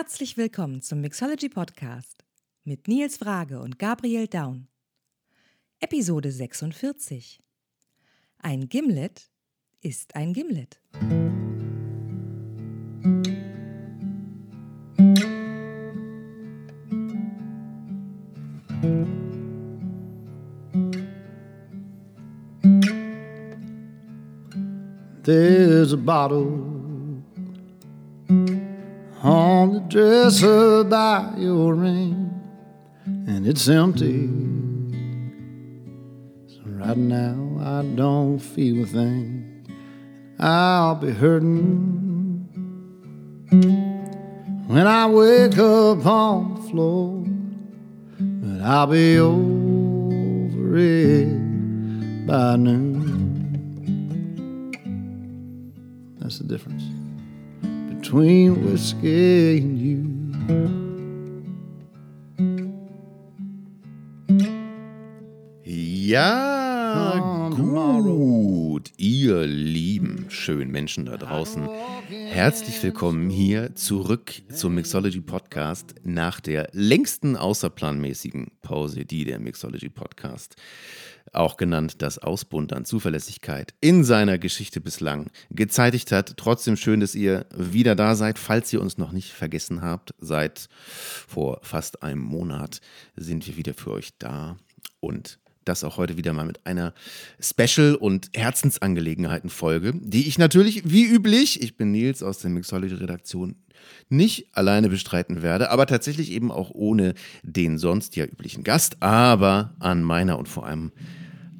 [0.00, 2.24] Herzlich willkommen zum Mixology Podcast
[2.62, 4.68] mit Nils Frage und Gabriel Daun.
[5.80, 7.42] Episode 46.
[8.38, 9.28] Ein Gimlet
[9.80, 10.80] ist ein Gimlet.
[25.24, 26.67] There's a bottle
[29.78, 32.30] the dresser by your ring,
[33.04, 34.26] and it's empty.
[36.48, 39.66] So right now I don't feel a thing.
[40.40, 42.46] I'll be hurting
[44.66, 47.24] when I wake up on the floor,
[48.18, 52.96] but I'll be over it by noon.
[56.18, 56.97] That's the difference
[58.08, 60.00] between whiskey and you.
[65.66, 67.50] Ja,
[68.78, 71.68] gut, ihr lieben, schönen Menschen da draußen.
[72.08, 79.88] Herzlich willkommen hier zurück zum Mixology Podcast nach der längsten außerplanmäßigen Pause, die der Mixology
[79.88, 80.54] Podcast,
[81.32, 86.36] auch genannt das Ausbund an Zuverlässigkeit, in seiner Geschichte bislang gezeitigt hat.
[86.36, 88.38] Trotzdem schön, dass ihr wieder da seid.
[88.38, 90.68] Falls ihr uns noch nicht vergessen habt, seit
[91.26, 92.80] vor fast einem Monat
[93.16, 94.56] sind wir wieder für euch da
[95.00, 96.94] und das auch heute wieder mal mit einer
[97.40, 103.56] Special- und Herzensangelegenheiten-Folge, die ich natürlich, wie üblich, ich bin Nils aus der Mixology-Redaktion,
[104.08, 109.02] nicht alleine bestreiten werde, aber tatsächlich eben auch ohne den sonst ja üblichen Gast.
[109.02, 110.92] Aber an meiner und vor allem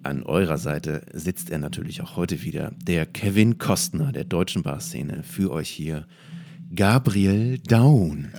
[0.02, 5.22] an eurer Seite sitzt er natürlich auch heute wieder, der Kevin Kostner der deutschen Barszene,
[5.22, 6.06] für euch hier,
[6.74, 8.28] Gabriel Daun.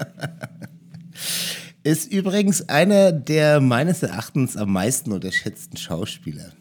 [1.89, 6.53] Ist übrigens einer der meines Erachtens am meisten unterschätzten Schauspieler.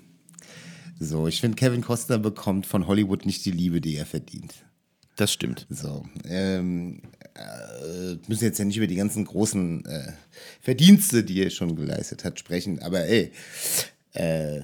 [0.99, 4.55] So, ich finde, Kevin Costner bekommt von Hollywood nicht die Liebe, die er verdient.
[5.17, 5.67] Das stimmt.
[5.69, 7.03] So, ähm,
[7.35, 10.13] äh, müssen jetzt ja nicht über die ganzen großen äh,
[10.63, 13.31] Verdienste, die er schon geleistet hat, sprechen, aber ey,
[14.15, 14.63] äh,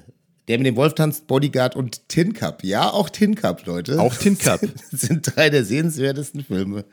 [0.48, 2.64] der mit dem Wolf tanzt, Bodyguard und Tin Cup.
[2.64, 4.00] Ja, auch Tin Cup, Leute.
[4.00, 4.62] Auch Tin Cup.
[4.92, 6.86] sind drei der sehenswertesten Filme,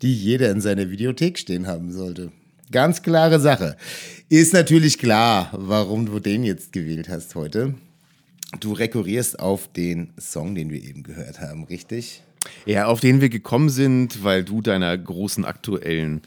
[0.00, 2.32] die jeder in seiner Videothek stehen haben sollte.
[2.72, 3.76] Ganz klare Sache.
[4.30, 7.74] Ist natürlich klar, warum du den jetzt gewählt hast heute.
[8.60, 12.22] Du rekurrierst auf den Song, den wir eben gehört haben, richtig?
[12.64, 16.22] Ja, auf den wir gekommen sind, weil du deiner großen aktuellen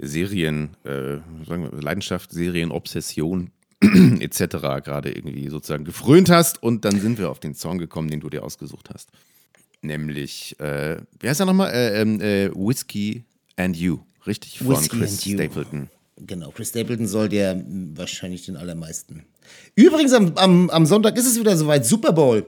[0.00, 3.50] Serien, äh, wir, Leidenschaft, Serien, Obsession
[3.80, 4.38] etc.
[4.84, 8.28] gerade irgendwie sozusagen gefrönt hast und dann sind wir auf den Song gekommen, den du
[8.28, 9.10] dir ausgesucht hast.
[9.80, 11.72] Nämlich, äh, wie heißt er nochmal?
[11.72, 13.22] Äh, ähm, äh, Whiskey
[13.56, 14.58] and You, richtig?
[14.58, 15.22] Von Whiskey Chris.
[15.22, 15.88] Stapleton.
[16.20, 19.24] Genau, Chris Stapleton soll der mh, wahrscheinlich den allermeisten.
[19.76, 22.44] Übrigens, am, am, am Sonntag ist es wieder soweit, Super Bowl.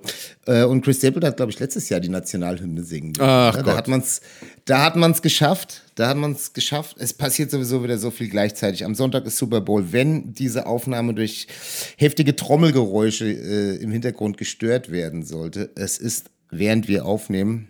[0.46, 3.28] Äh, und Chris Stapleton hat, glaube ich, letztes Jahr die Nationalhymne singen dürfen.
[3.30, 3.66] Ach Ja, Gott.
[3.68, 4.20] Da hat man's,
[4.66, 5.82] da hat man's geschafft.
[5.94, 6.96] Da hat man's geschafft.
[6.98, 8.84] Es passiert sowieso wieder so viel gleichzeitig.
[8.84, 9.92] Am Sonntag ist Super Bowl.
[9.92, 11.46] Wenn diese Aufnahme durch
[11.96, 17.69] heftige Trommelgeräusche äh, im Hintergrund gestört werden sollte, es ist, während wir aufnehmen,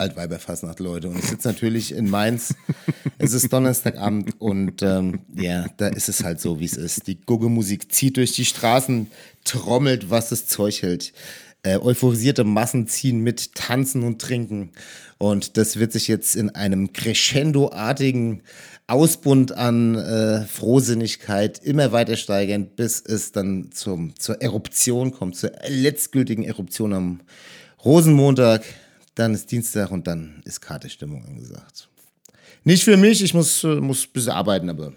[0.00, 1.08] Altweiberfassnacht, Leute.
[1.08, 2.54] Und ich sitze natürlich in Mainz.
[3.18, 7.06] es ist Donnerstagabend und ähm, ja, da ist es halt so, wie es ist.
[7.06, 9.08] Die Guggemusik zieht durch die Straßen,
[9.44, 11.12] trommelt, was das Zeug hält.
[11.62, 14.70] Äh, euphorisierte Massen ziehen mit, tanzen und trinken.
[15.18, 18.42] Und das wird sich jetzt in einem crescendo-artigen
[18.86, 25.52] Ausbund an äh, Frohsinnigkeit immer weiter steigern, bis es dann zum, zur Eruption kommt, zur
[25.68, 27.20] letztgültigen Eruption am
[27.84, 28.64] Rosenmontag.
[29.20, 31.88] Dann ist Dienstag und dann ist Kartestimmung angesagt.
[32.64, 34.92] Nicht für mich, ich muss, äh, muss ein bisschen arbeiten, aber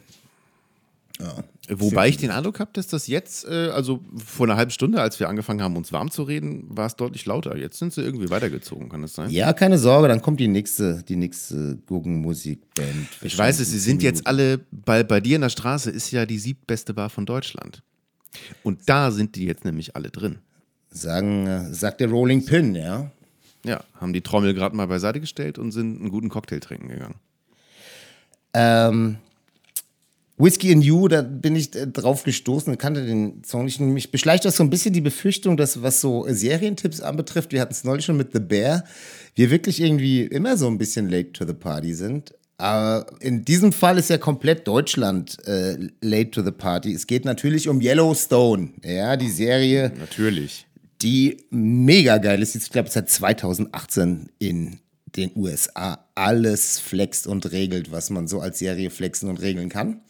[1.70, 5.20] Wobei ich den Eindruck habe, dass das jetzt, äh, also vor einer halben Stunde, als
[5.20, 7.56] wir angefangen haben, uns warm zu reden, war es deutlich lauter.
[7.56, 9.30] Jetzt sind sie irgendwie weitergezogen, kann das sein?
[9.30, 13.08] ja, keine Sorge, dann kommt die nächste, die nächste Guggenmusikband.
[13.22, 16.26] Ich weiß es, sie sind jetzt alle, bei, bei dir in der Straße ist ja
[16.26, 17.82] die siebtbeste Bar von Deutschland.
[18.64, 20.40] Und da sind die jetzt nämlich alle drin.
[20.90, 23.10] Sagen, äh, sagt der Rolling Pin, ja.
[23.66, 27.16] Ja, haben die Trommel gerade mal beiseite gestellt und sind einen guten Cocktail trinken gegangen.
[28.54, 29.18] Ähm,
[30.38, 33.80] Whiskey and You, da bin ich äh, drauf gestoßen und kannte den Song nicht.
[33.80, 37.72] Mich beschleicht das so ein bisschen die Befürchtung, dass was so Serientipps anbetrifft, wir hatten
[37.72, 38.84] es neulich schon mit The Bear,
[39.36, 42.34] wir wirklich irgendwie immer so ein bisschen late to the party sind.
[42.58, 46.94] Aber in diesem Fall ist ja komplett Deutschland äh, late to the party.
[46.94, 50.66] Es geht natürlich um Yellowstone, ja, die Serie, Natürlich.
[51.04, 52.56] Die mega geil ist.
[52.56, 54.80] Ich glaube, seit 2018 in
[55.16, 60.02] den USA alles flext und regelt, was man so als Serie flexen und regeln kann.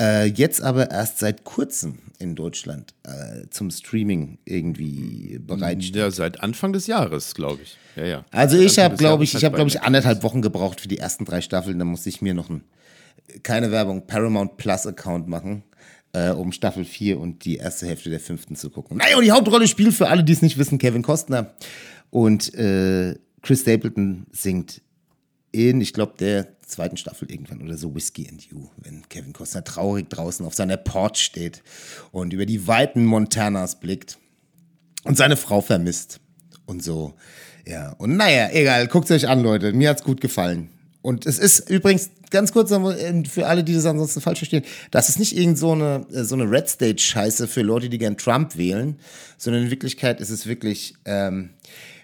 [0.00, 5.96] Äh, jetzt aber erst seit kurzem in Deutschland äh, zum Streaming irgendwie bereitsteht.
[5.96, 7.76] Ja, seit Anfang des Jahres, glaube ich.
[7.96, 8.24] Ja, ja.
[8.30, 10.98] Also Seit ich habe, glaube ich, ich habe, glaube ich, anderthalb Wochen gebraucht für die
[10.98, 11.80] ersten drei Staffeln.
[11.80, 12.62] Da musste ich mir noch ein,
[13.42, 15.64] keine Werbung, Paramount Plus Account machen,
[16.18, 18.96] äh, um Staffel 4 und die erste Hälfte der fünften zu gucken.
[18.96, 21.54] Naja, und die Hauptrolle spielt für alle, die es nicht wissen, Kevin Costner.
[22.10, 24.82] Und äh, Chris Stapleton singt
[25.52, 29.64] in, ich glaube, der zweiten Staffel irgendwann oder so Whiskey and You, wenn Kevin Costner
[29.64, 31.62] traurig draußen auf seiner Porch steht
[32.12, 34.18] und über die Weiten Montanas blickt
[35.04, 36.20] und seine Frau vermisst
[36.66, 37.14] und so.
[37.66, 39.72] Ja, und naja, egal, guckt euch an, Leute.
[39.72, 40.68] Mir hat's gut gefallen.
[41.02, 45.08] Und es ist übrigens ganz kurz äh, für alle, die das ansonsten falsch verstehen, das
[45.08, 48.56] ist nicht irgend so eine, äh, so eine Red State-Scheiße für Leute, die gern Trump
[48.56, 48.98] wählen,
[49.36, 51.50] sondern in Wirklichkeit ist es wirklich ähm,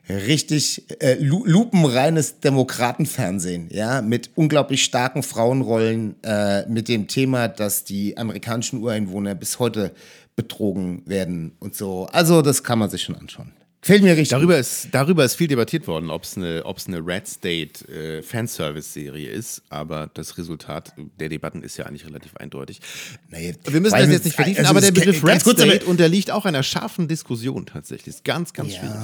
[0.09, 7.85] richtig äh, lu lupenreines Demokratenfernsehen, ja, mit unglaublich starken Frauenrollen, äh, mit dem Thema, dass
[7.85, 9.93] die amerikanischen Ureinwohner bis heute
[10.37, 12.07] betrogen werden und so.
[12.13, 13.53] Also das kann man sich schon anschauen.
[13.85, 14.31] Gefällt mir richtig.
[14.31, 18.23] Darüber ist, darüber ist viel debattiert worden, ob es eine, ob's eine Red State äh,
[18.23, 22.81] Fanservice-Serie ist, aber das Resultat der Debatten ist ja eigentlich relativ eindeutig.
[23.29, 26.47] Naja, Wir müssen das jetzt nicht vertiefen, also aber der Begriff Red State unterliegt auch
[26.47, 28.07] einer scharfen Diskussion tatsächlich.
[28.17, 28.97] Ist ganz, ganz schwierig.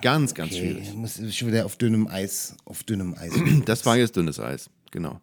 [0.00, 0.94] Ganz, ganz Okay, schwierig.
[0.94, 3.32] muss schon wieder auf dünnem Eis, auf dünnem Eis.
[3.66, 5.20] Das war jetzt dünnes Eis, genau.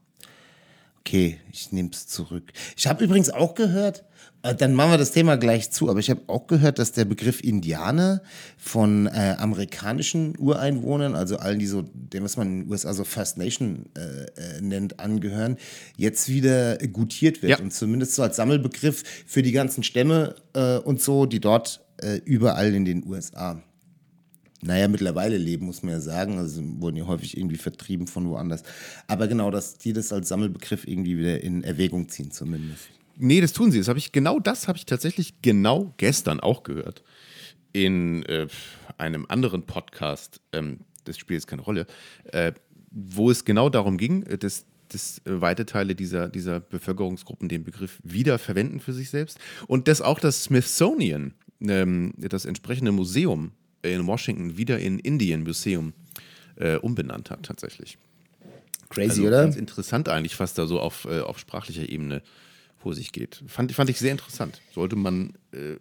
[1.03, 2.51] Okay, ich nehme es zurück.
[2.77, 4.03] Ich habe übrigens auch gehört,
[4.43, 7.05] äh, dann machen wir das Thema gleich zu, aber ich habe auch gehört, dass der
[7.05, 8.21] Begriff Indianer
[8.57, 13.03] von äh, amerikanischen Ureinwohnern, also allen, die so, dem, was man in den USA so
[13.03, 15.57] First Nation äh, äh, nennt, angehören,
[15.97, 17.59] jetzt wieder gutiert wird Ja.
[17.59, 22.17] und zumindest so als Sammelbegriff für die ganzen Stämme äh, und so, die dort äh,
[22.25, 23.61] überall in den USA
[24.63, 26.37] naja, mittlerweile leben, muss man ja sagen.
[26.37, 28.63] Also wurden ja häufig irgendwie vertrieben von woanders.
[29.07, 32.89] Aber genau, dass die das als Sammelbegriff irgendwie wieder in Erwägung ziehen, zumindest.
[33.17, 33.79] Nee, das tun sie.
[33.79, 37.03] Das habe ich, genau das habe ich tatsächlich genau gestern auch gehört.
[37.73, 38.47] In äh,
[38.97, 41.87] einem anderen Podcast, ähm, das spielt jetzt keine Rolle,
[42.25, 42.53] äh,
[42.91, 47.63] wo es genau darum ging, äh, dass, dass äh, weite Teile dieser, dieser Bevölkerungsgruppen den
[47.63, 53.51] Begriff wieder verwenden für sich selbst und dass auch das Smithsonian, ähm, das entsprechende Museum
[53.83, 55.93] in Washington, wieder in Indian Museum
[56.57, 57.97] äh, umbenannt hat, tatsächlich.
[58.89, 59.43] Crazy, Also oder?
[59.43, 62.21] ganz interessant eigentlich, was da so auf, äh, auf sprachlicher Ebene
[62.77, 63.43] vor sich geht.
[63.47, 64.59] Fand, fand ich sehr interessant.
[64.73, 65.75] Sollte man äh,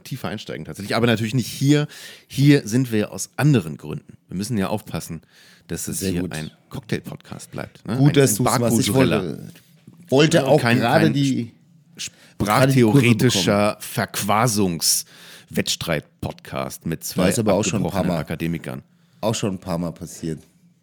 [0.00, 0.96] tiefer einsteigen tatsächlich.
[0.96, 1.86] Aber natürlich nicht hier.
[2.26, 4.16] Hier sind wir aus anderen Gründen.
[4.28, 5.22] Wir müssen ja aufpassen,
[5.68, 6.32] dass es Sehr hier gut.
[6.32, 7.86] ein Cocktail-Podcast bleibt.
[7.86, 7.96] Ne?
[7.98, 9.48] Gut, ein, dass ein du es was ich wollte.
[10.08, 11.52] Wollte auch kein- gerade kein die.
[11.96, 13.76] Sprachtheoretischer
[15.54, 18.18] Verquasungs-Wettstreit-Podcast mit zwei Da ist aber auch schon ein paar Mal.
[18.18, 18.82] Akademikern.
[19.20, 20.40] Auch schon ein paar Mal passiert.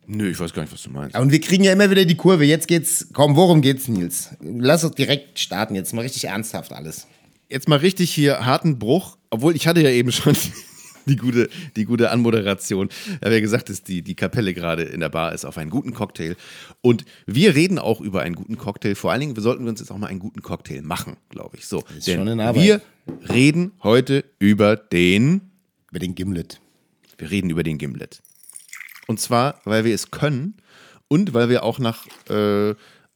[0.07, 1.15] Nö, ich weiß gar nicht, was du meinst.
[1.17, 2.43] Und wir kriegen ja immer wieder die Kurve.
[2.43, 3.07] Jetzt geht's.
[3.13, 4.29] Komm, worum geht's, Nils?
[4.41, 5.75] Lass uns direkt starten.
[5.75, 7.07] Jetzt mal richtig ernsthaft alles.
[7.49, 10.35] jetzt mal richtig hier harten Bruch, obwohl ich hatte ja eben schon
[11.05, 12.89] die gute, die gute Anmoderation.
[12.89, 15.69] Ich habe ja gesagt, dass die, die Kapelle gerade in der Bar ist auf einen
[15.69, 16.35] guten Cocktail.
[16.81, 18.95] Und wir reden auch über einen guten Cocktail.
[18.95, 21.65] Vor allen Dingen sollten wir uns jetzt auch mal einen guten Cocktail machen, glaube ich.
[21.67, 22.63] So, Ist denn schon in Arbeit.
[22.63, 22.81] wir
[23.29, 25.51] reden heute über den,
[25.89, 26.59] Über den Gimlet.
[27.17, 28.21] wir reden über den Gimlet.
[29.07, 30.55] Und zwar, weil wir es können
[31.07, 32.73] und weil wir auch nach äh,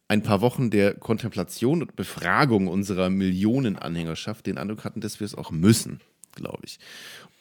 [0.08, 5.36] ein paar Wochen der Kontemplation und Befragung unserer Millionenanhängerschaft den Eindruck hatten, dass wir es
[5.36, 6.02] auch müssen,
[6.34, 6.80] glaube ich.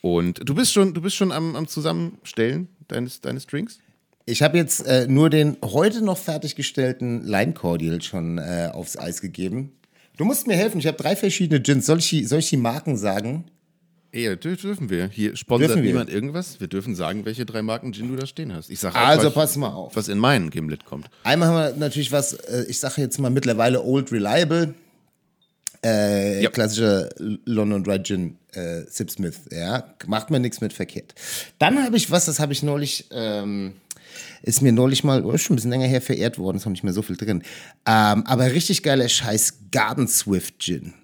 [0.01, 3.79] Und du bist schon, du bist schon am, am Zusammenstellen deines, deines Drinks?
[4.27, 9.21] Ich habe jetzt äh, nur den heute noch fertiggestellten Lime Cordial schon äh, aufs Eis
[9.21, 9.73] gegeben.
[10.17, 10.79] Du musst mir helfen.
[10.79, 11.87] Ich habe drei verschiedene Gins.
[11.87, 13.45] Soll ich, die- soll ich die Marken sagen?
[14.13, 15.09] Ja, dür- dürfen wir.
[15.09, 16.61] Hier sponsert niemand irgendwas.
[16.61, 18.71] Wir dürfen sagen, welche drei Marken Gin du da stehen hast.
[18.71, 19.97] Ich sage Also was, pass mal auf.
[19.97, 21.11] was in meinen Gimlet kommt.
[21.25, 24.75] Einmal haben wir natürlich was, äh, ich sage jetzt mal mittlerweile Old Reliable.
[25.85, 26.51] Äh, Ja.
[26.51, 29.95] Klassischer London Dry Gin, äh, Sip Smith, ja.
[30.07, 31.15] Macht mir nichts mit verkehrt.
[31.59, 33.75] Dann habe ich was, das habe ich neulich, ähm,
[34.43, 36.85] ist mir neulich mal, oder schon ein bisschen länger her verehrt worden, ist noch nicht
[36.85, 37.43] mehr so viel drin.
[37.87, 40.95] Ähm, aber richtig geiler Scheiß Garden Swift Gin.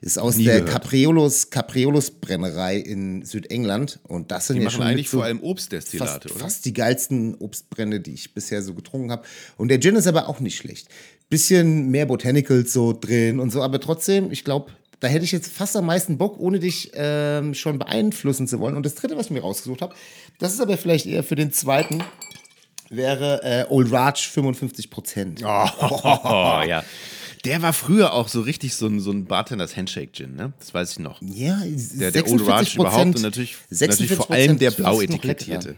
[0.00, 0.82] Ist aus Nie der gehört.
[0.82, 4.00] Capriolos, Capriolos Brennerei in Südengland.
[4.06, 6.40] Und das sind Die ja schon eigentlich so vor allem Obstdestillate, fast, oder?
[6.40, 9.22] fast die geilsten Obstbrände, die ich bisher so getrunken habe.
[9.56, 10.88] Und der Gin ist aber auch nicht schlecht.
[11.28, 15.52] Bisschen mehr Botanicals so drin und so, aber trotzdem, ich glaube, da hätte ich jetzt
[15.52, 18.76] fast am meisten Bock, ohne dich ähm, schon beeinflussen zu wollen.
[18.76, 19.94] Und das dritte, was ich mir rausgesucht habe,
[20.38, 22.02] das ist aber vielleicht eher für den zweiten,
[22.90, 25.42] wäre äh, Old Raj 55 Prozent.
[25.42, 26.84] Oh, ja.
[27.44, 30.52] Der war früher auch so richtig so ein, so ein Bartenders Handshake-Gin, ne?
[30.58, 31.22] Das weiß ich noch.
[31.22, 35.76] Ja, Der, der Old Raj überhaupt und natürlich, natürlich vor allem der blau etikettierte.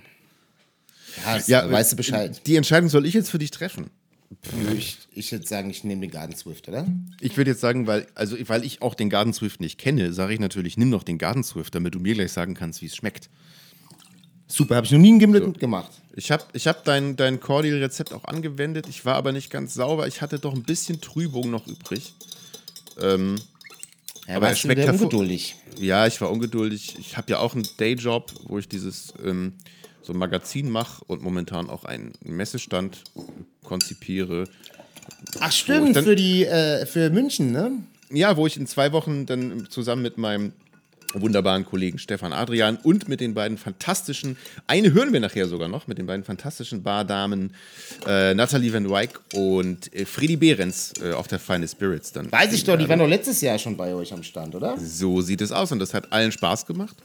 [1.25, 2.41] hast, Ja, weißt du Bescheid.
[2.47, 3.91] Die Entscheidung soll ich jetzt für dich treffen.
[4.77, 6.87] Ich, ich würde sagen, ich nehme den Garden Swift, oder?
[7.21, 10.33] Ich würde jetzt sagen, weil, also, weil ich auch den Garden Swift nicht kenne, sage
[10.33, 12.95] ich natürlich, nimm doch den Garden Swift, damit du mir gleich sagen kannst, wie es
[12.95, 13.29] schmeckt.
[14.51, 15.91] Super, habe ich noch nie ein Gimlet gemacht.
[16.17, 18.87] Ich habe ich hab dein, dein Cordial-Rezept auch angewendet.
[18.89, 20.07] Ich war aber nicht ganz sauber.
[20.09, 22.13] Ich hatte doch ein bisschen Trübung noch übrig.
[23.01, 23.37] Ähm,
[24.27, 25.55] Ja, Aber er schmeckt ungeduldig.
[25.79, 26.97] ja, ich war ungeduldig.
[26.99, 29.55] Ich habe ja auch einen Dayjob, wo ich dieses ähm,
[30.03, 33.05] so ein Magazin mache und momentan auch einen Messestand
[33.63, 34.45] konzipiere.
[35.39, 37.73] Ach stimmt, dann- für die äh, für München, ne?
[38.13, 40.53] Ja, wo ich in zwei Wochen dann zusammen mit meinem
[41.15, 44.37] wunderbaren Kollegen Stefan Adrian und mit den beiden fantastischen,
[44.67, 47.55] eine hören wir nachher sogar noch, mit den beiden fantastischen Bardamen
[48.07, 52.31] äh, Nathalie Van Wyck und äh, Freddy Behrens äh, auf der Feine Spirits dann.
[52.31, 54.77] Weiß ich doch, die waren doch letztes Jahr schon bei euch am Stand, oder?
[54.79, 56.97] So sieht es aus und das hat allen Spaß gemacht.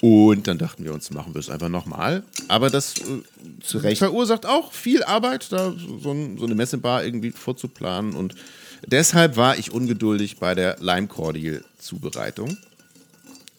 [0.00, 2.22] Und dann dachten wir uns, machen wir es einfach nochmal.
[2.48, 3.02] Aber das äh,
[3.62, 3.98] Zu Recht.
[3.98, 8.14] verursacht auch viel Arbeit, da so, ein, so eine Messebar irgendwie vorzuplanen.
[8.14, 8.34] Und
[8.86, 12.56] deshalb war ich ungeduldig bei der Lime Cordial Zubereitung.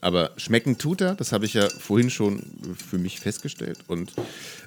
[0.01, 2.41] Aber schmecken tut er, das habe ich ja vorhin schon
[2.75, 3.77] für mich festgestellt.
[3.87, 4.11] Und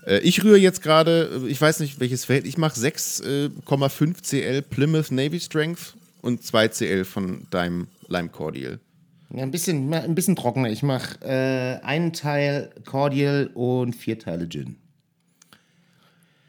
[0.07, 4.63] äh, ich rühre jetzt gerade, äh, ich weiß nicht welches Feld, ich mache 6,5 Cl
[4.63, 8.79] Plymouth Navy Strength und 2 Cl von deinem Lime Cordial.
[9.31, 10.71] Ja, ein bisschen, ein bisschen trockener.
[10.71, 14.77] Ich mache äh, einen Teil Cordial und vier Teile Gin.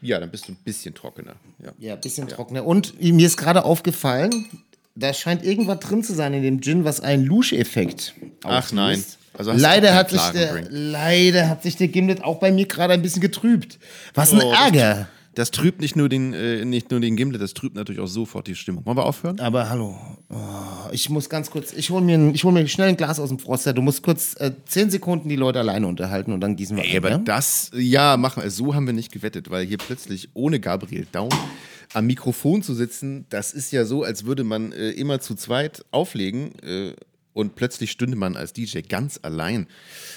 [0.00, 1.34] Ja, dann bist du ein bisschen trockener.
[1.58, 1.72] Ja.
[1.78, 2.64] Ja, ein bisschen trockener.
[2.64, 4.46] Und mir ist gerade aufgefallen,
[4.96, 9.02] da scheint irgendwas drin zu sein in dem Gin, was einen Lusche-Effekt Ach nein.
[9.38, 13.02] Also leider, hat sich der, leider hat sich der Gimlet auch bei mir gerade ein
[13.02, 13.78] bisschen getrübt.
[14.14, 15.08] Was ein Oh, das- Ärger.
[15.34, 18.46] Das trübt nicht nur, den, äh, nicht nur den Gimlet, das trübt natürlich auch sofort
[18.46, 18.86] die Stimmung.
[18.86, 19.38] Wollen wir aufhören?
[19.38, 19.94] Aber hallo,
[20.30, 20.34] oh,
[20.92, 23.28] ich muss ganz kurz, ich hole mir, ein- ich hol mir schnell ein Glas aus
[23.28, 23.74] dem Froster.
[23.74, 26.92] Du musst kurz äh, zehn Sekunden die Leute alleine unterhalten und dann gießen wir Ey,
[26.92, 27.18] ein, aber ja?
[27.18, 28.50] das, ja, machen wir.
[28.50, 31.28] So haben wir nicht gewettet, weil hier plötzlich ohne Gabriel Daum
[31.92, 35.84] am Mikrofon zu sitzen, das ist ja so, als würde man äh, immer zu zweit
[35.90, 36.94] auflegen äh,
[37.36, 39.66] und plötzlich stünde man als DJ ganz allein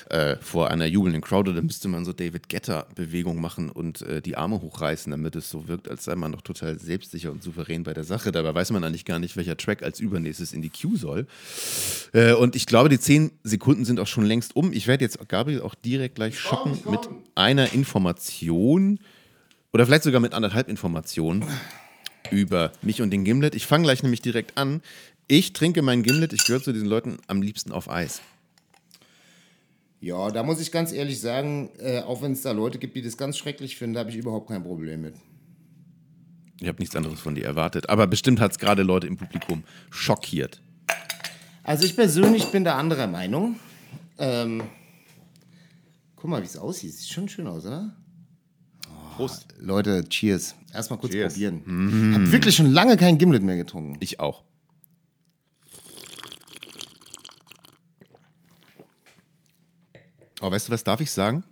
[0.09, 4.37] äh, vor einer jubelnden Crowd oder müsste man so David Getter-Bewegung machen und äh, die
[4.37, 7.93] Arme hochreißen, damit es so wirkt, als sei man doch total selbstsicher und souverän bei
[7.93, 8.31] der Sache.
[8.31, 11.27] Dabei weiß man eigentlich gar nicht, welcher Track als übernächstes in die Queue soll.
[12.13, 14.71] Äh, und ich glaube, die zehn Sekunden sind auch schon längst um.
[14.71, 17.01] Ich werde jetzt Gabriel auch direkt gleich schocken mit
[17.35, 18.97] einer Information
[19.71, 21.45] oder vielleicht sogar mit anderthalb Informationen
[22.31, 23.55] über mich und den Gimlet.
[23.55, 24.81] Ich fange gleich nämlich direkt an.
[25.27, 28.21] Ich trinke mein Gimlet, ich gehöre zu diesen Leuten am liebsten auf Eis.
[30.01, 33.01] Ja, da muss ich ganz ehrlich sagen, äh, auch wenn es da Leute gibt, die
[33.01, 35.15] das ganz schrecklich finden, da habe ich überhaupt kein Problem mit.
[36.61, 37.89] Ich habe nichts anderes von dir erwartet.
[37.89, 40.61] Aber bestimmt hat es gerade Leute im Publikum schockiert.
[41.63, 43.59] Also ich persönlich bin da anderer Meinung.
[44.17, 44.63] Ähm,
[46.15, 46.93] guck mal, wie es aussieht.
[46.93, 47.95] Sieht schon schön aus, oder?
[49.19, 49.47] Prost.
[49.59, 50.55] Leute, cheers.
[50.73, 51.33] Erstmal kurz Cheers.
[51.33, 52.13] probieren.
[52.15, 53.97] Hab wirklich schon lange kein Gimlet mehr getrunken.
[53.99, 54.43] Ich auch.
[60.41, 61.43] Oh, weißt du was, darf ich sagen?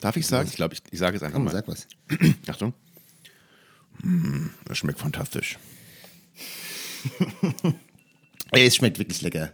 [0.00, 0.48] Darf ich sagen?
[0.48, 1.52] Ich glaube, ich, ich sage es einfach Komm, mal.
[1.52, 1.86] sag was.
[2.48, 2.74] Achtung.
[4.02, 5.58] Mm, Das schmeckt fantastisch.
[8.50, 9.52] Ey, es schmeckt wirklich lecker.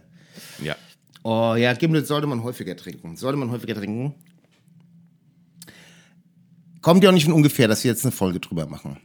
[0.61, 0.75] Ja.
[1.23, 3.15] Oh ja, Gimlet sollte man häufiger trinken.
[3.15, 4.15] Sollte man häufiger trinken.
[6.81, 8.97] Kommt ja auch nicht von ungefähr, dass wir jetzt eine Folge drüber machen.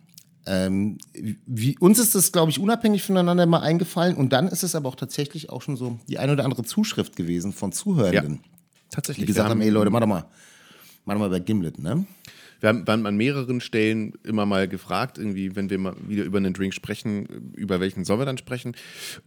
[0.47, 4.77] Ähm, wie, uns ist das, glaube ich, unabhängig voneinander mal eingefallen und dann ist es
[4.77, 8.41] aber auch tatsächlich auch schon so die ein oder andere Zuschrift gewesen von Zuhörenden,
[8.91, 9.25] Tatsächlich.
[9.25, 10.25] die gesagt haben, ey Leute, mach doch mal,
[11.05, 12.07] mach doch mal bei Gimlet, ne?
[12.61, 16.25] Wir haben, wir haben an mehreren Stellen immer mal gefragt, irgendwie, wenn wir mal wieder
[16.25, 18.75] über einen Drink sprechen, über welchen sollen wir dann sprechen.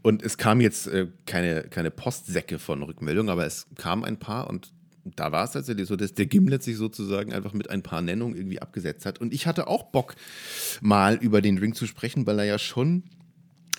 [0.02, 4.50] Und es kam jetzt äh, keine, keine Postsäcke von Rückmeldungen, aber es kamen ein paar
[4.50, 4.72] und
[5.16, 8.36] da war es tatsächlich so, dass der Gimlet sich sozusagen einfach mit ein paar Nennungen
[8.36, 9.20] irgendwie abgesetzt hat.
[9.20, 10.16] Und ich hatte auch Bock,
[10.82, 13.04] mal über den Drink zu sprechen, weil er ja schon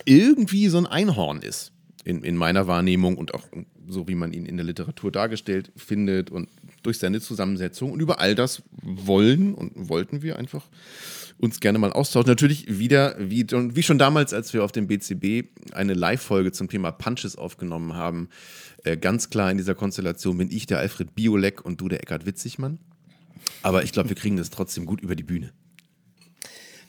[0.04, 1.72] irgendwie so ein Einhorn ist
[2.04, 3.46] in, in meiner Wahrnehmung und auch
[3.88, 6.48] so, wie man ihn in der Literatur dargestellt findet und
[6.82, 7.92] durch seine Zusammensetzung.
[7.92, 10.66] Und über all das wollen und wollten wir einfach
[11.38, 12.28] uns gerne mal austauschen.
[12.28, 16.92] Natürlich wieder, wie, wie schon damals, als wir auf dem BCB eine Live-Folge zum Thema
[16.92, 18.28] Punches aufgenommen haben.
[18.84, 22.26] Äh, ganz klar in dieser Konstellation bin ich der Alfred Biolek und du der Eckhard
[22.26, 22.78] Witzigmann.
[23.62, 25.52] Aber ich glaube, wir kriegen das trotzdem gut über die Bühne.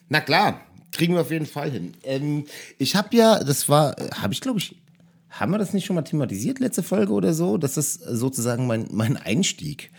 [0.09, 1.93] Na klar, kriegen wir auf jeden Fall hin.
[2.03, 2.45] Ähm,
[2.77, 4.80] ich habe ja, das war, habe ich glaube ich,
[5.31, 7.57] haben wir das nicht schon mal thematisiert, letzte Folge oder so?
[7.57, 9.91] Das ist sozusagen mein, mein Einstieg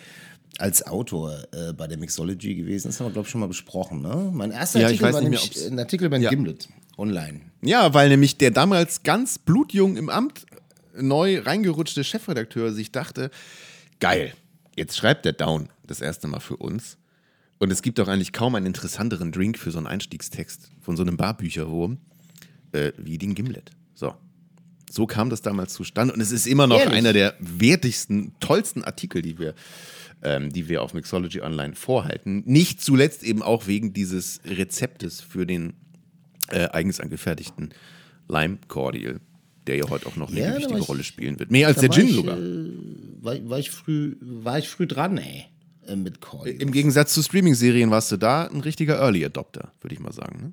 [0.59, 2.89] als Autor äh, bei der Mixology gewesen.
[2.89, 4.03] Das haben wir, glaube ich, schon mal besprochen.
[4.03, 4.31] Ne?
[4.33, 6.31] Mein erster Ja, Artikel war mehr, nämlich ob's- ein Artikel beim Ja.
[6.31, 7.41] Gimlet online.
[7.63, 10.45] Ja, weil nämlich der damals ganz blutjung im Amt
[10.95, 13.31] neu reingerutschte Chefredakteur sich dachte,
[13.99, 14.35] geil,
[14.77, 16.99] jetzt schreibt der Down das erste Mal für uns.
[17.59, 21.03] Und es gibt auch eigentlich kaum einen interessanteren Drink für so einen Einstiegstext von so
[21.03, 21.97] einem Barbücherwurm
[22.73, 23.71] äh, wie den Gimlet.
[24.93, 25.07] So.
[25.07, 26.13] Kam das damals zustande.
[26.15, 26.95] Und es ist immer noch Ehrlich?
[26.95, 29.55] einer der wertigsten, tollsten Artikel, die wir,
[30.23, 32.43] ähm, die wir auf Mixology Online vorhalten.
[32.47, 35.73] Nicht zuletzt eben auch wegen dieses Rezeptes für den
[36.49, 37.71] äh, eigens angefertigten
[38.29, 39.21] Lime Cordial,
[39.67, 41.51] der ja heute auch noch eine Ja, wichtige ich- Rolle spielen wird.
[41.51, 42.37] Mehr als der Gin ich, sogar.
[42.39, 42.71] Äh,
[43.21, 45.45] war, war, ich früh, war ich früh dran, ey,
[45.87, 46.61] äh, mit Cordial.
[46.61, 50.39] Im Gegensatz zu Streaming-Serien warst du da ein richtiger Early Adopter, würde ich mal sagen.
[50.43, 50.53] Ne?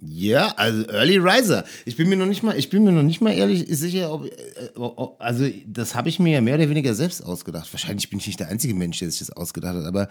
[0.00, 1.64] Ja, also Early Riser.
[1.84, 4.26] Ich bin mir noch nicht mal, ich bin mir noch nicht mal ehrlich sicher, ob,
[4.26, 7.72] äh, ob also das habe ich mir ja mehr oder weniger selbst ausgedacht.
[7.72, 10.08] Wahrscheinlich bin ich nicht der einzige Mensch, der sich das ausgedacht hat, aber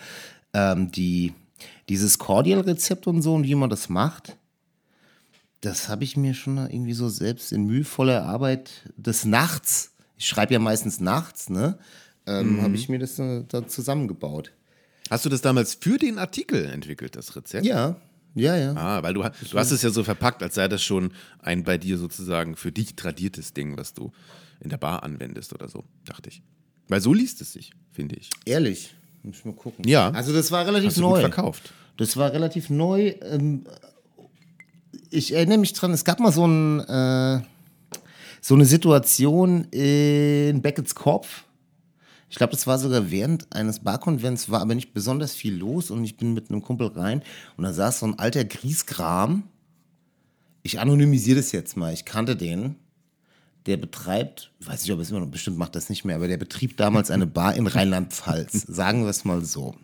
[0.54, 1.34] ähm, die,
[1.88, 4.36] dieses Cordial-Rezept und so und wie man das macht,
[5.62, 10.54] das habe ich mir schon irgendwie so selbst in mühevoller Arbeit des Nachts, ich schreibe
[10.54, 11.80] ja meistens nachts, ne,
[12.26, 14.52] ähm, habe ich mir das äh, da zusammengebaut.
[15.10, 17.66] Hast du das damals für den Artikel entwickelt, das Rezept?
[17.66, 18.02] Ja,
[18.38, 18.74] ja, ja.
[18.76, 21.78] Ah, weil du, du hast es ja so verpackt, als sei das schon ein bei
[21.78, 24.12] dir sozusagen für dich tradiertes Ding, was du
[24.60, 26.42] in der Bar anwendest oder so, dachte ich.
[26.88, 28.30] Weil so liest es sich, finde ich.
[28.46, 29.88] Ehrlich, muss ich mal gucken.
[29.88, 30.10] Ja.
[30.12, 31.12] Also das war relativ Hast du neu.
[31.12, 31.74] gut verkauft.
[31.98, 33.16] Das war relativ neu.
[33.22, 33.66] Ähm,
[35.10, 37.42] ich erinnere mich dran, es gab mal so, ein, äh,
[38.42, 41.44] so eine Situation in Beckett's Kopf.
[42.30, 46.04] Ich glaube, das war sogar während eines Barkonvents, war aber nicht besonders viel los und
[46.04, 47.24] ich bin mit einem Kumpel rein
[47.56, 49.44] und da saß so ein alter Grieskram.
[50.62, 52.76] Ich anonymisiere das jetzt mal, ich kannte den.
[53.66, 56.38] Der betreibt, weiß nicht, ob es immer noch, bestimmt macht das nicht mehr, aber der
[56.38, 58.54] betrieb damals eine Bar in Rheinland-Pfalz.
[58.68, 59.76] Sagen wir es mal so.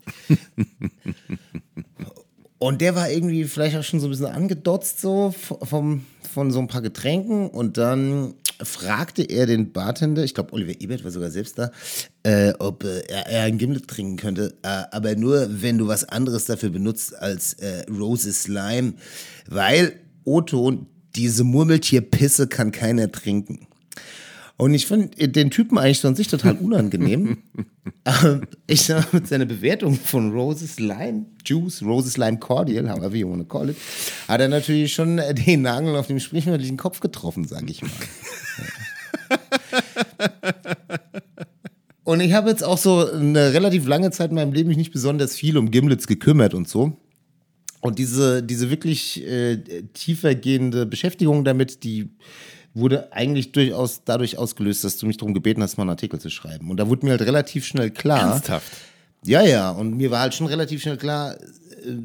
[2.60, 6.60] Und der war irgendwie vielleicht auch schon so ein bisschen angedotzt so vom, von so
[6.60, 7.50] ein paar Getränken.
[7.50, 11.72] Und dann fragte er den Bartender, ich glaube Oliver Ebert war sogar selbst da,
[12.24, 14.56] äh, ob äh, er, er ein Gimlet trinken könnte.
[14.64, 18.94] Äh, aber nur, wenn du was anderes dafür benutzt als äh, Roses Lime.
[19.48, 23.68] Weil, Otto, diese Murmeltierpisse kann keiner trinken.
[24.56, 27.40] Und ich finde den Typen eigentlich so an sich total unangenehm.
[28.04, 33.30] Aber ich sag mit seiner Bewertung von Roses Lime Juice, Roses Lime Cordial, however you
[33.30, 33.78] want to call it,
[34.28, 37.92] hat er natürlich schon äh, den Nagel auf dem sprichwörtlichen Kopf getroffen, sage ich mal.
[42.04, 44.92] Und ich habe jetzt auch so eine relativ lange Zeit in meinem Leben mich nicht
[44.92, 46.98] besonders viel um Gimlets gekümmert und so.
[47.80, 49.58] Und diese, diese wirklich äh,
[49.94, 52.10] tiefergehende Beschäftigung damit, die
[52.74, 56.30] wurde eigentlich durchaus dadurch ausgelöst, dass du mich darum gebeten hast, mal einen Artikel zu
[56.30, 56.70] schreiben.
[56.70, 58.34] Und da wurde mir halt relativ schnell klar.
[58.34, 58.72] Ernsthaft.
[59.26, 61.98] Ja, ja, und mir war halt schon relativ schnell klar, äh,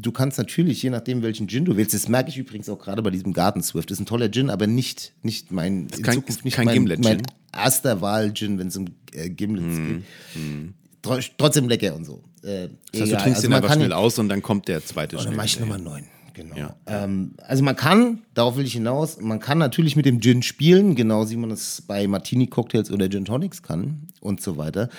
[0.00, 3.02] du kannst natürlich, je nachdem, welchen Gin du willst, das merke ich übrigens auch gerade
[3.02, 6.44] bei diesem Garden Swift, ist ein toller Gin, aber nicht, nicht mein, in kein- Zukunft
[6.44, 7.02] nicht kein mein, Gimlet-Gin.
[7.18, 7.22] mein
[7.64, 9.88] erster Wahl-Gin, wenn es um äh, Gimlets Mhm.
[9.88, 10.74] geht.
[11.02, 12.22] Tro- Trotzdem lecker und so.
[12.42, 15.16] Äh, Das heißt, du trinkst also den einfach schnell aus und dann kommt der zweite
[15.16, 15.60] Oh, dann mache ich.
[15.60, 16.04] Nummer 9.
[16.34, 16.54] Genau.
[16.54, 16.76] Ja.
[16.86, 20.94] Ähm, also man kann, darauf will ich hinaus, man kann natürlich mit dem Gin spielen,
[20.94, 24.90] genau wie man es bei Martini-Cocktails oder Gin Tonics kann und so weiter.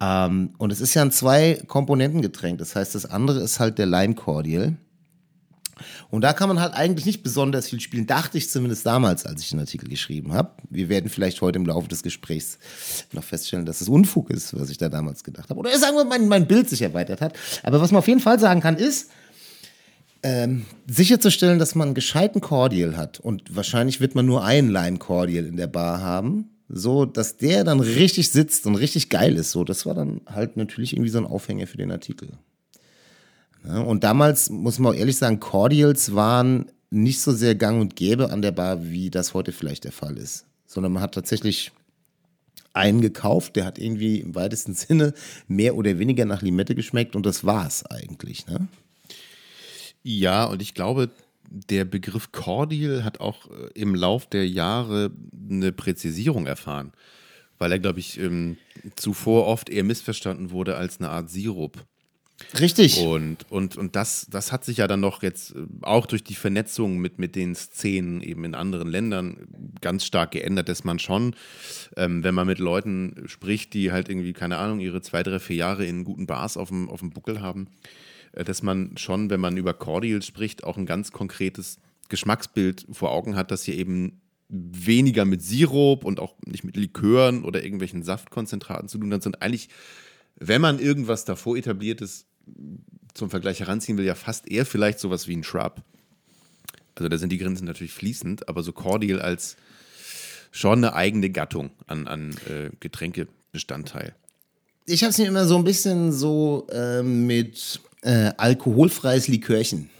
[0.00, 2.58] Ähm, und es ist ja ein Zwei-Komponenten-Getränk.
[2.58, 4.76] Das heißt, das andere ist halt der Lime Cordial.
[6.10, 9.42] Und da kann man halt eigentlich nicht besonders viel spielen, dachte ich zumindest damals, als
[9.42, 10.50] ich den Artikel geschrieben habe.
[10.70, 12.58] Wir werden vielleicht heute im Laufe des Gesprächs
[13.12, 15.58] noch feststellen, dass es Unfug ist, was ich da damals gedacht habe.
[15.58, 17.34] Oder sagen wir, mein, mein Bild sich erweitert hat.
[17.62, 19.10] Aber was man auf jeden Fall sagen kann, ist,
[20.22, 23.20] ähm, sicherzustellen, dass man einen gescheiten Cordial hat.
[23.20, 26.53] Und wahrscheinlich wird man nur einen Lime Cordial in der Bar haben.
[26.68, 29.50] So, dass der dann richtig sitzt und richtig geil ist.
[29.50, 32.30] So, das war dann halt natürlich irgendwie so ein Aufhänger für den Artikel.
[33.66, 37.96] Ja, und damals, muss man auch ehrlich sagen, Cordials waren nicht so sehr gang und
[37.96, 40.46] gäbe an der Bar, wie das heute vielleicht der Fall ist.
[40.66, 41.72] Sondern man hat tatsächlich
[42.72, 45.14] einen gekauft, der hat irgendwie im weitesten Sinne
[45.48, 48.46] mehr oder weniger nach Limette geschmeckt und das war's eigentlich.
[48.46, 48.68] Ne?
[50.02, 51.10] Ja, und ich glaube,
[51.54, 55.10] der Begriff Cordial hat auch äh, im Lauf der Jahre
[55.48, 56.92] eine Präzisierung erfahren,
[57.58, 58.56] weil er, glaube ich, ähm,
[58.96, 61.84] zuvor oft eher missverstanden wurde als eine Art Sirup.
[62.58, 62.98] Richtig.
[62.98, 66.34] Und, und, und das, das hat sich ja dann noch jetzt äh, auch durch die
[66.34, 69.46] Vernetzung mit, mit den Szenen eben in anderen Ländern
[69.80, 71.36] ganz stark geändert, dass man schon,
[71.96, 75.56] ähm, wenn man mit Leuten spricht, die halt irgendwie, keine Ahnung, ihre zwei, drei, vier
[75.56, 77.68] Jahre in guten Bars auf dem, auf dem Buckel haben,
[78.42, 83.36] dass man schon, wenn man über Cordials spricht, auch ein ganz konkretes Geschmacksbild vor Augen
[83.36, 88.88] hat, das hier eben weniger mit Sirup und auch nicht mit Likören oder irgendwelchen Saftkonzentraten
[88.88, 89.68] zu tun hat, sondern eigentlich,
[90.36, 92.26] wenn man irgendwas davor etabliertes
[93.14, 95.82] zum Vergleich heranziehen will, ja fast eher vielleicht sowas wie ein Shrub.
[96.96, 99.56] Also da sind die Grenzen natürlich fließend, aber so Cordial als
[100.50, 104.14] schon eine eigene Gattung an, an äh, Getränkebestandteil.
[104.86, 109.90] ich habe es mir immer so ein bisschen so ähm, mit äh, alkoholfreies Likörchen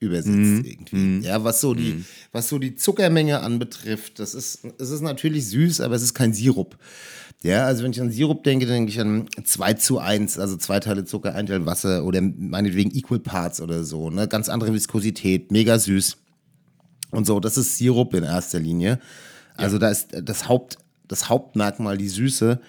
[0.00, 0.64] übersetzt Mhm.
[0.64, 1.26] irgendwie.
[1.26, 5.80] Ja, was so die, was so die Zuckermenge anbetrifft, das ist, es ist natürlich süß,
[5.80, 6.76] aber es ist kein Sirup.
[7.44, 10.78] Ja, also wenn ich an Sirup denke, denke ich an 2 zu 1, also zwei
[10.80, 14.10] Teile Zucker, ein Teil Wasser oder meinetwegen Equal Parts oder so.
[14.10, 14.28] Ne?
[14.28, 16.16] Ganz andere Viskosität, mega süß.
[17.10, 18.98] Und so, das ist Sirup in erster Linie.
[19.56, 22.60] Also da ist das Haupt, das Hauptmerkmal die Süße.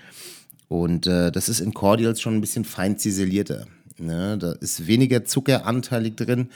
[0.67, 3.67] Und äh, das ist in Cordials schon ein bisschen fein ziselierter.
[3.97, 4.37] Ne?
[4.37, 6.49] Da ist weniger Zuckeranteilig drin.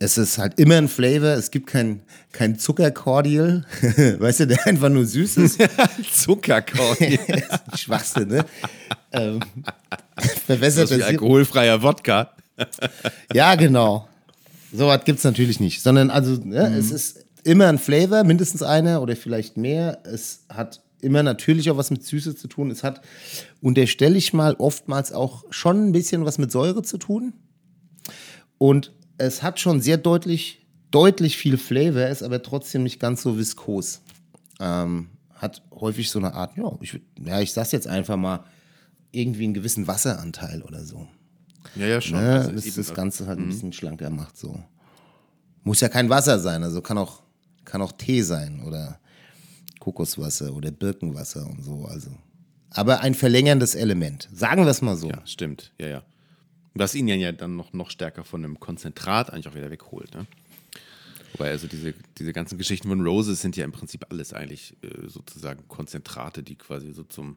[0.00, 1.30] Es ist halt immer ein Flavor.
[1.30, 2.00] Es gibt kein,
[2.32, 3.64] kein Zuckerkordial,
[4.18, 5.58] weißt du, der einfach nur süß ist.
[6.12, 6.96] Zuckerkorn.
[7.76, 8.44] Schwachsinn, ne?
[9.12, 9.40] ähm,
[10.16, 12.30] Das verwässert ist wie alkoholfreier Wodka.
[13.32, 14.08] Ja, genau.
[14.72, 15.80] So was gibt es natürlich nicht.
[15.82, 16.76] Sondern also, ne, Mhm.
[16.76, 19.98] es ist immer ein Flavor, mindestens einer oder vielleicht mehr.
[20.04, 22.70] Es hat immer natürlich auch was mit Süße zu tun.
[22.70, 23.02] Es hat,
[23.60, 27.34] unterstelle ich mal, oftmals auch schon ein bisschen was mit Säure zu tun.
[28.58, 33.38] Und es hat schon sehr deutlich, deutlich viel Flavor, ist aber trotzdem nicht ganz so
[33.38, 34.02] viskos.
[34.60, 38.44] Ähm, hat häufig so eine Art, ja, ich, ja, ich sag's jetzt einfach mal,
[39.12, 41.06] irgendwie einen gewissen Wasseranteil oder so.
[41.76, 42.18] Ja, ja, schon.
[42.18, 44.36] Ne, Also das das Ganze halt ein bisschen schlanker macht.
[44.36, 44.62] So.
[45.62, 47.22] Muss ja kein Wasser sein, also kann auch,
[47.64, 48.98] kann auch Tee sein oder
[49.84, 51.84] Kokoswasser oder Birkenwasser und so.
[51.84, 52.10] Also.
[52.70, 54.30] Aber ein verlängerndes Element.
[54.32, 55.10] Sagen wir es mal so.
[55.10, 55.72] Ja, stimmt.
[55.78, 56.02] Ja, ja.
[56.72, 60.14] Was ihn ja dann noch, noch stärker von einem Konzentrat eigentlich auch wieder wegholt.
[60.14, 60.26] Ne?
[61.32, 65.06] Wobei also diese, diese ganzen Geschichten von Roses sind ja im Prinzip alles eigentlich äh,
[65.06, 67.36] sozusagen Konzentrate, die quasi so zum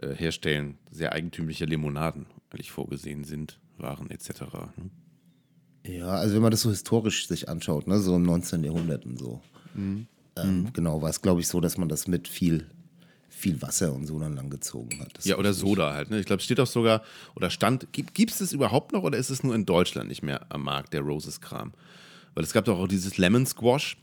[0.00, 4.42] äh, Herstellen sehr eigentümlicher Limonaden eigentlich vorgesehen sind, waren etc.
[4.76, 4.90] Ne?
[5.86, 8.62] Ja, also wenn man das so historisch sich anschaut, ne, so im 19.
[8.62, 9.40] Jahrhundert und so.
[9.74, 10.06] Mhm.
[10.36, 12.66] Ähm, Genau, war es, glaube ich, so, dass man das mit viel,
[13.28, 15.10] viel Wasser und so dann langgezogen hat.
[15.16, 16.10] Das Ja, oder Soda halt.
[16.10, 16.20] Ne?
[16.20, 17.02] Ich glaube, es steht auch sogar,
[17.34, 20.46] oder stand, gibt es das überhaupt noch oder ist es nur in Deutschland nicht mehr
[20.50, 21.72] am Markt, der Roses-Kram?
[22.34, 23.96] Weil es gab doch auch dieses Lemon Squash,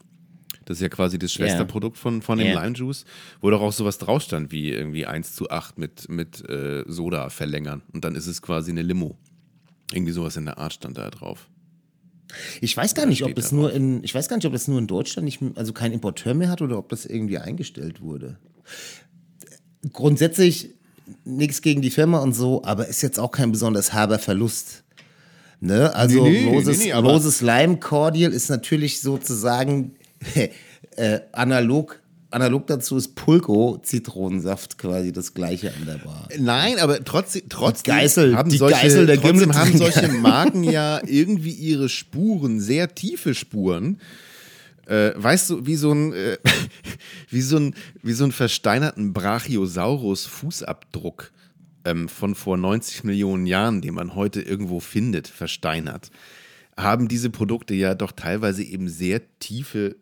[0.65, 2.61] das ist ja quasi das Schwesterprodukt von, von dem Ja.
[2.61, 3.05] Lime Juice,
[3.41, 7.29] wo doch auch sowas drauf stand wie irgendwie 1 zu 8 mit, mit äh, Soda
[7.29, 7.81] verlängern.
[7.91, 9.17] Und dann ist es quasi eine Limo.
[9.91, 11.49] Irgendwie sowas in der Art stand da drauf.
[12.61, 14.79] Ich weiß gar nicht, ob da nur in, ich weiß gar nicht, ob das nur
[14.79, 18.37] in Deutschland nicht, also kein Importeur mehr hat oder ob das irgendwie eingestellt wurde.
[19.93, 20.75] Grundsätzlich
[21.25, 24.83] nichts gegen die Firma und so, aber ist jetzt auch kein besonders herber Verlust.
[25.59, 25.93] Ne?
[25.95, 29.95] Also Nee, nee, Roses, nee, Roses Lime Cordial ist natürlich sozusagen
[30.95, 36.27] äh, analog, analog dazu ist Pulco Zitronensaft quasi das gleiche an der Bar.
[36.37, 41.01] Nein, aber trotzdem, trotzdem Geißel, haben die solche, Geißel der trotzdem haben solche Marken ja
[41.05, 43.99] irgendwie ihre Spuren, sehr tiefe Spuren.
[44.85, 46.37] Äh, weißt du, wie so ein, äh,
[47.29, 51.31] wie so ein, wie so ein versteinerten Brachiosaurus-Fußabdruck
[51.85, 56.09] ähm, von vor 90 Millionen Jahren, den man heute irgendwo findet, versteinert,
[56.77, 59.97] haben diese Produkte ja doch teilweise eben sehr tiefe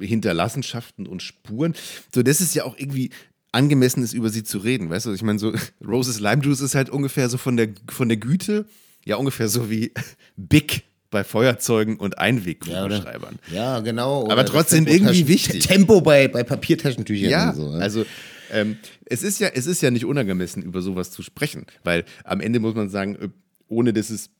[0.00, 1.74] Hinterlassenschaften und Spuren.
[2.14, 3.10] So, das ist ja auch irgendwie
[3.52, 5.12] angemessen ist, über sie zu reden, weißt du?
[5.12, 5.52] Ich meine, so
[5.86, 8.66] Roses Lime Juice ist halt ungefähr so von der, von der Güte,
[9.04, 9.92] ja ungefähr so wie
[10.36, 13.38] Big bei Feuerzeugen und Einwegkugelschreibern.
[13.52, 14.24] Ja, genau.
[14.24, 15.66] Aber Oder trotzdem das Tempotaschen- irgendwie wichtig.
[15.66, 17.72] Tempo bei, bei Papiertaschentüchern Ja, so.
[17.72, 17.82] ne?
[17.82, 18.06] also
[18.52, 22.40] ähm, es, ist ja, es ist ja nicht unangemessen, über sowas zu sprechen, weil am
[22.40, 23.28] Ende muss man sagen, äh,
[23.66, 24.30] ohne dass es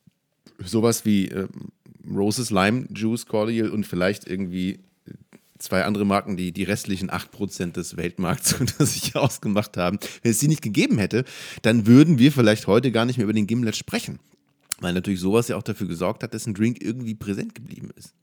[0.65, 1.49] sowas wie ähm,
[2.09, 4.79] Roses Lime Juice Cordial und vielleicht irgendwie
[5.61, 10.39] zwei andere Marken, die die restlichen 8% des Weltmarkts unter sich ausgemacht haben, wenn es
[10.39, 11.25] die nicht gegeben hätte,
[11.63, 14.19] dann würden wir vielleicht heute gar nicht mehr über den Gimlet sprechen.
[14.81, 18.15] Weil natürlich sowas ja auch dafür gesorgt hat, dass ein Drink irgendwie präsent geblieben ist.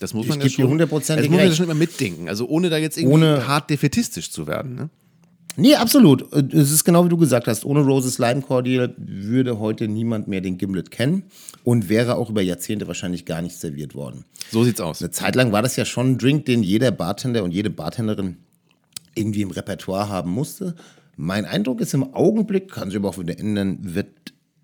[0.00, 1.56] Das muss Ich man ja geb dir schon, das muss man ja recht.
[1.56, 2.28] schon immer mitdenken.
[2.28, 4.74] Also ohne da jetzt irgendwie Ohne- hart defetistisch zu werden.
[4.74, 4.90] Ne?
[5.56, 6.32] Nee, absolut.
[6.52, 7.64] Es ist genau wie du gesagt hast.
[7.64, 11.24] Ohne Roses Lime Cordial würde heute niemand mehr den Gimlet kennen
[11.62, 14.24] und wäre auch über Jahrzehnte wahrscheinlich gar nicht serviert worden.
[14.50, 15.00] So sieht's aus.
[15.00, 18.36] Eine Zeit lang war das ja schon ein Drink, den jeder Bartender und jede Bartenderin
[19.14, 20.74] irgendwie im Repertoire haben musste.
[21.16, 24.08] Mein Eindruck ist im Augenblick, kann sich aber auch wieder ändern, wird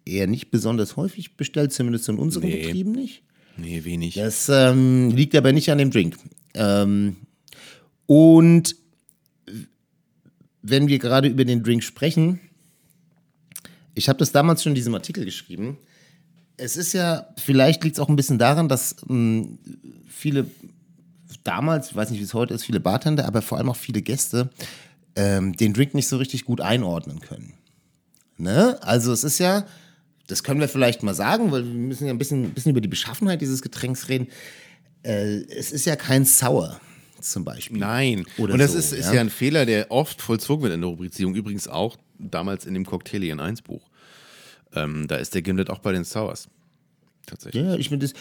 [0.05, 2.64] eher nicht besonders häufig bestellt, zumindest in unseren Nee.
[2.66, 3.22] Betrieben nicht.
[3.57, 4.14] Nee, wenig.
[4.14, 6.16] Das ähm, liegt aber nicht an dem Drink.
[6.55, 7.16] Ähm,
[8.07, 8.74] und
[10.62, 12.40] wenn wir gerade über den Drink sprechen,
[13.94, 15.79] ich habe das damals schon in diesem Artikel geschrieben.
[16.57, 19.59] Es ist ja, vielleicht liegt es auch ein bisschen daran, dass mh,
[20.07, 20.46] viele
[21.44, 24.03] damals, ich weiß nicht, wie es heute ist, viele Bartender, aber vor allem auch viele
[24.03, 24.51] Gäste
[25.16, 27.55] ähm, den Drink nicht so richtig gut einordnen können.
[28.37, 28.79] Ne?
[28.83, 29.66] Also es ist ja,
[30.27, 32.81] das können wir vielleicht mal sagen, weil wir müssen ja ein bisschen, ein bisschen über
[32.81, 34.29] die Beschaffenheit dieses Getränks reden.
[35.03, 36.81] Äh, es ist ja kein Sour
[37.22, 37.78] zum Beispiel.
[37.78, 38.24] Nein.
[38.38, 39.14] Oder und das so, ist, ist ja.
[39.14, 41.35] ja ein Fehler, der oft vollzogen wird in der Rubrizierung.
[41.35, 43.88] Übrigens auch damals in dem Cocktailien 1 Buch.
[44.74, 46.48] Ähm, da ist der Gimlet auch bei den Sours.
[47.26, 47.62] tatsächlich.
[47.64, 48.12] Ja, ich meine, das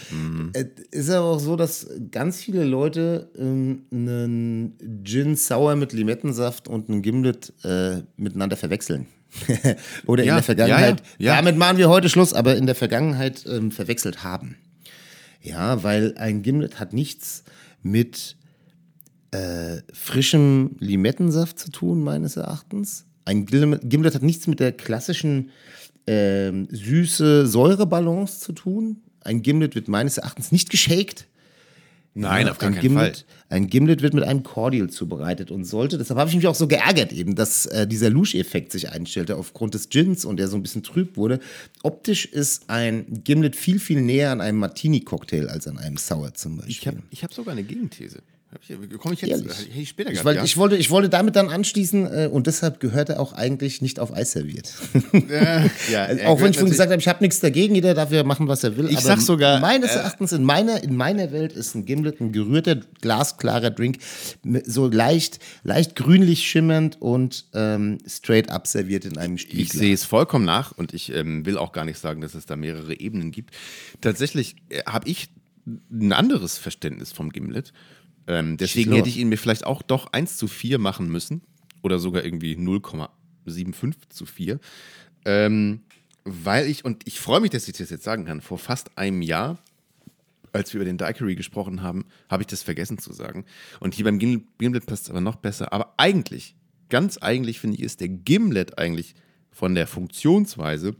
[0.53, 6.67] äh, ist aber auch so, dass ganz viele Leute ähm, einen Gin Sour mit Limettensaft
[6.67, 9.07] und einen Gimlet äh, miteinander verwechseln.
[10.07, 11.03] Oder in Ja, der Vergangenheit.
[11.19, 11.35] ja, ja.
[11.35, 14.55] Damit machen wir heute Schluss, aber in der Vergangenheit ähm, verwechselt haben.
[15.41, 17.43] Ja, weil ein Gimlet hat nichts
[17.83, 18.35] mit
[19.31, 23.05] äh, frischem Limettensaft zu tun, meines Erachtens.
[23.25, 25.51] Ein Gim- Gimlet hat nichts mit der klassischen
[26.07, 29.01] ähm, süße Säurebalance zu tun.
[29.21, 31.27] Ein Gimlet wird meines Erachtens nicht geshakt.
[32.15, 33.25] Nein, Ja, auf gar keinen Gimlet, Fall.
[33.49, 36.67] Ein Gimlet wird mit einem Cordial zubereitet und sollte, deshalb habe ich mich auch so
[36.67, 40.63] geärgert eben, dass äh, dieser Lusch-Effekt sich einstellte aufgrund des Gins und der so ein
[40.63, 41.39] bisschen trüb wurde.
[41.83, 46.57] Optisch ist ein Gimlet viel, viel näher an einem Martini-Cocktail als an einem Sour zum
[46.57, 46.71] Beispiel.
[46.71, 48.23] Ich habe ich hab sogar eine Gegenthese.
[48.67, 49.29] Ich- Komme ich jetzt?
[49.29, 49.57] Ehrlich?
[49.59, 50.43] Hätte ich später Ich, gehabt, wollte, ja?
[50.43, 53.99] ich, wollte, ich wollte damit dann anschließen äh, und deshalb gehört er auch eigentlich nicht
[53.99, 54.73] auf Eis serviert.
[55.91, 58.12] ja, Also er auch wenn ich vorhin gesagt habe, ich habe nichts dagegen, jeder darf
[58.12, 58.85] ja machen, was er will.
[58.89, 62.19] Ich aber sag sogar, Meines äh, Erachtens, in meiner, in meiner Welt ist ein Gimlet
[62.21, 63.99] ein gerührter, glasklarer Drink,
[64.65, 69.59] so leicht, leicht grünlich schimmernd und ähm, straight up serviert in einem Stiel.
[69.62, 72.47] Ich sehe es vollkommen nach und ich ähm, will auch gar nicht sagen, dass es
[72.47, 73.53] da mehrere Ebenen gibt.
[74.01, 75.29] Tatsächlich äh, habe ich
[75.91, 77.73] ein anderes Verständnis vom Gimlet.
[78.29, 81.41] Ähm, deswegen hätte ich ihn mir vielleicht auch doch 1 zu 4 machen müssen.
[81.81, 84.59] Oder sogar irgendwie 0,75 zu 4.
[85.25, 85.81] Ähm,
[86.25, 89.21] weil ich, und ich freue mich, dass ich das jetzt sagen kann, vor fast einem
[89.21, 89.57] Jahr,
[90.51, 93.45] als wir über den Daiquiri gesprochen haben, habe ich das vergessen zu sagen.
[93.79, 95.73] Und hier beim Gim- Gimlet passt es aber noch besser.
[95.73, 96.55] Aber eigentlich,
[96.89, 99.15] ganz eigentlich finde ich, ist der Gimlet eigentlich
[99.51, 100.95] von der Funktionsweise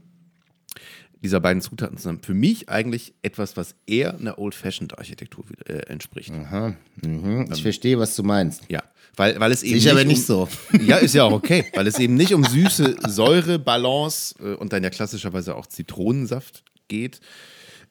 [1.22, 6.32] dieser beiden Zutaten zusammen für mich eigentlich etwas, was eher einer Old-Fashioned-Architektur äh, entspricht.
[6.32, 8.62] Mhm, ich verstehe, was du meinst.
[8.68, 8.82] Ja,
[9.16, 10.48] weil, weil es eben Ich aber um, nicht so.
[10.80, 14.72] Ja, ist ja auch okay, weil es eben nicht um süße Säure, Balance äh, und
[14.72, 17.20] dann ja klassischerweise auch Zitronensaft geht,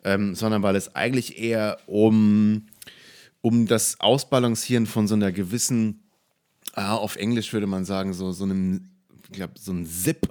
[0.04, 2.68] ähm, sondern weil es eigentlich eher um,
[3.42, 6.04] um das Ausbalancieren von so einer gewissen,
[6.74, 8.90] ah, auf Englisch würde man sagen, so, so einem,
[9.26, 10.30] ich glaube, so ein Zip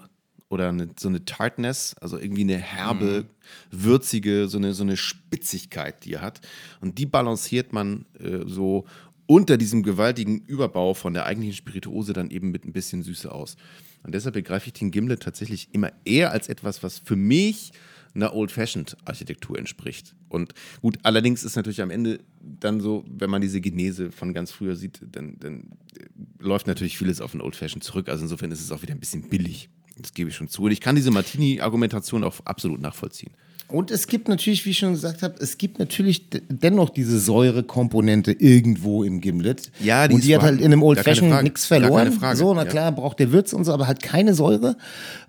[0.48, 3.26] oder eine, so eine Tartness, also irgendwie eine herbe,
[3.70, 6.40] würzige, so eine, so eine Spitzigkeit, die er hat.
[6.80, 8.86] Und die balanciert man äh, so
[9.26, 13.56] unter diesem gewaltigen Überbau von der eigentlichen Spirituose dann eben mit ein bisschen Süße aus.
[14.02, 17.72] Und deshalb begreife ich den Gimlet tatsächlich immer eher als etwas, was für mich
[18.14, 20.14] einer Old-Fashioned-Architektur entspricht.
[20.30, 24.50] Und gut, allerdings ist natürlich am Ende dann so, wenn man diese Genese von ganz
[24.50, 26.06] früher sieht, dann, dann äh,
[26.38, 28.08] läuft natürlich vieles auf ein Old-Fashioned zurück.
[28.08, 29.68] Also insofern ist es auch wieder ein bisschen billig.
[30.00, 30.62] Das gebe ich schon zu.
[30.62, 33.32] Und ich kann diese Martini-Argumentation auch absolut nachvollziehen.
[33.68, 38.32] Und es gibt natürlich, wie ich schon gesagt habe, es gibt natürlich dennoch diese Säurekomponente
[38.32, 39.70] irgendwo im Gimlet.
[39.78, 42.18] Ja, die und die hat halt in einem Old Fashioned nichts verloren.
[42.34, 42.68] So, na ja.
[42.68, 44.78] klar, braucht der Würz und so, aber halt keine Säure.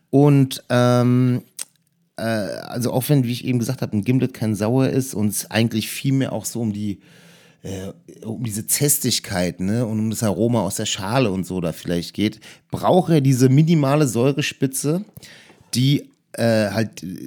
[0.09, 1.41] Und ähm,
[2.15, 5.27] äh, also auch wenn, wie ich eben gesagt habe, ein Gimlet kein Sauer ist und
[5.27, 6.99] es eigentlich viel mehr auch so um die
[7.63, 7.91] äh,
[8.25, 12.13] um diese Zästigkeit ne, und um das Aroma aus der Schale und so da vielleicht
[12.13, 12.39] geht,
[12.71, 15.03] braucht er diese minimale Säurespitze,
[15.73, 17.17] die äh, halt äh,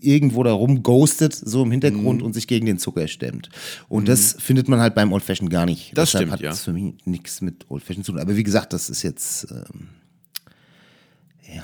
[0.00, 2.26] irgendwo da rum ghostet, so im Hintergrund Mhm.
[2.26, 3.50] und sich gegen den Zucker stemmt.
[3.88, 5.96] Und das findet man halt beim Old Fashion gar nicht.
[5.96, 6.50] Das Deshalb stimmt, hat ja.
[6.50, 8.20] es für mich nichts mit Old Fashion zu tun.
[8.20, 9.90] Aber wie gesagt, das ist jetzt, ähm,
[11.54, 11.62] ja,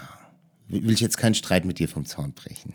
[0.68, 2.74] will will ich jetzt keinen Streit mit dir vom Zaun brechen.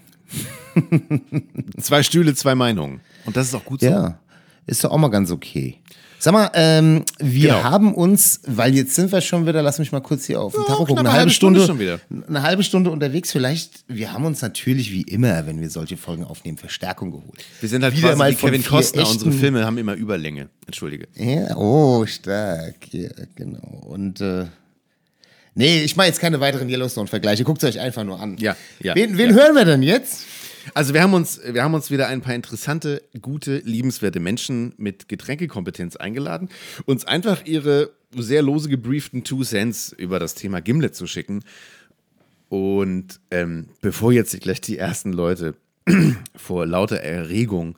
[1.79, 3.01] Zwei Stühle, zwei Meinungen.
[3.25, 3.85] Und das ist auch gut so.
[3.87, 4.19] Ja,
[4.67, 5.79] ist doch auch mal ganz okay.
[6.19, 7.63] Sag mal, ähm, wir Genau.
[7.63, 10.63] haben uns, weil jetzt sind wir schon wieder, lass mich mal kurz hier auf den
[10.63, 11.99] Tacho gucken, eine halbe Stunde, Stunde
[12.29, 13.33] eine halbe Stunde unterwegs.
[13.33, 17.43] Vielleicht, wir haben uns natürlich wie immer, wenn wir solche Folgen aufnehmen, Verstärkung geholt.
[17.59, 19.05] Wir sind halt Wieder mal wie Kevin Costner.
[19.05, 20.47] Unsere Filme haben immer Überlänge.
[20.65, 21.09] Entschuldige.
[21.15, 23.81] Ja, oh, stark, ja, genau.
[23.85, 24.45] Und äh,
[25.55, 27.43] nee, ich mache jetzt keine weiteren Yellowstone-Vergleiche.
[27.43, 28.37] Guckt es euch einfach nur an.
[28.37, 29.35] Ja, ja, Wen, wen ja.
[29.35, 30.21] hören wir denn jetzt?
[30.73, 35.07] Also wir haben uns, wir haben uns wieder ein paar interessante, gute, liebenswerte Menschen mit
[35.07, 36.49] Getränkekompetenz eingeladen,
[36.85, 41.43] uns einfach ihre sehr lose gebrieften Two Cents über das Thema Gimlet zu schicken.
[42.49, 45.55] Und ähm, bevor jetzt gleich die ersten Leute
[46.35, 47.77] vor lauter Erregung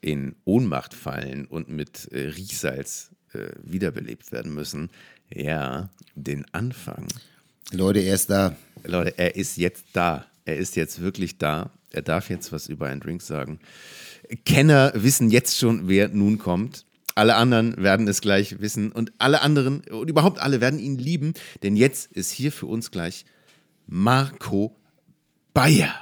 [0.00, 4.90] in Ohnmacht fallen und mit äh, Riechsalz äh, wiederbelebt werden müssen,
[5.32, 7.08] ja, den Anfang.
[7.72, 8.56] Leute, er ist da.
[8.84, 10.26] Leute, er ist jetzt da.
[10.46, 11.72] Er ist jetzt wirklich da.
[11.90, 13.58] Er darf jetzt was über einen Drink sagen.
[14.44, 16.86] Kenner wissen jetzt schon, wer nun kommt.
[17.16, 21.34] Alle anderen werden es gleich wissen und alle anderen und überhaupt alle werden ihn lieben,
[21.62, 23.24] denn jetzt ist hier für uns gleich
[23.86, 24.76] Marco
[25.52, 25.94] Bayer.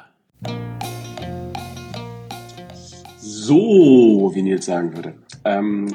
[3.17, 5.15] So, wie Nils sagen würde.
[5.45, 5.95] Ähm,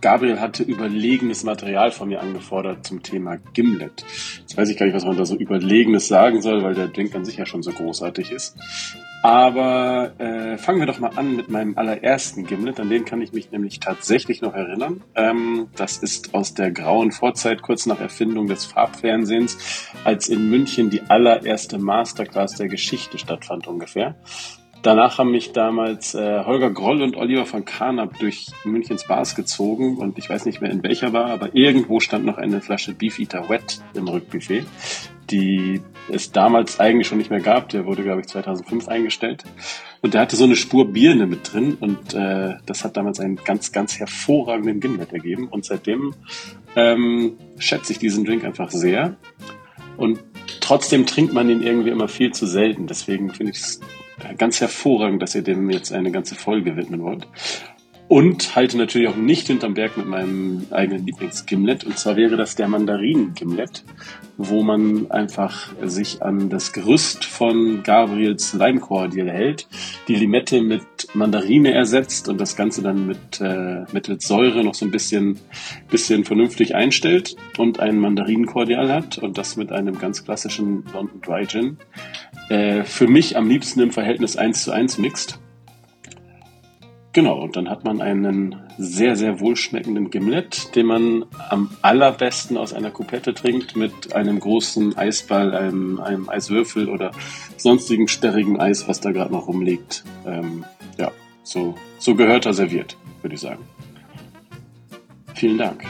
[0.00, 4.04] Gabriel hatte überlegenes Material von mir angefordert zum Thema Gimlet.
[4.40, 7.14] Jetzt weiß ich gar nicht, was man da so überlegenes sagen soll, weil der Drink
[7.14, 8.56] an sich ja schon so großartig ist.
[9.22, 12.78] Aber äh, fangen wir doch mal an mit meinem allerersten Gimlet.
[12.78, 15.02] An den kann ich mich nämlich tatsächlich noch erinnern.
[15.16, 20.90] Ähm, das ist aus der grauen Vorzeit, kurz nach Erfindung des Farbfernsehens, als in München
[20.90, 24.14] die allererste Masterclass der Geschichte stattfand ungefähr.
[24.82, 29.96] Danach haben mich damals äh, Holger Groll und Oliver von Karnap durch Münchens Bars gezogen
[29.96, 33.48] und ich weiß nicht mehr in welcher war, aber irgendwo stand noch eine Flasche Beefeater
[33.48, 34.64] Wet im Rückbuffet
[35.30, 37.68] die es damals eigentlich schon nicht mehr gab.
[37.70, 39.44] Der wurde, glaube ich, 2005 eingestellt.
[40.00, 43.36] Und der hatte so eine Spur Birne mit drin und äh, das hat damals einen
[43.36, 45.48] ganz, ganz hervorragenden Gimlet ergeben.
[45.48, 46.14] Und seitdem
[46.76, 49.16] ähm, schätze ich diesen Drink einfach sehr.
[49.96, 50.20] Und
[50.60, 52.86] trotzdem trinkt man ihn irgendwie immer viel zu selten.
[52.86, 53.80] Deswegen finde ich es
[54.36, 57.26] ganz hervorragend, dass ihr dem jetzt eine ganze Folge widmen wollt.
[58.08, 61.84] Und halte natürlich auch nicht hinterm Berg mit meinem eigenen Lieblingsgimlet.
[61.84, 63.84] Und zwar wäre das der Mandarinen-Gimlet,
[64.38, 69.68] wo man einfach sich an das Gerüst von Gabriels Leimkordial hält,
[70.08, 74.86] die Limette mit Mandarine ersetzt und das Ganze dann mit äh, mittels Säure noch so
[74.86, 75.38] ein bisschen,
[75.90, 81.46] bisschen vernünftig einstellt und einen Mandarinenkordial hat und das mit einem ganz klassischen London Dry
[81.46, 81.76] Gin.
[82.48, 85.38] Äh, für mich am liebsten im Verhältnis 1 zu 1 mixt.
[87.12, 92.72] Genau, und dann hat man einen sehr, sehr wohlschmeckenden Gimlet, den man am allerbesten aus
[92.72, 97.10] einer Kupette trinkt mit einem großen Eisball, einem, einem Eiswürfel oder
[97.56, 100.04] sonstigem sperrigen Eis, was da gerade noch rumliegt.
[100.26, 100.64] Ähm,
[100.96, 101.10] ja,
[101.42, 103.64] so, so gehört er serviert, würde ich sagen.
[105.34, 105.84] Vielen Dank.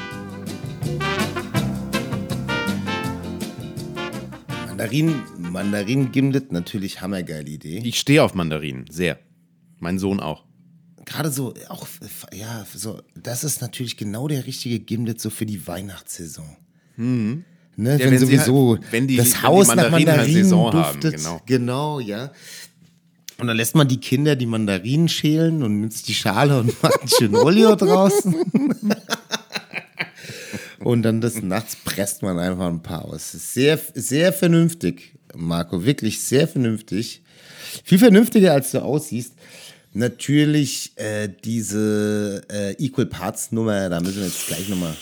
[4.78, 7.82] Mandarin, Mandarin-Gimlet, natürlich hammergeile Idee.
[7.84, 9.18] Ich stehe auf Mandarinen, sehr.
[9.80, 10.44] Mein Sohn auch
[11.04, 11.86] gerade so, auch,
[12.34, 16.56] ja, so, das ist natürlich genau der richtige Gimlet so für die Weihnachtssaison.
[16.96, 17.44] Mhm.
[17.76, 21.24] Ne, ja, wenn, wenn sowieso halt, wenn die, das Haus nach Mandarinen halt duftet.
[21.24, 21.98] Haben, genau.
[21.98, 22.30] genau, ja.
[23.38, 26.82] Und dann lässt man die Kinder die Mandarinen schälen und nimmt sich die Schale und
[26.82, 28.34] macht ein schön Olio draußen.
[30.80, 33.32] und dann des Nachts presst man einfach ein paar aus.
[33.32, 37.22] Sehr, sehr vernünftig, Marco, wirklich sehr vernünftig.
[37.84, 39.32] Viel vernünftiger, als du aussiehst
[39.92, 44.96] natürlich äh, diese äh, Equal Parts Nummer, da müssen wir jetzt gleich nochmal,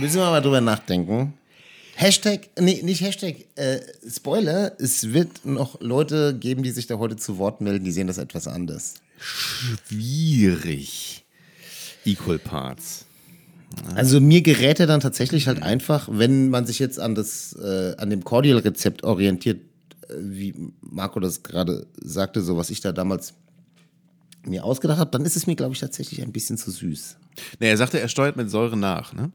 [0.00, 1.34] müssen wir mal drüber nachdenken.
[1.94, 7.16] Hashtag, nee, nicht Hashtag, äh, Spoiler, es wird noch Leute geben, die sich da heute
[7.16, 8.94] zu Wort melden, die sehen das etwas anders.
[9.18, 11.24] Schwierig.
[12.04, 13.04] Equal Parts.
[13.94, 17.94] Also mir gerät er dann tatsächlich halt einfach, wenn man sich jetzt an das, äh,
[17.98, 19.60] an dem Cordial-Rezept orientiert,
[20.08, 23.34] äh, wie Marco das gerade sagte, so was ich da damals
[24.44, 27.16] mir ausgedacht habe, dann ist es mir, glaube ich, tatsächlich ein bisschen zu süß.
[27.60, 29.30] Nee, er sagte, er steuert mit Säure nach, ne?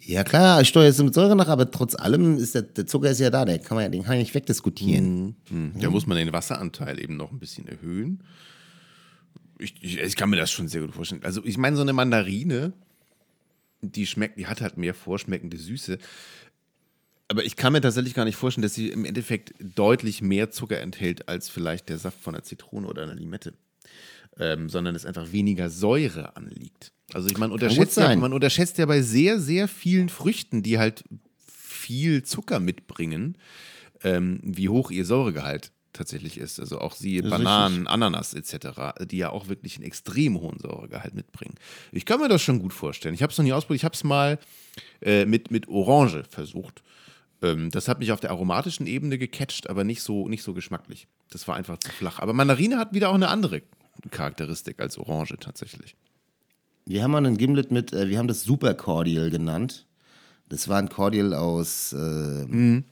[0.00, 3.10] Ja klar, ich steuere jetzt mit Säure nach, aber trotz allem ist der, der Zucker
[3.10, 5.34] ist ja da, der kann man ja, den kann man nicht wegdiskutieren.
[5.50, 5.72] Mhm.
[5.74, 5.80] Mhm.
[5.80, 8.22] Da muss man den Wasseranteil eben noch ein bisschen erhöhen.
[9.58, 11.24] Ich, ich, ich kann mir das schon sehr gut vorstellen.
[11.24, 12.72] Also ich meine, so eine Mandarine,
[13.80, 15.98] die schmeckt, die hat halt mehr vorschmeckende Süße.
[17.28, 20.80] Aber ich kann mir tatsächlich gar nicht vorstellen, dass sie im Endeffekt deutlich mehr Zucker
[20.80, 23.54] enthält als vielleicht der Saft von einer Zitrone oder einer Limette.
[24.38, 26.92] Ähm, sondern es einfach weniger Säure anliegt.
[27.14, 31.04] Also ich meine, unterschätzt ja, man unterschätzt ja bei sehr, sehr vielen Früchten, die halt
[31.46, 33.38] viel Zucker mitbringen,
[34.04, 36.60] ähm, wie hoch ihr Säuregehalt tatsächlich ist.
[36.60, 37.90] Also auch sie Bananen, richtig.
[37.90, 41.54] Ananas etc., die ja auch wirklich einen extrem hohen Säuregehalt mitbringen.
[41.92, 43.14] Ich kann mir das schon gut vorstellen.
[43.14, 43.80] Ich habe es noch nie ausprobiert.
[43.80, 44.38] Ich habe es mal
[45.02, 46.82] äh, mit, mit Orange versucht.
[47.42, 51.08] Ähm, das hat mich auf der aromatischen Ebene gecatcht, aber nicht so, nicht so geschmacklich.
[51.30, 52.18] Das war einfach zu flach.
[52.18, 53.62] Aber Mandarine hat wieder auch eine andere
[54.10, 55.96] Charakteristik als Orange tatsächlich.
[56.84, 59.86] Wir haben mal einen Gimlet mit, äh, wir haben das Super Cordial genannt.
[60.48, 62.84] Das war ein Cordial aus, äh, mhm.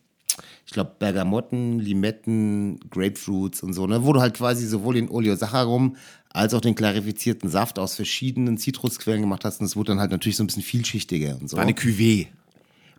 [0.66, 4.04] Ich glaube, Bergamotten, Limetten, Grapefruits und so, ne?
[4.04, 5.96] wo du halt quasi sowohl den Oleosaccharum
[6.30, 9.60] als auch den klarifizierten Saft aus verschiedenen Zitrusquellen gemacht hast.
[9.60, 11.56] Und es wurde dann halt natürlich so ein bisschen vielschichtiger und so.
[11.56, 12.26] War eine Cuvée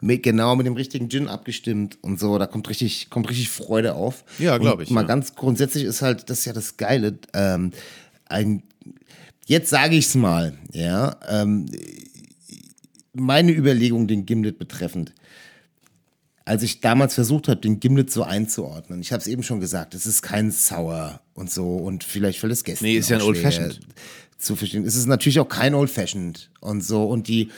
[0.02, 2.38] mit, genau mit dem richtigen Gin abgestimmt und so.
[2.38, 4.24] Da kommt richtig, kommt richtig Freude auf.
[4.40, 4.90] Ja, glaube ich.
[4.90, 5.08] Mal ja.
[5.08, 7.18] ganz grundsätzlich ist halt, das ist ja das Geile.
[7.34, 7.72] Ähm,
[8.26, 8.64] ein,
[9.46, 11.16] jetzt sage ich es mal, ja.
[11.28, 11.66] Ähm,
[13.14, 15.14] meine Überlegung den Gimlet betreffend.
[16.46, 19.96] Als ich damals versucht habe, den Gimlet so einzuordnen, ich habe es eben schon gesagt,
[19.96, 22.86] es ist kein Sour und so und vielleicht für das Gäste.
[22.86, 23.80] Nee, ist ja ein Old Fashioned.
[24.38, 24.86] Zu verstehen.
[24.86, 27.50] Es ist natürlich auch kein Old Fashioned und so und die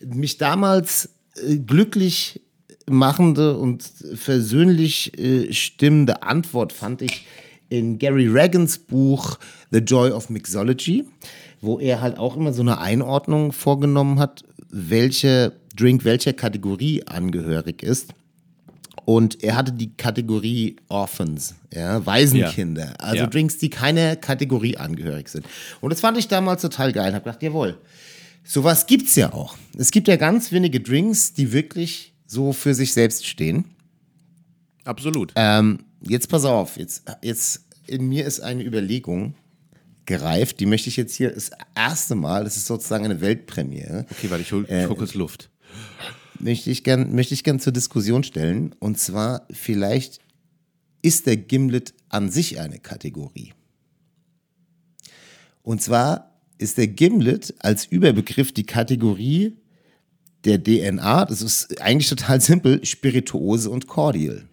[0.00, 2.40] mich damals äh, glücklich
[2.86, 7.26] machende und versöhnlich äh, stimmende Antwort fand ich
[7.68, 9.38] in Gary Regans Buch
[9.70, 11.04] The Joy of Mixology,
[11.60, 17.82] wo er halt auch immer so eine Einordnung vorgenommen hat, welche Drink welcher Kategorie angehörig
[17.82, 18.08] ist.
[19.04, 22.94] und er hatte die Kategorie Orphans, ja, Waisenkinder.
[22.98, 23.26] Also Ja.
[23.26, 25.46] Drinks, die keiner Kategorie angehörig sind.
[25.80, 27.14] Und das fand ich damals total geil.
[27.14, 27.78] Hab gedacht, jawohl,
[28.44, 29.56] sowas gibt's ja auch.
[29.78, 33.64] Es gibt ja ganz wenige Drinks, die wirklich so für sich selbst stehen.
[34.84, 35.32] Absolut.
[35.36, 39.34] Ähm, jetzt pass auf, jetzt, jetzt in mir ist eine Überlegung
[40.04, 44.28] gereift, die möchte ich jetzt hier das erste Mal, das ist sozusagen eine Weltpremiere, okay,
[44.30, 45.50] warte, ich hol, Äh, ich hol kurz Luft.
[46.38, 48.74] Möchte ich gern, möchte ich gern zur Diskussion stellen.
[48.78, 50.20] Und zwar, vielleicht
[51.02, 53.52] ist der Gimlet an sich eine Kategorie.
[55.62, 59.56] Und zwar ist der Gimlet als Überbegriff die Kategorie
[60.44, 64.44] der DNA, das ist eigentlich total simpel, Spirituose und Cordial.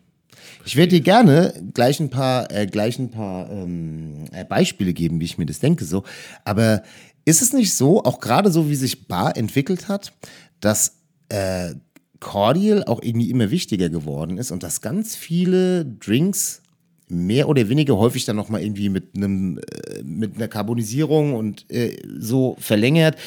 [0.66, 5.20] Ich werde dir gerne gleich ein paar, äh, gleich ein paar ähm, äh, Beispiele geben,
[5.20, 5.86] wie ich mir das denke.
[5.86, 6.04] So.
[6.44, 6.82] Aber
[7.24, 10.14] ist es nicht so, auch gerade so wie sich Bar entwickelt hat,
[10.60, 10.98] dass
[11.30, 11.76] äh,
[12.20, 16.62] Cordial auch irgendwie immer wichtiger geworden ist und dass ganz viele Drinks
[17.08, 21.98] mehr oder weniger häufig dann nochmal irgendwie mit einem äh, mit einer Carbonisierung und äh,
[22.18, 23.18] so verlängert.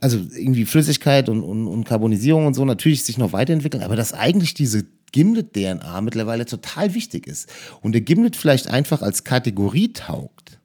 [0.00, 4.14] Also irgendwie Flüssigkeit und, und, und Carbonisierung und so natürlich sich noch weiterentwickeln, aber dass
[4.14, 7.48] eigentlich diese Gimlet-DNA mittlerweile total wichtig ist
[7.80, 10.58] und der Gimlet vielleicht einfach als Kategorie taugt.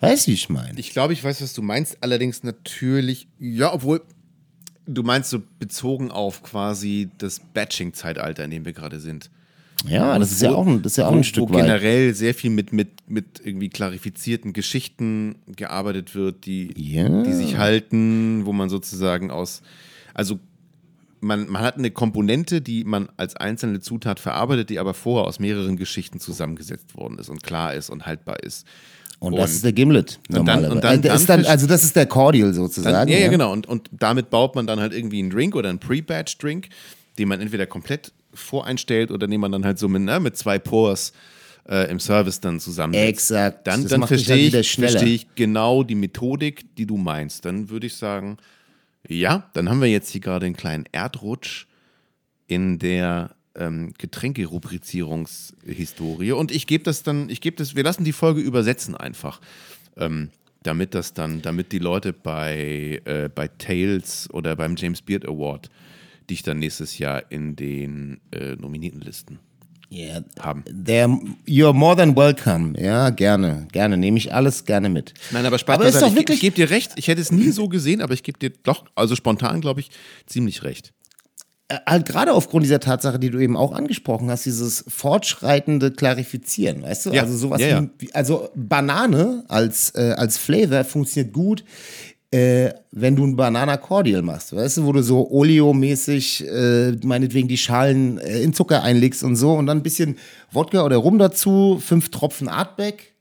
[0.00, 0.78] Weißt du, wie ich meine?
[0.78, 1.98] Ich glaube, ich weiß, was du meinst.
[2.00, 4.02] Allerdings natürlich, ja, obwohl
[4.88, 9.30] du meinst so bezogen auf quasi das Batching-Zeitalter, in dem wir gerade sind.
[9.86, 11.54] Ja, das ist ja Wo- auch ein, das ist ja auch wo, ein Stück wo
[11.54, 11.62] weit.
[11.66, 17.22] generell sehr viel mit, mit, mit irgendwie klarifizierten Geschichten gearbeitet wird, die, Ja.
[17.22, 19.62] die sich halten, wo man sozusagen aus,
[20.14, 20.40] also
[21.20, 25.38] man, man hat eine Komponente, die man als einzelne Zutat verarbeitet, die aber vorher aus
[25.38, 28.66] mehreren Geschichten zusammengesetzt worden ist und klar ist und haltbar ist.
[29.20, 30.20] Und das ist der Gimlet.
[30.28, 30.72] dann- normalerweise.
[30.74, 33.10] und dann- Äh, das ist dann dann, also das ist der Cordial Dann, sozusagen.
[33.10, 33.52] ja, ja, genau.
[33.52, 36.68] Und, und damit baut man dann halt irgendwie einen Drink oder einen Pre-Batch-Drink,
[37.18, 40.58] den man entweder komplett voreinstellt oder den man dann halt so mit, ne, mit zwei
[40.58, 41.12] Pours
[41.68, 43.08] äh, im Service dann zusammensetzt.
[43.08, 43.66] Exakt.
[43.66, 46.96] Dann, Das dann macht dich verstehe dann ich, verstehe ich genau die Methodik, die du
[46.96, 47.44] meinst.
[47.44, 48.36] Dann würde ich sagen,
[49.08, 51.66] ja, dann haben wir jetzt hier gerade einen kleinen Erdrutsch
[52.46, 56.32] in der ähm, Getränkerubrizierungshistorie.
[56.32, 59.40] Und ich gebe das dann, ich gebe das, wir lassen die Folge übersetzen einfach.
[59.96, 60.30] Ähm,
[60.64, 65.70] damit das dann, damit die Leute bei, äh, bei Tales oder beim James Beard Award
[66.28, 69.38] dich dann nächstes Jahr in den äh, Nominiertenlisten
[69.88, 70.64] Ja, haben.
[70.68, 71.06] der,
[71.46, 72.74] you're more than welcome.
[72.78, 73.66] Ja, gerne.
[73.72, 73.96] Gerne.
[73.96, 75.14] Nehme ich alles gerne mit.
[75.30, 77.30] Nein, aber Spaß Aber ist doch ich, wirklich- ich gebe dir recht, ich hätte es
[77.32, 79.90] nie so gesehen, aber ich gebe dir doch, also spontan glaube ich,
[80.26, 80.92] ziemlich recht.
[81.68, 86.82] Äh, halt gerade aufgrund dieser Tatsache, die du eben auch angesprochen hast, dieses fortschreitende Klarifizieren,
[86.82, 87.10] weißt du?
[87.12, 87.86] Ja, Also sowas ja, ja.
[87.98, 91.64] wie, also Banane als, äh, als Flavor funktioniert gut,
[92.30, 97.48] äh, wenn du ein Banana Cordial machst, weißt du, wo du so Oleo-mäßig äh, meinetwegen
[97.48, 100.16] die Schalen äh, in Zucker einlegst und so und dann ein bisschen
[100.52, 103.14] Wodka oder Rum dazu, fünf Tropfen Artback.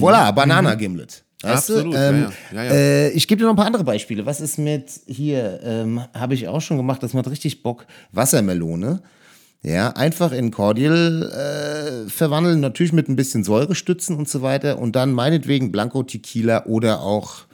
[0.00, 1.24] Voilà, Banana Gimlet.
[1.42, 1.70] Weißt.
[1.70, 1.98] Absolut, du?
[1.98, 2.64] Ähm, ja.
[2.64, 2.72] Ja, ja.
[2.72, 4.24] Äh, ich gebe dir noch ein paar andere Beispiele.
[4.24, 7.86] Was ist mit hier, ähm, habe ich auch schon gemacht, das macht richtig Bock.
[8.12, 9.02] Wassermelone.
[9.62, 14.78] Ja, einfach in Cordial äh, verwandeln, natürlich mit ein bisschen Säurestützen und so weiter.
[14.78, 17.46] Und dann meinetwegen Blanco Tequila oder auch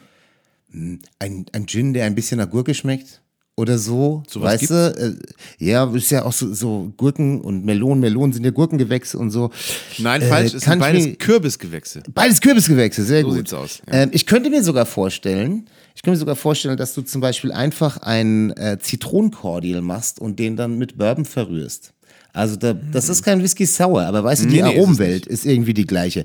[0.69, 3.22] mh, ein, ein Gin, der ein bisschen nach Gurke schmeckt.
[3.63, 5.19] Oder so, Sowas weißt du?
[5.61, 8.01] Äh, ja, ist ja auch so, so Gurken und Melonen.
[8.01, 9.51] Melonen sind ja Gurkengewächse und so.
[9.99, 12.03] Nein, Äh, falsch, es sind beides mir- Kürbisgewächse.
[12.13, 13.37] Beides Kürbisgewächse, sehr So gut.
[13.37, 14.03] sieht's aus, ja.
[14.03, 17.53] Ähm, ich könnte mir sogar vorstellen, ich könnte mir sogar vorstellen, dass du zum Beispiel
[17.53, 21.93] einfach einen äh, Zitronenkordial machst und den dann mit Bourbon verrührst.
[22.33, 25.27] Also da, das ist kein Whisky Sour, aber weißt du, die Nee, nee, ist Aromenwelt
[25.29, 26.25] ist irgendwie die gleiche.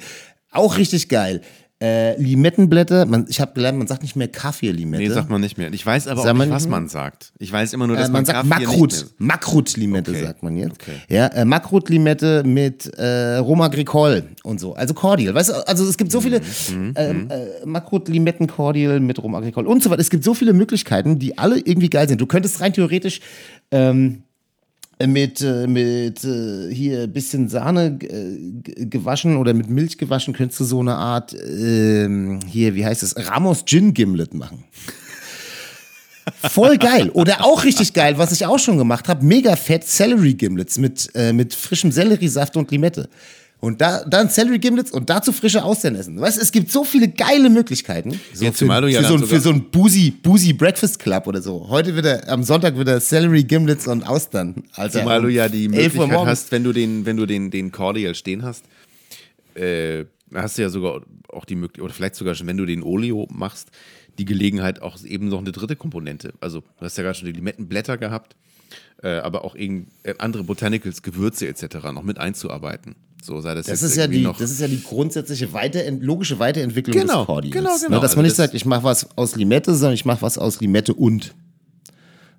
[0.52, 1.42] Auch richtig geil.
[1.80, 5.04] Äh, Limettenblätter, man, ich habe gelernt, man sagt nicht mehr Kaffee-Limette.
[5.04, 5.72] Nee, sagt man nicht mehr.
[5.72, 7.34] Ich weiß aber Sag auch man nicht, was man sagt.
[7.38, 9.06] Ich weiß immer nur, dass Äh, man sagt Kaffee nicht Makrut.
[9.20, 10.24] Makrut-Limette Okay.
[10.26, 10.72] sagt man jetzt.
[10.82, 10.94] Okay.
[11.08, 14.74] Ja, äh, Makrut-Limette mit äh, Rom Agricole und so.
[14.74, 15.36] Also Cordial.
[15.36, 19.84] Weißt du, also es gibt so viele Mhm, ähm, äh, Makrut-Limetten-Cordial mit Rom Agricole und
[19.84, 20.02] so weiter.
[20.02, 22.20] Es gibt so viele Möglichkeiten, die alle irgendwie geil sind.
[22.22, 23.22] Du könntest rein theoretisch
[23.72, 24.24] ähm,
[25.06, 30.60] mit, äh, mit äh, hier ein bisschen Sahne äh, gewaschen oder mit Milch gewaschen, könntest
[30.60, 34.64] du so eine Art, ähm, hier, wie heißt es, Ramos Gin Gimlet machen.
[36.50, 37.10] Voll geil.
[37.12, 41.10] Oder auch richtig geil, was ich auch schon gemacht habe, mega fett Celery Gimlets mit,
[41.14, 43.08] äh, mit frischem Selleriesaft und Limette.
[43.60, 46.20] Und da, dann Celery Gimlets und dazu frische Austern essen.
[46.22, 48.20] Weißt es gibt so viele geile Möglichkeiten.
[48.34, 51.42] So Ja, für, ja für, dann so, für so ein Boozy, Boozy Breakfast Club oder
[51.42, 51.68] so.
[51.68, 54.64] Heute wieder, am Sonntag wieder Celery Gimlets und Austern.
[54.74, 57.50] Also Zumal du ja die 11 Uhr Möglichkeit hast, wenn du den, wenn du den,
[57.50, 58.64] den Cordial stehen hast,
[59.56, 60.06] äh,
[60.36, 63.28] hast du ja sogar auch die Möglichkeit, oder vielleicht sogar schon, wenn du den Oleo
[63.32, 63.70] machst,
[64.20, 66.34] die Gelegenheit auch eben noch eine dritte Komponente.
[66.42, 68.36] Also, du hast ja gerade schon die Limettenblätter gehabt.
[69.04, 71.92] äh, aber auch irgend, äh, andere Botanicals, Gewürze etc.
[71.94, 72.96] noch mit einzuarbeiten.
[73.28, 74.38] So sei das, Das ist, ja die, noch.
[74.38, 77.54] das ist ja die grundsätzliche Weiterent logische Weiterentwicklung Genau, des Cordials.
[77.54, 77.90] genau, genau.
[77.90, 80.22] Ne, dass Also man nicht das- sagt, ich mache was aus Limette, sondern ich mache
[80.22, 81.34] was aus Limette und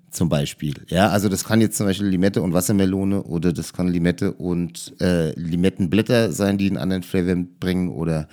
[0.09, 0.73] zum Beispiel.
[0.87, 4.95] Ja, also das kann jetzt zum Beispiel Limette und Wassermelone oder das kann Limette und
[4.99, 8.27] äh, Limettenblätter sein, die einen anderen Flavor bringen oder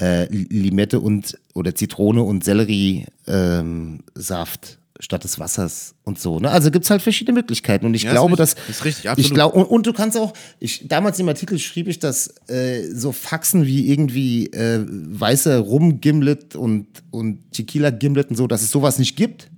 [0.00, 6.38] äh, Limette und oder Zitrone und Sellerie ähm, Saft statt des Wassers und so.
[6.38, 6.50] Ne?
[6.50, 9.34] Also gibt's halt verschiedene Möglichkeiten und ich Ja, glaube, dass Ist richtig, ich absolut.
[9.34, 13.10] glaube und, und du kannst auch, ich damals im Artikel schrieb ich, dass äh, so
[13.10, 19.16] Faxen wie irgendwie äh, weißer Rum-Gimlet und, und Tequila-Gimlet und so, dass es sowas nicht
[19.16, 19.48] gibt,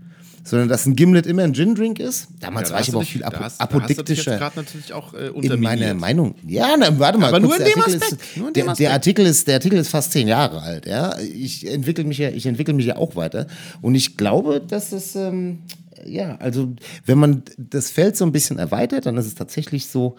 [0.47, 2.29] sondern dass ein Gimlet immer ein Gin-Drink ist.
[2.41, 5.27] Damals Ja, war ich aber auch viel apo hast- da hast apodiktischer natürlich auch äh,
[5.29, 6.37] in meiner Meinung.
[6.47, 7.29] Ja, na, warte mal.
[7.29, 8.81] Aber nur kurz, in der dem Artikel Aspekt, Ist, nur in dem der, Aspekt.
[8.81, 10.87] der Artikel ist, der Artikel ist fast zehn Jahre alt.
[10.87, 13.47] Ja, ich entwickle mich ja, ich entwickle mich ja auch weiter.
[13.83, 15.59] Und ich glaube, dass es ähm,
[16.05, 16.73] ja, also
[17.05, 20.17] wenn man das Feld so ein bisschen erweitert, dann ist es tatsächlich so,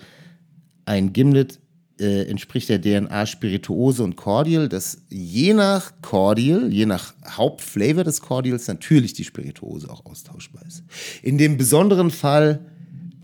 [0.86, 1.59] ein Gimlet
[1.99, 8.21] äh, entspricht der DNA Spirituose und Cordial, dass je nach Cordial, je nach Hauptflavor des
[8.21, 10.83] Cordials natürlich die Spirituose auch austauschbar ist.
[11.23, 12.59] In dem besonderen Fall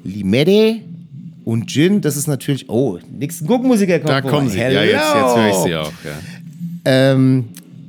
[0.04, 0.82] Limette
[1.46, 4.58] und Gin, das ist natürlich, oh, nächsten Guckmusiker kommt Da kommen sie.
[4.58, 4.74] vorbei.
[4.74, 5.64] Ja, jetzt, jetzt höre ich Hello.
[5.66, 5.94] sie auch.
[6.04, 6.20] Ja,
[6.86, 7.46] Ähm,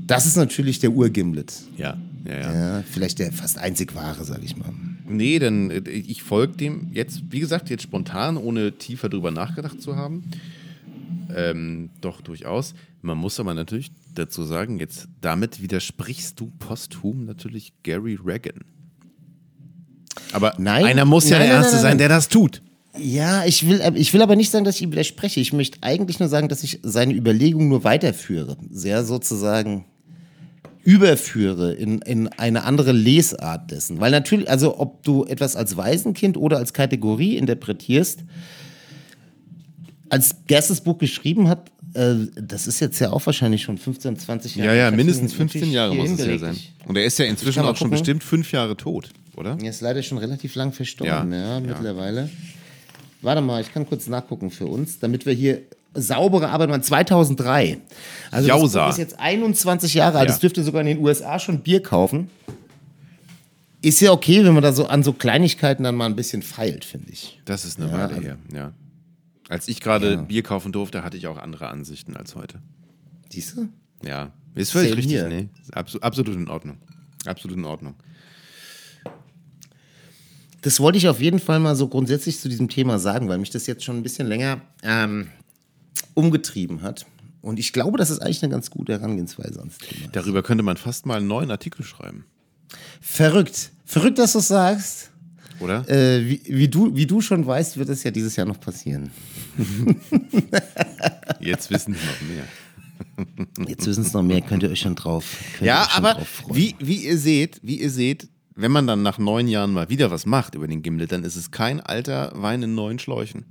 [0.07, 1.53] das ist natürlich der Urgimlet.
[1.79, 2.33] ja, ja.
[2.41, 2.55] ja.
[2.79, 4.71] Ja, vielleicht der fast einzig wahre, sag ich mal.
[5.09, 9.81] Nee, denn äh, ich folge dem jetzt, wie gesagt, jetzt spontan, ohne tiefer drüber nachgedacht
[9.83, 10.25] zu haben.
[11.37, 12.75] Ähm, doch, durchaus.
[13.03, 18.61] Man muss aber natürlich dazu sagen, jetzt damit widersprichst du posthum natürlich Gary Reagan.
[20.33, 20.85] Aber Nein.
[20.85, 22.63] einer muss ja Nein, der nein, Erste nein, sein, der das tut.
[22.97, 25.41] Ja, ich will, ich will aber nicht sagen, dass ich ihm widerspreche.
[25.41, 28.57] Ich möchte eigentlich nur sagen, dass ich seine Überlegungen nur weiterführe.
[28.71, 29.85] Sehr sozusagen
[30.85, 34.01] überführe in, in eine andere Lesart dessen.
[34.01, 38.21] Weil natürlich, also ob du etwas als Waisenkind oder als Kategorie interpretierst,
[40.15, 44.57] als erstes Buch geschrieben hat, äh, das ist jetzt ja auch wahrscheinlich schon 15, 20
[44.57, 44.69] Jahre.
[44.77, 46.57] Ja, ja, mindestens mir 15 natürlich Jahre muss es ja sein.
[46.87, 49.57] Und er ist ja inzwischen auch schon bestimmt fünf Jahre tot, oder?
[49.63, 51.61] Er ist leider schon relativ lang verstorben, Ja, ja, ja.
[51.61, 52.31] mittlerweile.
[53.23, 55.63] Warte mal, ich kann kurz nachgucken für uns, damit wir hier
[55.95, 56.83] saubere Arbeit machen.
[56.83, 57.79] 2003.
[58.31, 58.85] Also das Jausa.
[58.85, 60.29] Buch ist jetzt 21 Jahre alt.
[60.29, 60.35] Ja.
[60.35, 62.29] Es dürfte sogar in den USA schon Bier kaufen.
[63.81, 66.85] Ist ja okay, wenn man da so an so Kleinigkeiten dann mal ein bisschen feilt,
[66.85, 67.41] finde ich.
[67.45, 68.73] Das ist eine Ja, Weile also- her, ja.
[69.49, 70.21] Als ich gerade Ja.
[70.23, 72.61] Bier kaufen durfte, hatte ich auch andere Ansichten als heute.
[73.31, 73.69] Siehst du?
[74.05, 75.23] Ja, ist völlig Same richtig.
[75.29, 76.79] Nee, abso absolut in Ordnung.
[77.27, 77.95] Absolut in Ordnung.
[80.63, 83.51] Das wollte ich auf jeden Fall mal so grundsätzlich zu diesem Thema sagen, weil mich
[83.51, 85.27] das jetzt schon ein bisschen länger ähm,
[86.15, 87.05] umgetrieben hat.
[87.43, 90.09] Und ich glaube, das ist eigentlich eine ganz gute Herangehensweise ans Thema.
[90.13, 92.25] Darüber könnte man fast mal einen neuen Artikel schreiben,
[93.03, 93.71] Verrückt.
[93.85, 95.11] Verrückt, dass du es sagst.
[95.61, 95.87] oder?
[95.89, 99.11] Äh, wie, wie, du, wie du schon weißt, wird es ja dieses Jahr noch passieren.
[101.41, 102.45] Jetzt wissen Sie noch mehr.
[103.69, 105.25] Jetzt wissen es noch mehr, könnt ihr euch schon drauf.
[105.61, 109.19] Ja, schon aber drauf wie, wie ihr seht, wie ihr seht, wenn man dann nach
[109.19, 112.63] neun Jahren mal wieder was macht über den Gimlet, dann ist es kein alter Wein
[112.63, 113.45] in neuen Schläuchen,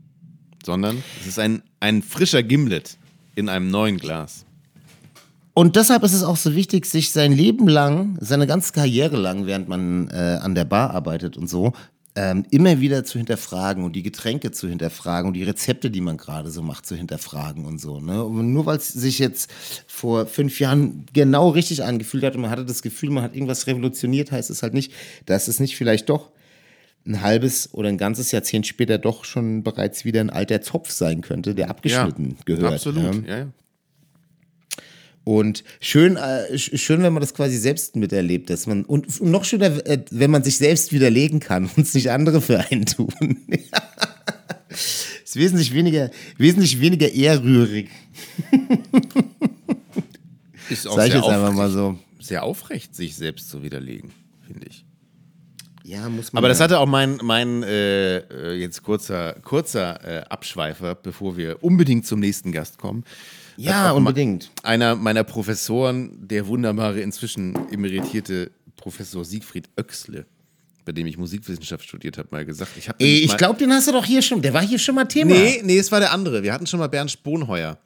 [0.65, 2.97] sondern es ist ein, ein frischer Gimlet
[3.35, 4.45] in einem neuen Glas.
[5.55, 9.45] Und deshalb ist es auch so wichtig, sich sein Leben lang, seine ganze Karriere lang,
[9.45, 11.73] während man äh, an der Bar arbeitet und so,
[12.15, 16.17] ähm, immer wieder zu hinterfragen und die Getränke zu hinterfragen und die Rezepte, die man
[16.17, 17.99] gerade so macht, zu hinterfragen und so.
[17.99, 18.23] Ne?
[18.23, 19.51] Und nur weil es sich jetzt
[19.87, 23.65] vor fünf Jahren genau richtig angefühlt hat und man hatte das Gefühl, man hat irgendwas
[23.65, 24.91] revolutioniert, heißt es halt nicht,
[25.25, 26.29] dass es nicht vielleicht doch
[27.05, 31.21] ein halbes oder ein ganzes Jahrzehnt später doch schon bereits wieder ein alter Zopf sein
[31.21, 32.73] könnte, der abgeschnitten gehört.
[32.73, 33.33] Absolut, ja.
[33.33, 33.47] ja, ja.
[35.25, 39.45] Und schön, äh, sch- schön, wenn man das quasi selbst miterlebt, dass man und noch
[39.45, 43.13] schöner, äh, wenn man sich selbst widerlegen kann und es nicht andere für einen tun.
[44.69, 47.89] ist wesentlich weniger, wesentlich weniger ehrrührig,
[50.69, 51.97] Ist auch sag ich jetzt einfach aufrecht, mal so.
[52.19, 54.11] sehr aufrecht, sich selbst zu widerlegen,
[54.45, 54.85] finde ich.
[55.83, 56.39] Ja, muss man.
[56.39, 56.65] Aber das ja.
[56.65, 62.19] hatte auch mein, mein äh, äh, jetzt kurzer, kurzer äh, Abschweifer, bevor wir unbedingt zum
[62.21, 63.03] nächsten Gast kommen.
[63.57, 64.51] Ja, auch unbedingt.
[64.63, 70.25] Einer meiner Professoren, der wunderbare, inzwischen emeritierte Professor Siegfried Oechsle,
[70.85, 72.71] bei dem ich Musikwissenschaft studiert habe, mal gesagt.
[72.77, 74.41] Ich, Ey, ich glaube, den hast du doch hier schon.
[74.41, 75.33] Der war hier schon mal Thema.
[75.33, 76.43] Nee, nee, es war der andere.
[76.43, 77.77] Wir hatten schon mal Bernd Sponheuer.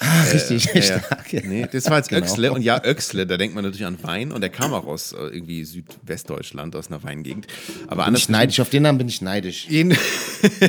[0.00, 0.82] Ah, richtig, Ja, ja.
[0.82, 1.32] stark.
[1.44, 2.22] Nee, das war jetzt Genau.
[2.22, 2.52] Oechsle.
[2.52, 4.32] Und ja, Oechsle, da denkt man natürlich an Wein.
[4.32, 7.46] Und der kam auch aus äh, irgendwie Südwestdeutschland, aus einer Weingegend.
[7.86, 8.60] Aber Bin anders ich neidisch.
[8.60, 9.66] Auf den Namen bin ich neidisch.
[9.68, 9.96] Jeden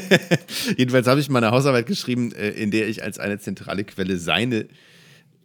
[0.78, 4.68] Jedenfalls habe ich meine Hausarbeit geschrieben, äh, in der ich als eine zentrale Quelle seine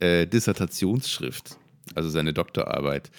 [0.01, 1.57] äh, Dissertationsschrift,
[1.95, 3.11] also seine Doktorarbeit,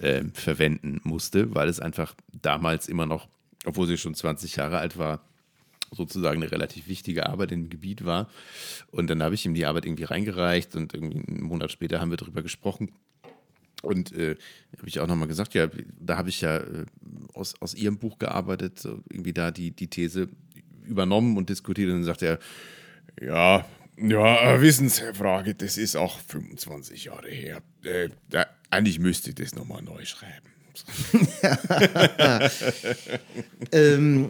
[0.00, 3.28] äh, verwenden musste, weil es einfach damals immer noch
[3.68, 5.20] obwohl sie schon 20 Jahre alt war,
[5.94, 8.28] sozusagen eine relativ wichtige Arbeit im Gebiet war.
[8.90, 12.10] Und dann habe ich ihm die Arbeit irgendwie reingereicht und irgendwie einen Monat später haben
[12.10, 12.92] wir darüber gesprochen.
[13.82, 14.36] Und äh,
[14.76, 15.68] habe ich auch nochmal gesagt, ja,
[16.00, 16.86] da habe ich ja äh,
[17.32, 20.28] aus, aus ihrem Buch gearbeitet, so irgendwie da die, die These
[20.84, 21.88] übernommen und diskutiert.
[21.88, 22.38] Und dann sagt er,
[23.20, 23.64] ja,
[24.00, 27.62] ja, wissen Sie, Herr Frage, das ist auch 25 Jahre her.
[27.82, 30.46] Äh, da, eigentlich müsste ich das nochmal neu schreiben.
[33.72, 34.28] ähm,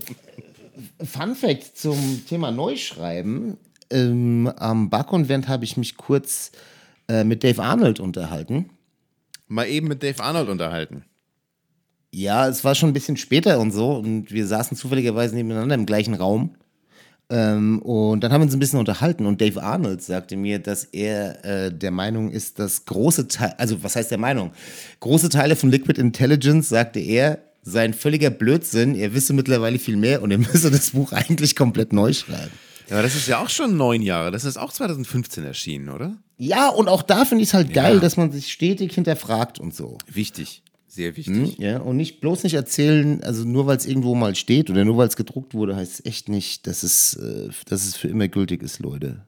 [1.02, 3.56] Fun Fact zum Thema Neuschreiben.
[3.90, 6.52] Ähm, am Bug-Konvent habe ich mich kurz
[7.08, 8.70] äh, mit Dave Arnold unterhalten.
[9.46, 11.04] Mal eben mit Dave Arnold unterhalten.
[12.10, 15.86] Ja, es war schon ein bisschen später und so und wir saßen zufälligerweise nebeneinander im
[15.86, 16.54] gleichen Raum.
[17.30, 20.84] Ähm, und dann haben wir uns ein bisschen unterhalten und Dave Arnold sagte mir, dass
[20.84, 24.52] er äh, der Meinung ist, dass große Teile, also was heißt der Meinung?
[25.00, 27.38] Große Teile von Liquid Intelligence, sagte er,
[27.68, 31.92] seien völliger Blödsinn, er wisse mittlerweile viel mehr und er müsse das Buch eigentlich komplett
[31.92, 32.52] neu schreiben.
[32.88, 34.30] Ja, aber das ist ja auch schon neun Jahre.
[34.30, 36.16] Das ist auch 2015 erschienen, oder?
[36.38, 38.00] Ja, und auch da finde ich es halt geil, ja.
[38.00, 39.98] dass man sich stetig hinterfragt und so.
[40.10, 40.62] Wichtig.
[40.86, 41.34] Sehr wichtig.
[41.34, 44.86] Hm, ja, und nicht bloß nicht erzählen, also nur weil es irgendwo mal steht oder
[44.86, 48.08] nur weil es gedruckt wurde, heißt es echt nicht, dass es, äh, dass es für
[48.08, 49.26] immer gültig ist, Leute.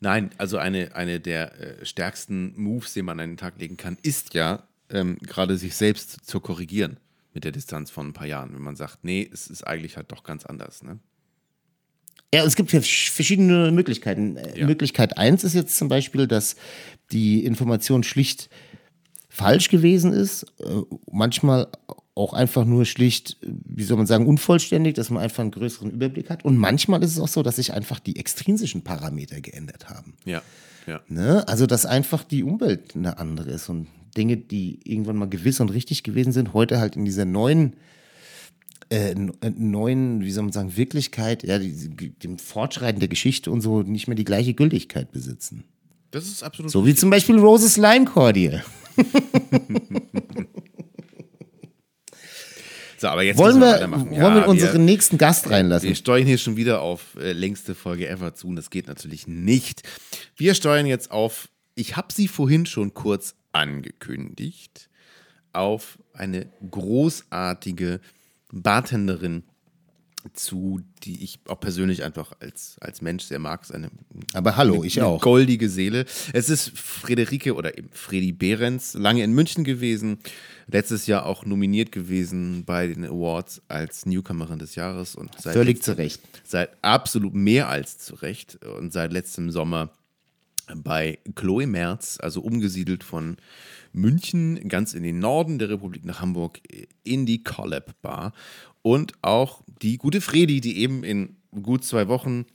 [0.00, 3.96] Nein, also eine, eine der äh, stärksten Moves, die man an den Tag legen kann,
[4.02, 6.96] ist ja, ähm, gerade sich selbst zu korrigieren
[7.38, 10.10] mit der Distanz von ein paar Jahren, wenn man sagt, nee, es ist eigentlich halt
[10.10, 10.82] doch ganz anders.
[10.82, 10.98] Ne?
[12.34, 14.36] Ja, es gibt verschiedene Möglichkeiten.
[14.36, 14.66] Äh, ja.
[14.66, 16.56] Möglichkeit eins ist jetzt zum Beispiel, dass
[17.12, 18.50] die Information schlicht
[19.28, 20.82] falsch gewesen ist, äh,
[21.12, 21.68] manchmal
[22.16, 26.30] auch einfach nur schlicht, wie soll man sagen, unvollständig, dass man einfach einen größeren Überblick
[26.30, 26.44] hat.
[26.44, 30.16] Und manchmal ist es auch so, dass sich einfach die extrinsischen Parameter geändert haben.
[30.24, 30.42] Ja.
[30.88, 30.98] ja.
[31.06, 31.46] Ne?
[31.46, 33.86] Also, dass einfach die Umwelt eine andere ist und
[34.16, 37.76] Dinge, die irgendwann mal gewiss und richtig gewesen sind, heute halt in dieser neuen,
[38.90, 43.60] äh, äh neuen, wie soll man sagen, Wirklichkeit, ja, die, dem Fortschreiten der Geschichte und
[43.60, 45.64] so nicht mehr die gleiche Gültigkeit besitzen.
[46.10, 46.70] Das ist absolut.
[46.70, 48.64] So wie zum Beispiel Roses Lime Cordial.
[52.98, 55.88] so, aber jetzt wollen wir, wir ja, wollen wir unseren wir, nächsten Gast reinlassen?
[55.88, 59.28] Wir steuern hier schon wieder auf äh, längste Folge ever zu und das geht natürlich
[59.28, 59.82] nicht.
[60.36, 64.88] Wir steuern jetzt auf, ich habe sie vorhin schon kurz angekündigt,
[65.52, 68.00] auf eine großartige
[68.52, 69.42] Bartenderin
[70.32, 73.64] zu, die ich auch persönlich einfach als, als Mensch sehr mag.
[73.64, 73.90] Seine,
[74.34, 75.20] Aber hallo, eine, ich auch.
[75.20, 76.04] Goldige Seele.
[76.32, 80.18] Es ist Friederike oder eben Fredi Behrens, lange in München gewesen,
[80.66, 85.96] letztes Jahr auch nominiert gewesen bei den Awards als Newcomerin des Jahres und völlig zu
[85.96, 86.20] Recht.
[86.44, 89.90] Seit absolut mehr als zu Recht und seit letztem Sommer
[90.76, 93.36] bei Chloe Merz, also umgesiedelt von
[93.92, 96.60] München ganz in den Norden der Republik nach Hamburg
[97.04, 98.32] in die Collab Bar
[98.82, 102.46] und auch die gute Fredi, die eben in gut zwei Wochen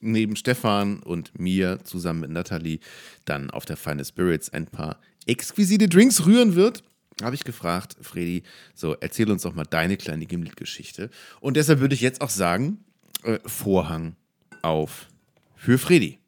[0.00, 2.80] neben Stefan und mir zusammen mit Nathalie
[3.24, 6.82] dann auf der Final Spirits ein paar exquisite Drinks rühren wird,
[7.22, 8.42] habe ich gefragt, Fredi,
[8.74, 11.10] so erzähl uns doch mal deine kleine Gimlet-Geschichte.
[11.40, 12.84] Und deshalb würde ich jetzt auch sagen,
[13.22, 14.16] äh, Vorhang
[14.62, 15.08] auf
[15.54, 16.21] für Fredi.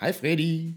[0.00, 0.74] Hi Fredi.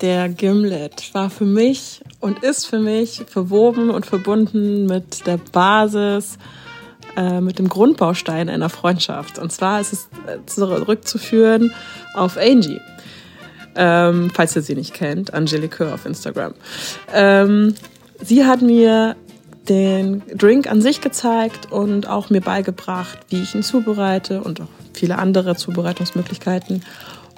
[0.00, 6.36] Der Gimlet war für mich und ist für mich verwoben und verbunden mit der Basis,
[7.16, 9.38] äh, mit dem Grundbaustein einer Freundschaft.
[9.38, 11.72] Und zwar ist es äh, zurückzuführen
[12.12, 12.80] auf Angie.
[13.76, 16.54] Ähm, falls ihr sie nicht kennt, Angelique auf Instagram.
[17.14, 17.76] Ähm,
[18.20, 19.14] sie hat mir
[19.68, 24.66] den Drink an sich gezeigt und auch mir beigebracht, wie ich ihn zubereite und auch
[24.98, 26.82] viele andere Zubereitungsmöglichkeiten.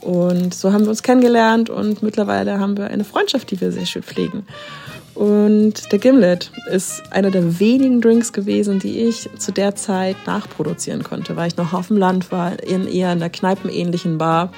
[0.02, 3.86] Und so haben wir uns kennengelernt und mittlerweile haben wir eine Freundschaft, die wir sehr
[3.86, 4.46] schön pflegen.
[5.14, 11.02] Und der Gimlet ist einer der wenigen Drinks gewesen, die ich zu der Zeit nachproduzieren
[11.02, 14.52] konnte, weil ich noch auf dem Land war, in eher einer kneipenähnlichen Bar,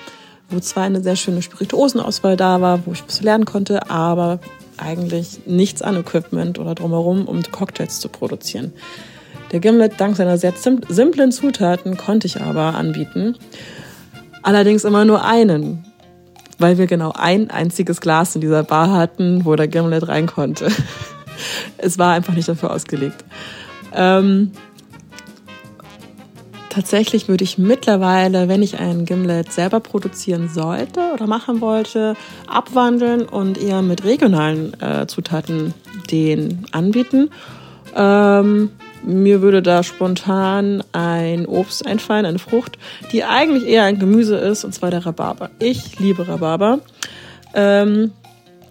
[0.51, 4.39] wo zwar eine sehr schöne Spirituosenauswahl da war, wo ich was lernen konnte, aber
[4.77, 8.73] eigentlich nichts an Equipment oder drumherum, um Cocktails zu produzieren.
[9.53, 13.37] Der Gimlet, dank seiner sehr simplen Zutaten, konnte ich aber anbieten.
[14.43, 15.85] Allerdings immer nur einen,
[16.59, 20.69] weil wir genau ein einziges Glas in dieser Bar hatten, wo der Gimlet rein konnte.
[21.79, 23.25] es war einfach nicht dafür ausgelegt.
[23.95, 24.53] Ähm,
[26.71, 33.27] tatsächlich würde ich mittlerweile, wenn ich einen Gimlet selber produzieren sollte oder machen wollte, abwandeln
[33.27, 35.75] und eher mit regionalen äh, Zutaten
[36.11, 37.29] den anbieten.
[37.95, 38.71] Ähm,
[39.03, 42.79] mir würde da spontan ein Obst einfallen, eine Frucht,
[43.13, 45.51] die eigentlich eher ein Gemüse ist, und zwar der Rhabarber.
[45.59, 46.81] Ich liebe Rhabarber.
[47.55, 48.13] Ähm,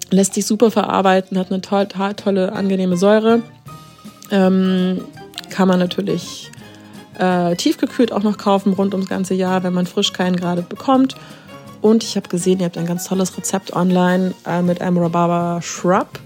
[0.09, 3.41] lässt sich super verarbeiten, hat eine toll, tolle, angenehme Säure.
[4.32, 5.01] Ähm,
[5.49, 6.51] kann man natürlich
[7.19, 11.15] äh, tiefgekühlt auch noch kaufen rund ums ganze Jahr, wenn man frisch keinen gerade bekommt.
[11.82, 15.61] Und ich habe gesehen, ihr habt ein ganz tolles Rezept online äh, mit einem Rhabarber
[15.61, 16.19] Shrub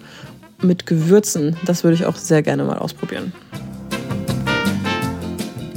[0.61, 1.57] mit Gewürzen.
[1.65, 3.33] Das würde ich auch sehr gerne mal ausprobieren.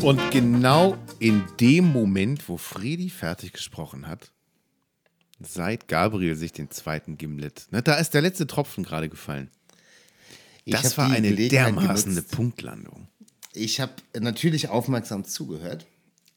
[0.02, 4.30] Und genau in dem Moment, wo Fredi fertig gesprochen hat,
[5.40, 9.50] seit Gabriel sich den zweiten Gimlet, ne, da ist der letzte Tropfen gerade gefallen.
[10.66, 12.30] Das war eine dermaßene genutzt.
[12.34, 13.08] Punktlandung.
[13.52, 15.86] Ich habe natürlich aufmerksam zugehört,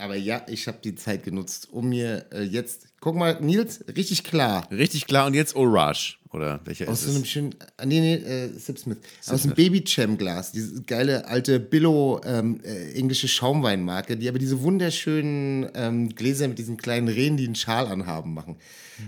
[0.01, 4.23] aber ja, ich habe die Zeit genutzt, um mir äh, jetzt, guck mal, Nils, richtig
[4.23, 5.27] klar, Richtig klar.
[5.27, 6.15] Und jetzt Orage.
[6.33, 7.29] Oder welcher aus ist so einem es?
[7.29, 8.97] schönen, ah, nee, nee, äh, Sip Smith,
[9.27, 15.67] aus einem Baby-Jam-Glas, diese geile alte Billo ähm, äh, englische Schaumweinmarke, die aber diese wunderschönen
[15.75, 18.55] ähm, Gläser mit diesen kleinen Rehen, die einen Schal anhaben, machen.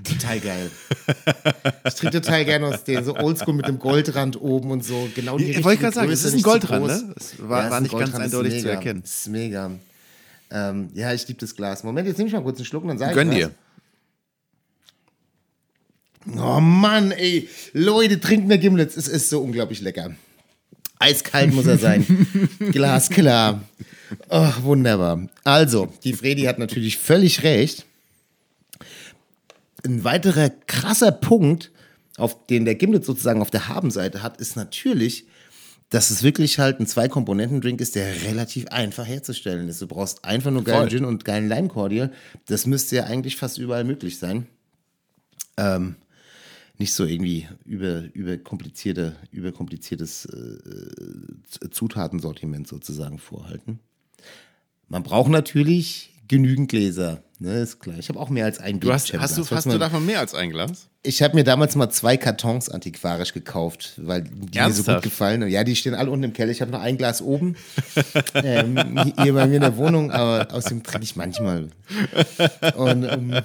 [0.03, 0.71] Total geil.
[1.87, 5.07] ich trinke total gerne aus denen, so oldschool mit dem Goldrand oben und so.
[5.15, 7.13] Genau die Ich richtige wollte gerade sagen, es ist ein Goldrand, ne?
[7.15, 9.01] Es war- es war nicht ganz Goldrand, eindeutig zu erkennen.
[9.03, 9.71] Ist mega.
[10.53, 11.83] Ähm, ja, ich liebe das Glas.
[11.83, 13.35] Moment, jetzt nehme ich mal kurz einen Schluck und dann sage ich Gönn was.
[13.35, 13.51] dir.
[16.37, 17.49] Oh Mann, ey.
[17.73, 18.95] Leute, trinkt mehr Gimlets.
[18.95, 20.15] Es ist so unglaublich lecker.
[20.99, 22.05] Eiskalt muss er sein.
[22.71, 23.61] Glasklar.
[24.29, 25.27] Oh, wunderbar.
[25.43, 27.85] Also, die Fredi hat natürlich völlig recht.
[29.83, 31.71] Ein weiterer krasser Punkt,
[32.17, 35.25] auf den der Gimlet sozusagen auf der Habenseite hat, ist natürlich,
[35.93, 39.79] dass es wirklich halt ein Zwei-Komponenten-Drink ist, der relativ einfach herzustellen ist.
[39.79, 40.89] Du brauchst einfach nur geilen Voll.
[40.89, 42.11] Gin und geilen Lime-Cordial.
[42.47, 44.47] Das müsste ja eigentlich fast überall möglich sein.
[45.55, 45.97] Ähm,
[46.79, 53.79] nicht so irgendwie über, über komplizierte, über kompliziertes äh, Zutatensortiment sozusagen vorhalten.
[54.87, 57.95] Man braucht natürlich genügend Gläser, ne, ist klar.
[57.99, 60.19] Ich habe auch mehr als ein Du hast, hast, du, hast du man- davon mehr
[60.19, 60.87] als ein Glas?
[61.05, 65.03] ich habe mir damals mal zwei Kartons antiquarisch gekauft, weil die mir so Ernsthaft?
[65.03, 65.47] gut gefallen.
[65.49, 66.51] Ja, die stehen alle unten im Keller.
[66.51, 67.55] Ich habe noch ein Glas oben
[68.35, 71.69] ähm, hier bei mir in der Wohnung, aber aus dem trinke ich manchmal.
[72.75, 73.41] Und ähm,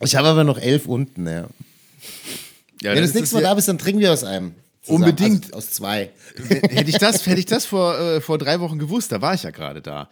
[0.00, 1.26] ich habe aber noch elf unten.
[1.26, 1.32] Ja.
[1.32, 4.54] Ja, Wenn dann das nächste Mal da bist, dann trinken wir aus einem.
[4.82, 5.04] Zusammen.
[5.04, 5.46] Unbedingt.
[5.46, 6.10] Also aus zwei.
[6.48, 9.42] Hätte ich das, hätte ich das vor, äh, vor drei Wochen gewusst, da war ich
[9.42, 10.08] ja gerade da.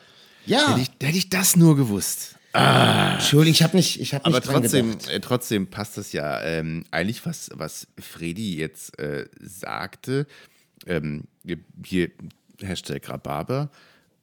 [0.47, 2.37] Ja, Hätte ich, hätte ich das nur gewusst.
[2.53, 5.11] Entschuldigung, ich habe nicht, ich hab Aber nicht dran trotzdem, gedacht.
[5.11, 10.27] äh, trotzdem passt das ja ähm, eigentlich, was, was Freddy jetzt äh, sagte.
[10.87, 11.25] Ähm,
[11.85, 12.11] hier,
[12.63, 13.71] Hashtag Rhabarber.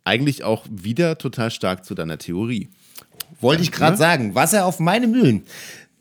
[0.04, 2.70] Eigentlich auch wieder total stark zu deiner Theorie.
[3.40, 4.34] Wollte ich gerade sagen.
[4.36, 5.44] Wasser auf meine Mühlen.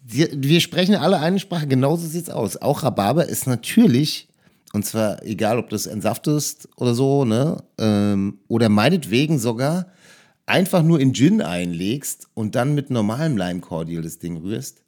[0.03, 2.57] Wir, wir sprechen alle eine Sprache, genauso sieht's aus.
[2.57, 4.27] Auch Rhabarber ist natürlich,
[4.73, 9.87] und zwar egal, ob du es entsaftest oder so, ne, ähm, oder meinetwegen sogar
[10.47, 14.83] einfach nur in Gin einlegst und dann mit normalem Lime Cordial das Ding rührst.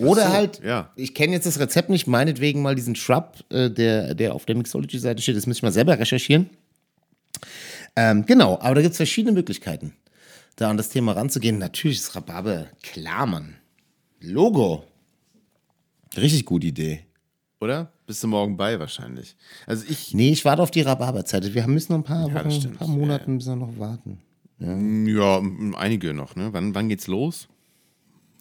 [0.00, 0.90] Oder so, halt, ja.
[0.96, 4.56] ich kenne jetzt das Rezept nicht, meinetwegen mal diesen Shrub, äh, der, der auf der
[4.56, 6.50] Mixology-Seite steht, das müsste ich mal selber recherchieren.
[7.94, 9.94] Ähm, genau, aber da gibt es verschiedene Möglichkeiten,
[10.56, 11.58] da an das Thema ranzugehen.
[11.58, 13.56] Natürlich ist Rhabarber klar, Mann.
[14.20, 14.84] Logo.
[16.16, 17.04] Richtig gute Idee.
[17.60, 17.92] Oder?
[18.06, 19.36] Bist du morgen bei wahrscheinlich.
[19.66, 21.54] Also ich, Nee, ich warte auf die Rhabarberzeit.
[21.54, 24.20] Wir müssen noch ein paar Ja, Wochen, ein paar Monate müssen wir noch warten.
[24.62, 26.48] Ja, m- einige noch, ne?
[26.52, 27.48] Wann, wann geht's los?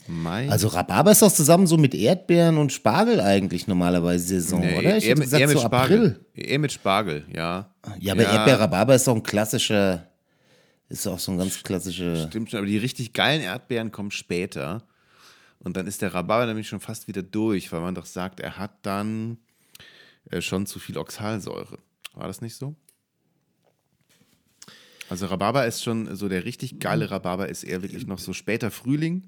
[0.08, 0.50] Mai?
[0.50, 4.98] Also Rhabarber ist doch zusammen so mit Erdbeeren und Spargel eigentlich normalerweise Saison, Nee, oder?
[4.98, 5.98] Ich eher, hätte mit- gesagt eher mit so Spargel.
[6.08, 6.26] April.
[6.34, 7.74] Eher mit Spargel, ja.
[8.00, 10.08] Ja, aber Erdbeer-Rhabarber ist doch ein klassischer,
[10.90, 12.28] ist auch so ein ganz klassischer.
[12.28, 14.84] Stimmt schon, aber die richtig geilen Erdbeeren kommen später.
[15.60, 18.58] Und dann ist der Rhabarber nämlich schon fast wieder durch, weil man doch sagt, er
[18.58, 19.38] hat dann
[20.32, 21.78] äh, schon zu viel Oxalsäure.
[22.16, 22.76] War das nicht so?
[25.12, 28.72] Also Rhabarber ist schon so, der richtig geile Rhabarber ist eher wirklich noch so später
[28.72, 29.28] Frühling,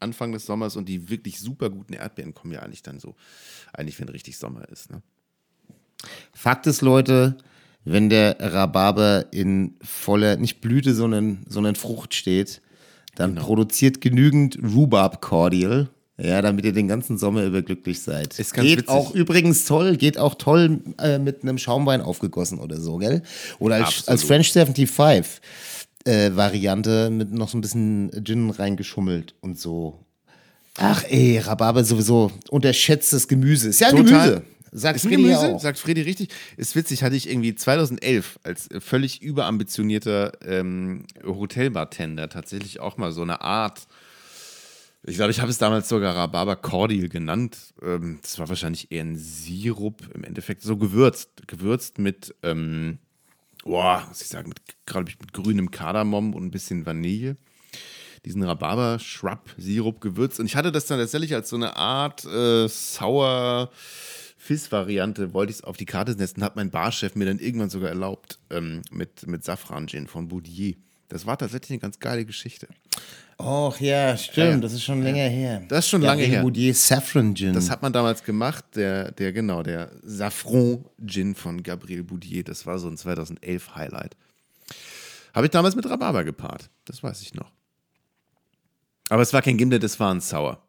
[0.00, 3.14] Anfang des Sommers und die wirklich super guten Erdbeeren kommen ja eigentlich dann so,
[3.74, 4.90] eigentlich wenn richtig Sommer ist.
[4.90, 5.02] Ne?
[6.32, 7.36] Fakt ist, Leute,
[7.84, 12.62] wenn der Rhabarber in voller, nicht Blüte, sondern, sondern Frucht steht,
[13.14, 13.44] dann Genau.
[13.44, 15.90] produziert genügend Rhubarb Cordial,
[16.20, 18.38] ja, damit ihr den ganzen Sommer über glücklich seid.
[18.38, 18.88] Ist ganz geht witzig.
[18.88, 23.22] auch übrigens toll, geht auch toll äh, mit einem Schaumwein aufgegossen oder so, gell?
[23.60, 24.08] Oder als, Absolut.
[24.08, 25.40] als French 75
[26.04, 30.04] äh, Variante mit noch so ein bisschen Gin reingeschummelt und so.
[30.76, 33.68] Ach ey, Rhabarber sowieso unterschätztes Gemüse.
[33.68, 34.28] Ist ja ein Total.
[34.28, 34.42] Gemüse.
[34.70, 35.60] Sagt ja Gemüse, auch.
[35.60, 36.28] sagt Fredi richtig.
[36.56, 43.22] Ist witzig, hatte ich irgendwie 2011 als völlig überambitionierter ähm, Hotelbartender tatsächlich auch mal so
[43.22, 43.87] eine Art,
[45.08, 47.74] ich glaube, ich habe es damals sogar Rhabarber Cordial genannt.
[47.82, 51.46] Ähm, das war wahrscheinlich eher ein Sirup, im Endeffekt so gewürzt.
[51.46, 52.98] Gewürzt mit, ähm,
[53.64, 54.52] boah, was ich sagen,
[54.86, 57.36] gerade mit grünem Kardamom und ein bisschen Vanille
[58.24, 60.40] diesen Rhabarber-Shrub-Sirup gewürzt.
[60.40, 63.70] Und ich hatte das dann tatsächlich als so eine Art äh, Sour
[64.36, 67.90] Fizz-Variante wollte ich es auf die Karte setzen, hat mein Barchef mir dann irgendwann sogar
[67.90, 70.74] erlaubt ähm, mit, mit Safran-Gin von Boudier.
[71.08, 72.68] Das war tatsächlich eine ganz geile Geschichte.
[73.40, 74.56] Och ja, stimmt, Ja, ja.
[74.58, 75.62] das ist schon länger her.
[75.68, 76.42] Das ist schon lange her.
[76.42, 77.52] Boudier Saffron Gin.
[77.54, 82.42] Das hat man damals gemacht, der, der genau, der Safran-Gin von Gabriel Boudier.
[82.42, 84.16] Das war so ein 2011 Highlight.
[85.34, 86.68] Habe ich damals mit Rhabarber gepaart.
[86.84, 87.52] Das weiß ich noch.
[89.08, 90.62] Aber es war kein Gimlet, es war ein Sour.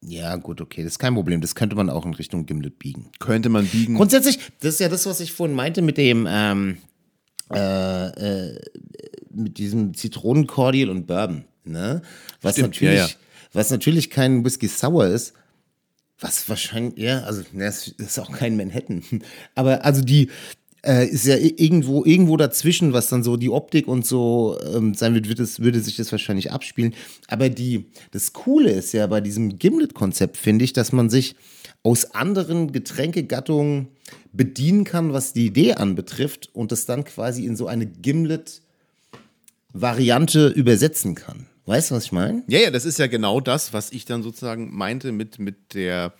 [0.00, 1.40] ja, gut, okay, das ist kein Problem.
[1.40, 3.10] Das könnte man auch in Richtung Gimlet biegen.
[3.18, 3.94] Könnte man biegen.
[3.94, 6.78] Grundsätzlich, das ist ja das, was ich vorhin meinte mit dem, ähm,
[7.52, 8.60] äh, äh,
[9.30, 12.02] mit diesem Zitronenkordial und Bourbon, ne?
[12.42, 13.12] Was Stimmt, natürlich, ja, ja.
[13.52, 15.34] was natürlich kein Whisky Sour ist,
[16.20, 19.02] was wahrscheinlich, ja, also, ne, das ist auch kein Manhattan.
[19.54, 20.30] Aber also die,
[20.86, 25.14] äh, ist ja irgendwo, irgendwo dazwischen, was dann so die Optik und so ähm, sein
[25.14, 26.94] wird, wird es, würde sich das wahrscheinlich abspielen.
[27.28, 31.34] Aber die, das Coole ist ja bei diesem Gimlet-Konzept, finde ich, dass man sich
[31.82, 33.88] aus anderen Getränkegattungen
[34.32, 41.14] bedienen kann, was die Idee anbetrifft und das dann quasi in so eine Gimlet-Variante übersetzen
[41.14, 41.46] kann.
[41.66, 42.44] Weißt du, was ich meine?
[42.46, 46.12] Ja, ja, das ist ja genau das, was ich dann sozusagen meinte mit, mit der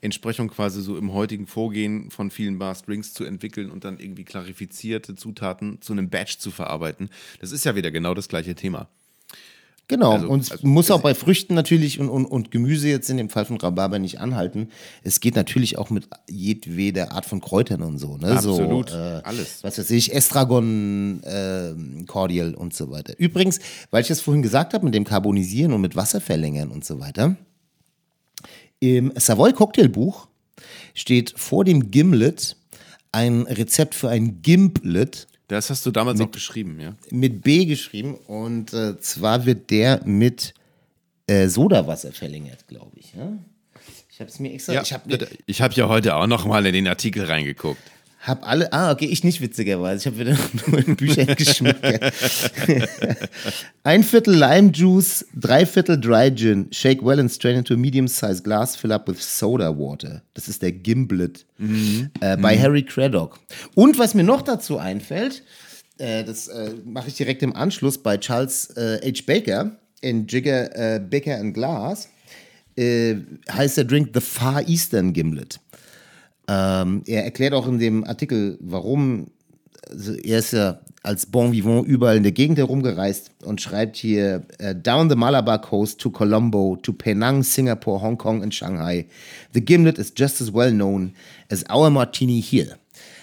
[0.00, 4.24] Entsprechung quasi so im heutigen Vorgehen von vielen Bar Strings zu entwickeln und dann irgendwie
[4.24, 7.08] klarifizierte Zutaten zu einem Batch zu verarbeiten.
[7.40, 8.88] Das ist ja wieder genau das gleiche Thema.
[9.86, 13.10] Genau, Also- und es also- muss auch bei Früchten natürlich und, und, und Gemüse jetzt
[13.10, 14.68] in dem Fall von Rhabarber nicht anhalten.
[15.02, 18.16] Es geht natürlich auch mit jedweder Art von Kräutern und so.
[18.16, 18.28] Ne?
[18.32, 19.62] Absolut, so, äh, alles.
[19.62, 21.74] Was weiß ich, Estragon, äh,
[22.06, 23.12] Cordial und so weiter.
[23.18, 23.58] Übrigens,
[23.90, 26.98] weil ich das vorhin gesagt habe mit dem Carbonisieren und mit Wasser verlängern und so
[27.00, 27.36] weiter,
[28.80, 30.28] im Savoy Cocktailbuch
[30.94, 32.56] steht vor dem Gimlet
[33.12, 36.94] ein Rezept für ein Gimplet Das hast du damals auch geschrieben, ja?
[37.10, 40.54] mit B geschrieben und äh, zwar wird der mit
[41.26, 43.12] äh, Sodawasser verlängert, glaube ich.
[43.14, 43.38] Ja?
[44.10, 46.72] Ich habe es mir extra, ich habe ich hab ja heute auch noch mal in
[46.72, 47.82] den Artikel reingeguckt.
[48.26, 51.76] Hab alle, ah, okay, ich nicht witzigerweise, ich habe wieder nur in Bücher geschmiert.
[53.82, 58.42] Ein Viertel Lime Juice, drei Viertel Dry Gin, shake well and strain into a medium-sized
[58.42, 60.22] glass, fill up with soda water.
[60.32, 61.44] Das ist der Gimblet
[62.20, 63.38] äh, bei Harry Craddock.
[63.74, 65.42] Und was mir noch dazu einfällt,
[65.98, 69.22] äh, das äh, mache ich direkt im Anschluss bei Charles äh, H.
[69.26, 72.08] Baker in Jigger äh, Baker and Glass,
[72.76, 73.16] äh,
[73.50, 75.60] heißt der Drink The Far Eastern Gimlet.
[76.48, 79.28] Ähm, er erklärt auch in dem Artikel, warum.
[79.90, 84.44] Also er ist ja als Bon Vivant überall in der Gegend herumgereist und schreibt hier:
[84.58, 89.06] äh, Down the Malabar coast to Colombo, to Penang, Singapore, Hong Kong and Shanghai.
[89.52, 91.14] The gimlet is just as well known
[91.50, 92.78] as our martini here.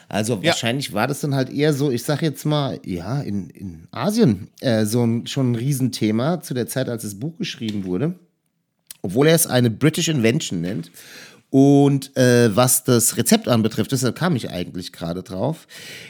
[0.08, 3.88] Also wahrscheinlich war das dann halt eher so, ich sag jetzt mal, ja, in, in
[3.92, 8.16] Asien äh, so ein, schon ein Riesenthema zu der Zeit, als das Buch geschrieben wurde
[9.02, 10.92] obwohl er es eine British Invention nennt.
[11.52, 15.68] Und äh, was das Rezept anbetrifft, deshalb kam ich eigentlich gerade drauf.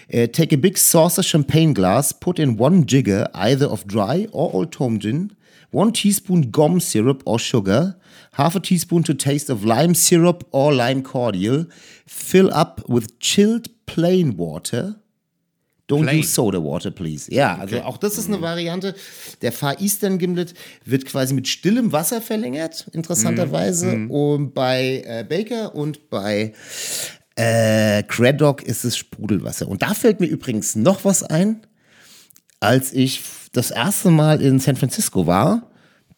[0.07, 4.53] Äh, take a big saucer champagne glass, put in one jigger, either of dry or
[4.53, 5.33] old tome gin,
[5.71, 7.97] one teaspoon gum syrup or sugar,
[8.33, 11.65] half a teaspoon to taste of lime syrup or lime cordial,
[12.05, 15.00] fill up with chilled plain water,
[15.91, 16.19] Don't Plain.
[16.19, 17.33] use soda water, please.
[17.33, 18.95] Ja, also auch das ist eine Variante.
[19.41, 20.53] Der Far Eastern Gimlet
[20.85, 24.07] wird quasi mit stillem Wasser verlängert, interessanterweise.
[24.09, 26.53] Und bei äh, Baker und bei
[27.35, 29.67] äh, Craddock ist es Sprudelwasser.
[29.67, 31.61] Und da fällt mir übrigens noch was ein,
[32.59, 33.21] als ich
[33.51, 35.67] das erste Mal in San Francisco war.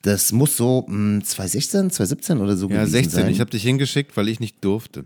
[0.01, 3.11] Das muss so mh, 2016, 2017 oder so Ja, gewesen 16.
[3.11, 3.31] sein.
[3.31, 5.05] Ich habe dich hingeschickt, weil ich nicht durfte.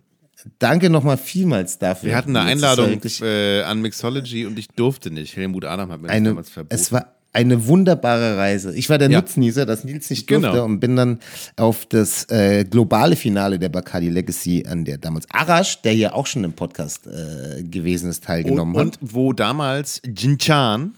[0.59, 2.09] Danke nochmal vielmals dafür.
[2.09, 5.35] Wir hatten eine Einladung äh, an Mixology und ich durfte nicht.
[5.35, 6.75] Helmut Adam hat mir das eine, damals verboten.
[6.75, 8.75] es war eine wunderbare Reise.
[8.75, 9.19] Ich war der Ja.
[9.19, 10.65] Nutznießer, dass Nils nicht durfte Genau.
[10.65, 11.19] und bin dann
[11.55, 16.25] auf das äh, globale Finale der Bacardi Legacy, an der damals Arash, der hier auch
[16.27, 19.01] schon im Podcast äh, gewesen ist, teilgenommen und, hat.
[19.01, 20.93] und wo damals Jin Chan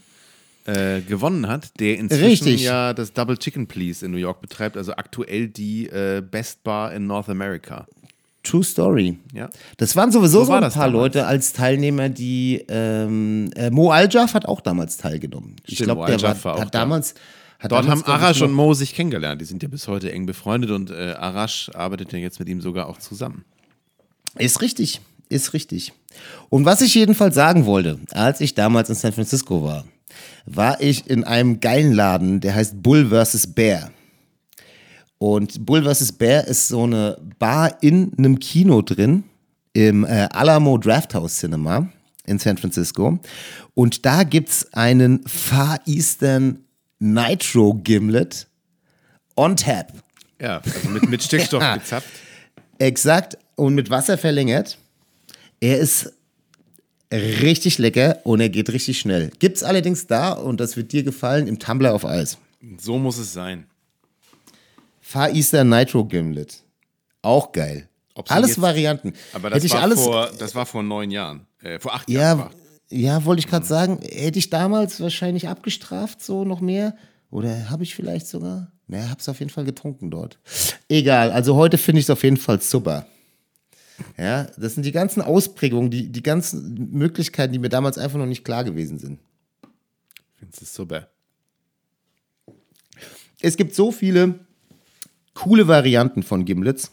[0.65, 2.63] äh, gewonnen hat, der inzwischen Richtig.
[2.63, 6.93] ja das Double Chicken Please in New York betreibt, also aktuell die äh, Best Bar
[6.93, 7.87] in North America.
[8.43, 9.17] True Story.
[9.33, 9.49] Ja.
[9.77, 10.93] Das waren sowieso So so war ein paar damals.
[10.93, 15.55] Leute als Teilnehmer, die ähm, äh, Mo Aljaf hat auch damals teilgenommen.
[15.65, 16.79] Ich Stimmt, glaube, Mo der war, war auch hat da.
[16.79, 17.15] damals
[17.59, 19.41] hat Dort damals, haben ich, Arash und Mo sich kennengelernt.
[19.41, 22.61] Die sind ja bis heute eng befreundet und äh, Arash arbeitet ja jetzt mit ihm
[22.61, 23.43] sogar auch zusammen.
[24.37, 25.91] Ist richtig, ist richtig.
[26.47, 29.83] Und was ich jedenfalls sagen wollte, als ich damals in San Francisco war,
[30.45, 33.47] war ich in einem geilen Laden, der heißt Bull vs.
[33.47, 33.91] Bear.
[35.19, 36.13] Und Bull vs.
[36.13, 39.25] Bear ist so eine Bar in einem Kino drin,
[39.73, 41.89] im äh, Alamo Drafthouse Cinema
[42.25, 43.19] in San Francisco.
[43.75, 46.59] Und da gibt's einen Far Eastern
[46.99, 48.47] Nitro Gimlet
[49.35, 49.91] on tap.
[50.39, 52.09] Ja, also mit, mit Stickstoff gezapft.
[52.77, 53.37] Exakt.
[53.55, 54.77] Und mit Wasser verlängert.
[55.59, 56.13] Er ist
[57.11, 59.31] richtig lecker und er geht richtig schnell.
[59.39, 62.37] Gibt's allerdings da, und das wird dir gefallen, im Tumbler auf Eis.
[62.77, 63.65] So muss es sein.
[65.09, 66.61] Far Eastern Nitro Gimlet.
[67.23, 67.89] Auch geil.
[68.27, 69.13] Alles jetzt- Varianten.
[69.33, 71.47] Aber das, Hätte war, alles, vor, das war vor neun Jahren.
[71.63, 72.37] Äh, vor acht Jahren.
[72.37, 72.51] Ja, war-
[72.91, 76.95] ja, wollte ich gerade sagen, hätte ich damals wahrscheinlich abgestraft, so noch mehr.
[77.31, 78.71] Oder habe ich vielleicht sogar?
[78.85, 80.37] Naja, habe es auf jeden Fall getrunken dort.
[80.89, 83.07] Egal, also heute finde ich es auf jeden Fall super.
[84.15, 88.27] Ja, das sind die ganzen Ausprägungen, die, die ganzen Möglichkeiten, die mir damals einfach noch
[88.27, 89.19] nicht klar gewesen sind.
[90.35, 91.07] Findest du super.
[93.41, 94.45] Es gibt so viele
[95.39, 96.91] coole Varianten von Gimlets.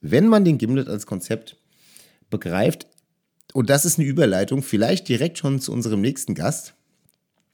[0.00, 1.56] Wenn man den Gimlet als Konzept
[2.30, 2.88] begreift,
[3.52, 6.74] und das ist eine Überleitung, vielleicht direkt schon zu unserem nächsten Gast,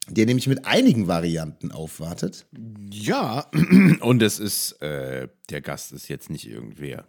[0.09, 2.47] der nämlich mit einigen Varianten aufwartet.
[2.89, 3.45] Ja,
[4.01, 7.05] und es ist, äh, der Gast ist jetzt nicht irgendwer.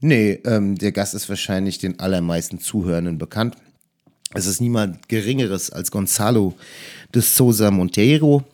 [0.00, 3.56] Nee, ähm, der Gast ist wahrscheinlich den allermeisten Zuhörenden bekannt.
[4.32, 6.54] Es ist niemand Geringeres als Gonzalo
[7.14, 8.44] de Sousa Monteiro,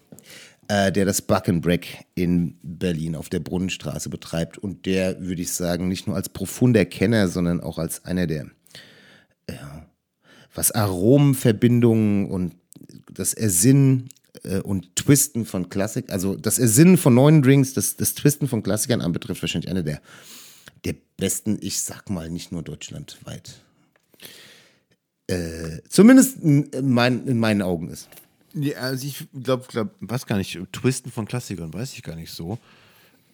[0.69, 4.59] äh, der das Buck and Break in Berlin auf der Brunnenstraße betreibt.
[4.59, 8.47] Und der, würde ich sagen, nicht nur als profunder Kenner, sondern auch als einer der,
[9.49, 9.87] ja,
[10.55, 12.55] was Aromenverbindungen und
[13.13, 14.09] das Ersinnen
[14.43, 18.63] äh, und Twisten von Klassik, also das Ersinnen von neuen Drinks, das, das Twisten von
[18.63, 20.01] Klassikern anbetrifft, wahrscheinlich einer der
[20.85, 23.61] der besten, ich sag mal, nicht nur deutschlandweit.
[25.27, 28.09] Äh, zumindest in, mein, in meinen Augen ist.
[28.55, 32.33] Ja, also ich glaube, glaub, weiß gar nicht, Twisten von Klassikern weiß ich gar nicht
[32.33, 32.59] so.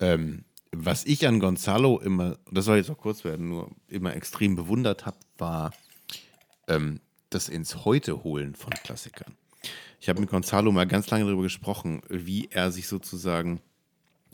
[0.01, 4.57] Ähm, was ich an Gonzalo immer, das soll jetzt auch kurz werden, nur immer extrem
[4.57, 5.73] bewundert habe, war
[6.69, 9.37] ähm, das ins Heute holen von Klassikern.
[10.01, 13.61] Ich habe mit Gonzalo mal ganz lange darüber gesprochen, wie er sich sozusagen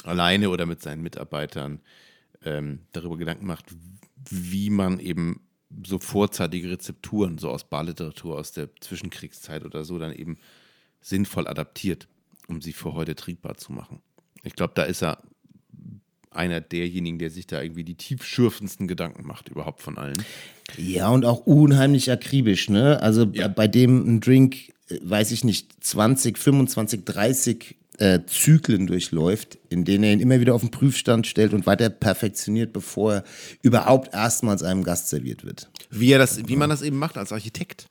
[0.04, 1.80] alleine oder mit seinen Mitarbeitern
[2.44, 3.66] ähm, darüber Gedanken macht,
[4.30, 5.40] wie man eben
[5.84, 10.38] so vorzeitige Rezepturen, so aus Barliteratur aus der Zwischenkriegszeit oder so, dann eben
[11.06, 12.08] sinnvoll adaptiert,
[12.48, 14.00] um sie für heute trinkbar zu machen.
[14.42, 15.22] Ich glaube, da ist er
[16.30, 20.22] einer derjenigen, der sich da irgendwie die tiefschürfendsten Gedanken macht, überhaupt von allen.
[20.76, 23.00] Ja, und auch unheimlich akribisch, ne?
[23.00, 23.48] Also Ja.
[23.48, 29.84] bei dem ein Drink, äh, weiß ich nicht, 20, 25, 30 äh, Zyklen durchläuft, in
[29.86, 33.24] denen er ihn immer wieder auf den Prüfstand stellt und weiter perfektioniert, bevor er
[33.62, 35.70] überhaupt erstmals einem Gast serviert wird.
[35.88, 37.86] Wie, er das, wie man das eben macht als Architekt.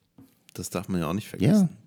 [0.54, 1.70] Das darf man ja auch nicht vergessen.
[1.72, 1.85] Ja.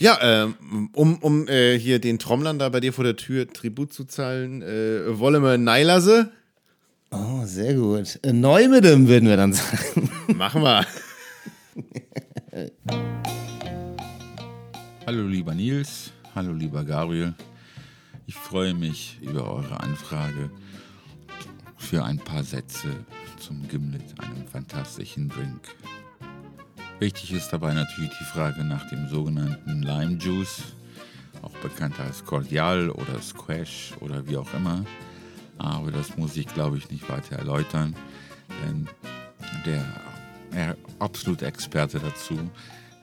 [0.00, 3.92] Ja, ähm, um, um äh, hier den Trommlern da bei dir vor der Tür Tribut
[3.92, 6.32] zu zahlen, äh, wollen wir Neilase?
[7.10, 8.18] Oh, sehr gut.
[8.22, 10.08] Äh, Neu mit dem, würden wir dann sagen.
[10.38, 10.86] Machen wir.
[15.06, 17.34] Hallo lieber Nils, hallo lieber Gabriel.
[18.26, 20.50] Ich freue mich über eure Anfrage
[21.76, 22.88] für ein paar Sätze
[23.38, 25.60] zum Gimlet, einem fantastischen Drink.
[27.00, 30.74] Wichtig ist dabei natürlich die Frage nach dem sogenannten Lime Juice,
[31.40, 34.84] auch bekannt als Cordial oder Squash oder wie auch immer.
[35.56, 37.96] Aber das muss ich, glaube ich, nicht weiter erläutern,
[38.62, 38.86] denn
[39.64, 42.38] der absolute Experte dazu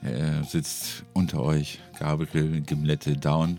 [0.04, 3.58] äh, sitzt unter euch, Gabriel Gimlette Down,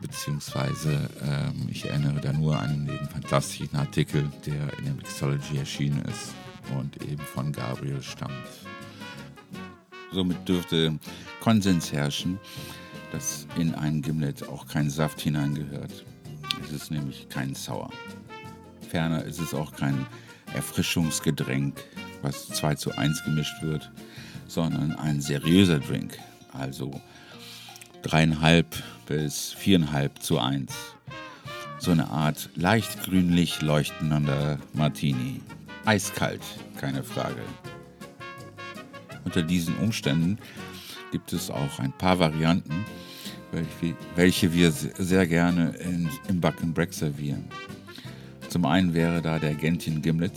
[0.00, 6.02] beziehungsweise ähm, ich erinnere da nur an den fantastischen Artikel, der in der Mixology erschienen
[6.06, 6.32] ist
[6.74, 8.32] und eben von Gabriel stammt.
[10.12, 10.98] Somit dürfte
[11.40, 12.38] Konsens herrschen,
[13.12, 16.04] dass in ein Gimlet auch kein Saft hineingehört.
[16.64, 17.90] Es ist nämlich kein Sauer.
[18.88, 20.06] Ferner ist es auch kein
[20.54, 21.82] Erfrischungsgetränk,
[22.20, 23.90] was 2 zu 1 gemischt wird,
[24.46, 26.18] sondern ein seriöser Drink,
[26.52, 27.00] also
[28.02, 28.66] dreieinhalb
[29.06, 30.72] bis viereinhalb zu 1.
[31.78, 35.40] So eine Art leicht grünlich leuchtender Martini.
[35.84, 36.42] Eiskalt,
[36.78, 37.42] keine Frage.
[39.24, 40.38] Unter diesen Umständen
[41.10, 42.84] gibt es auch ein paar Varianten,
[44.16, 47.44] welche, wir se- sehr gerne in, im Buck and Break servieren.
[48.48, 50.32] Zum einen wäre da der Gentin Gimlet,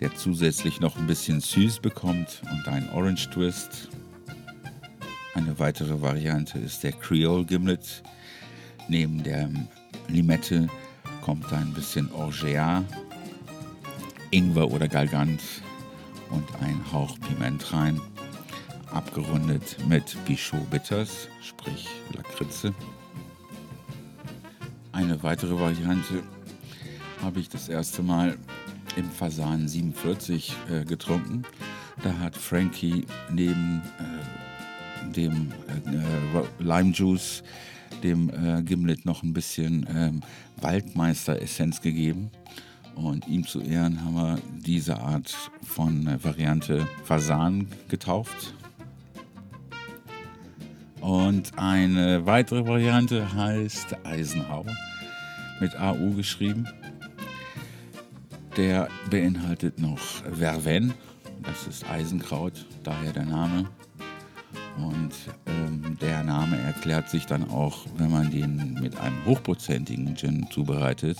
[0.00, 3.88] der zusätzlich noch ein bisschen süß bekommt und einen Orange Twist.
[5.34, 8.02] Eine weitere Variante ist der Creole Gimlet.
[8.88, 9.48] Neben der
[10.08, 10.68] Limette
[11.20, 12.82] kommt ein bisschen Orgeat,
[14.30, 15.40] Ingwer oder Galgant
[16.30, 18.00] und ein Hauch Piment rein.
[18.92, 22.74] Abgerundet mit Bichot Bitters, sprich Lakritze.
[24.92, 26.22] Eine weitere Variante
[27.22, 28.36] habe ich das erste Mal
[28.96, 31.44] im Fasan 47 äh, getrunken.
[32.02, 37.42] Da hat Frankie neben äh, dem äh, Ro- Lime Juice,
[38.02, 40.20] dem äh, Gimlet noch ein bisschen ähm,
[40.60, 42.30] Waldmeister-Essenz gegeben.
[42.94, 48.54] Und ihm zu Ehren haben wir diese Art von Variante Fasan getauft.
[51.00, 54.66] Und eine weitere Variante heißt Eisenhau,
[55.60, 56.66] mit AU geschrieben.
[58.56, 60.92] Der beinhaltet noch Verven,
[61.42, 63.66] das ist Eisenkraut, daher der Name.
[64.76, 65.12] Und
[65.46, 71.18] ähm, der Name erklärt sich dann auch, wenn man den mit einem hochprozentigen Gin zubereitet.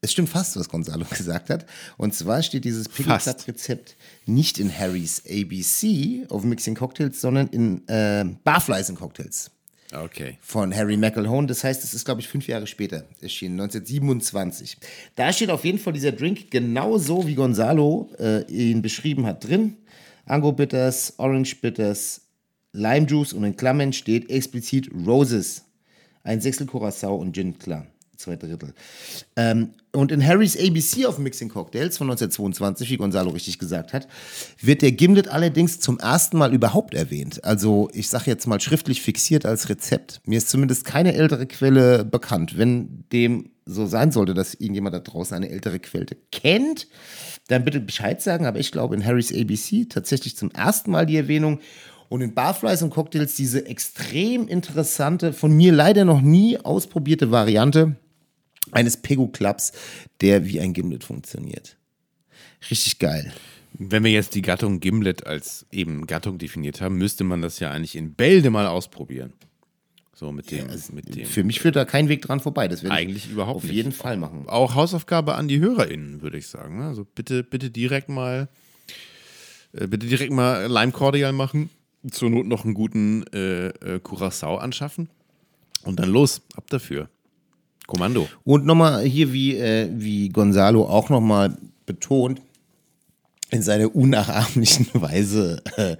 [0.00, 1.66] es stimmt fast, was Gonzalo gesagt hat.
[1.98, 2.96] Und zwar steht dieses Fast.
[2.96, 9.50] Pickelplatz-Rezept nicht in Harry's ABC of Mixing Cocktails, sondern in äh, Barflies and Cocktails
[9.92, 10.38] Okay.
[10.40, 11.46] von Harry McElhone.
[11.48, 14.78] Das heißt, es ist, glaube ich, fünf Jahre später erschienen, 1927.
[15.16, 19.76] Da steht auf jeden Fall dieser Drink genauso, wie Gonzalo äh, ihn beschrieben hat, drin.
[20.24, 22.22] Ango Bitters, Orange Bitters,
[22.76, 25.64] Lime Juice und in Klammern steht explizit Roses.
[26.22, 27.86] Ein Sechstel Curacao und Gin, klar.
[28.16, 28.72] Zwei Drittel.
[29.36, 34.08] Ähm, und in Harry's ABC of Mixing Cocktails von 1922, wie Gonzalo richtig gesagt hat,
[34.60, 37.44] wird der Gimlet allerdings zum ersten Mal überhaupt erwähnt.
[37.44, 40.20] Also ich sage jetzt mal schriftlich fixiert als Rezept.
[40.24, 42.56] Mir ist zumindest keine ältere Quelle bekannt.
[42.56, 46.88] Wenn dem so sein sollte, dass irgendjemand da draußen eine ältere Quelle kennt,
[47.48, 48.46] dann bitte Bescheid sagen.
[48.46, 51.60] Aber ich glaube in Harry's ABC tatsächlich zum ersten Mal die Erwähnung.
[52.08, 57.96] Und in Barflies und Cocktails diese extrem interessante, von mir leider noch nie ausprobierte Variante
[58.72, 59.72] eines Pego Clubs,
[60.20, 61.76] der wie ein Gimlet funktioniert.
[62.70, 63.32] Richtig geil.
[63.78, 67.70] Wenn wir jetzt die Gattung Gimlet als eben Gattung definiert haben, müsste man das ja
[67.70, 69.32] eigentlich in Bälde mal ausprobieren.
[70.14, 71.26] So mit dem, mit dem.
[71.26, 72.68] Für mich führt da kein Weg dran vorbei.
[72.68, 73.74] Das werde ich Eigentlich überhaupt auf nicht.
[73.74, 74.44] jeden Fall machen.
[74.48, 76.78] Auch Hausaufgabe an die HörerInnen, würde ich sagen.
[76.78, 76.86] ne?
[76.86, 78.48] Also bitte, bitte direkt mal,
[79.72, 81.68] äh, bitte direkt mal Lime Cordial machen.
[82.10, 85.08] Zur Not noch einen guten äh, äh, Curacao anschaffen.
[85.84, 87.08] Und dann los, ab dafür.
[87.86, 88.28] Kommando.
[88.44, 91.56] Und nochmal hier, wie, äh, wie Gonzalo auch nochmal
[91.86, 92.40] betont,
[93.50, 95.96] in seiner unnachahmlichen Weise äh,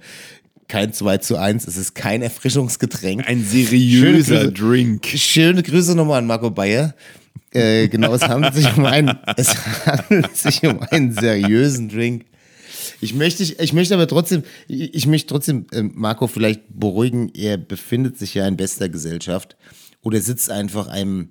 [0.67, 3.25] kein 2 zu 1, es ist kein Erfrischungsgetränk.
[3.25, 4.51] Ein Schöne seriöser Grüße.
[4.51, 5.05] Drink.
[5.05, 6.93] Schöne Grüße nochmal an Marco Bayer.
[7.53, 9.55] Äh, genau, es handelt sich um einen, es
[9.85, 12.25] handelt sich um einen seriösen Drink.
[13.01, 17.31] Ich möchte, ich möchte aber trotzdem, ich ich möchte trotzdem äh, Marco vielleicht beruhigen.
[17.35, 19.55] Er befindet sich ja in bester Gesellschaft
[20.01, 21.29] oder sitzt einfach einem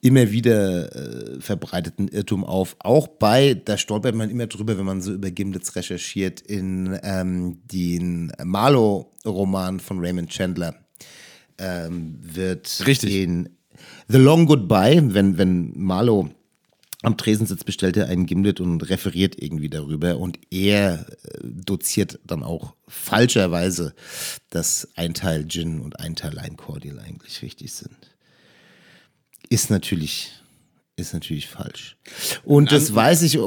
[0.00, 2.76] immer wieder äh, verbreiteten Irrtum auf.
[2.78, 7.58] Auch bei, da stolpert man immer drüber, wenn man so über Gimlets recherchiert, in ähm,
[7.64, 10.74] den Marlowe-Roman von Raymond Chandler
[11.58, 13.12] ähm, wird Richtig.
[13.12, 13.48] in
[14.08, 16.30] The Long Goodbye, wenn, wenn Marlowe
[17.02, 22.18] am Tresen sitzt, bestellt er einen Gimlet und referiert irgendwie darüber und er äh, doziert
[22.26, 23.94] dann auch falscherweise,
[24.50, 27.96] dass ein Teil Gin und ein Teil Lime Cordial eigentlich richtig sind.
[29.48, 30.32] Ist natürlich,
[30.96, 31.96] ist natürlich falsch.
[32.42, 33.38] Und das weiß ich,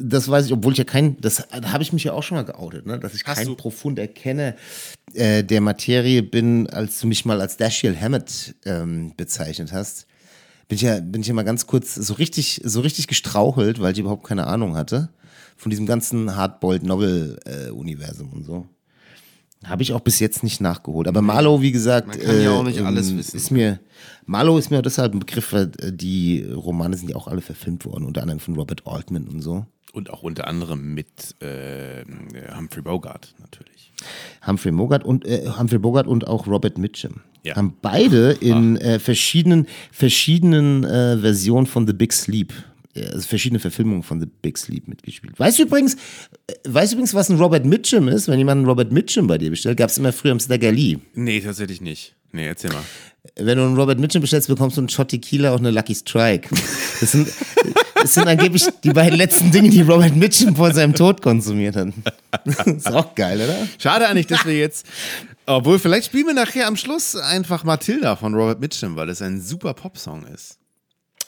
[0.00, 2.38] das weiß ich, obwohl ich ja kein, das da habe ich mich ja auch schon
[2.38, 4.56] mal geoutet, ne, dass ich kein profunder Kenner
[5.12, 10.06] äh, der Materie bin, als du mich mal als Dashiell Hammett ähm, bezeichnet hast
[10.68, 13.92] bin ich ja, bin ich ja mal ganz kurz so richtig, so richtig gestrauchelt, weil
[13.92, 15.10] ich überhaupt keine Ahnung hatte
[15.56, 18.66] von diesem ganzen Hardboiled Novel äh, Universum und so.
[19.64, 21.08] Habe ich auch bis jetzt nicht nachgeholt.
[21.08, 23.36] Aber Marlowe, wie gesagt, Man kann ja auch nicht ähm, alles wissen.
[23.36, 23.80] Ist mir,
[24.26, 27.84] Marlowe ist mir deshalb ein Begriff, weil äh, die Romane sind ja auch alle verfilmt
[27.86, 29.66] worden, unter anderem von Robert Altman und so.
[29.96, 31.06] Und auch unter anderem mit
[31.40, 32.04] äh,
[32.54, 33.92] Humphrey Bogart natürlich.
[34.46, 37.56] Humphrey Bogart und äh, Humphrey Bogart und auch Robert Mitchum Ja.
[37.56, 42.52] haben beide in äh, verschiedenen verschiedenen äh, Versionen von The Big Sleep,
[42.94, 45.38] äh, also verschiedene Verfilmungen von The Big Sleep mitgespielt.
[45.40, 45.94] Weißt du übrigens,
[46.46, 48.28] äh, weißt übrigens, was ein Robert Mitchum ist?
[48.28, 50.98] Wenn jemand einen Robert Mitchum bei dir bestellt, gab es immer früher im Stagger Lee.
[51.14, 52.14] Nee, tatsächlich nicht.
[52.32, 52.82] Nee, erzähl mal.
[53.34, 56.48] Wenn du einen Robert Mitchum bestellst, bekommst du einen Shot Tequila und eine Lucky Strike.
[57.00, 57.28] Das sind,
[57.94, 61.88] das sind angeblich die beiden letzten Dinge, die Robert Mitchum vor seinem Tod konsumiert hat.
[62.66, 63.68] ist auch geil, oder?
[63.78, 64.86] Schade eigentlich, dass wir jetzt.
[65.46, 69.40] Obwohl, vielleicht spielen wir nachher am Schluss einfach Matilda von Robert Mitchum, weil das ein
[69.40, 70.58] super Popsong ist.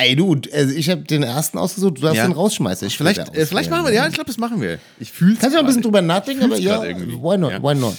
[0.01, 2.25] Ey, du, also ich habe den ersten ausgesucht, du darfst Ja.
[2.27, 2.87] den rausschmeißen.
[2.87, 4.79] Ich Vielleicht, äh, vielleicht machen wir, ja, ich glaube, das machen wir.
[5.01, 7.15] Ich fühle Kannst du mal ein bisschen drüber nachdenken, aber fühl's ja, irgendwie.
[7.15, 7.63] why not, Ja.
[7.65, 7.97] why not?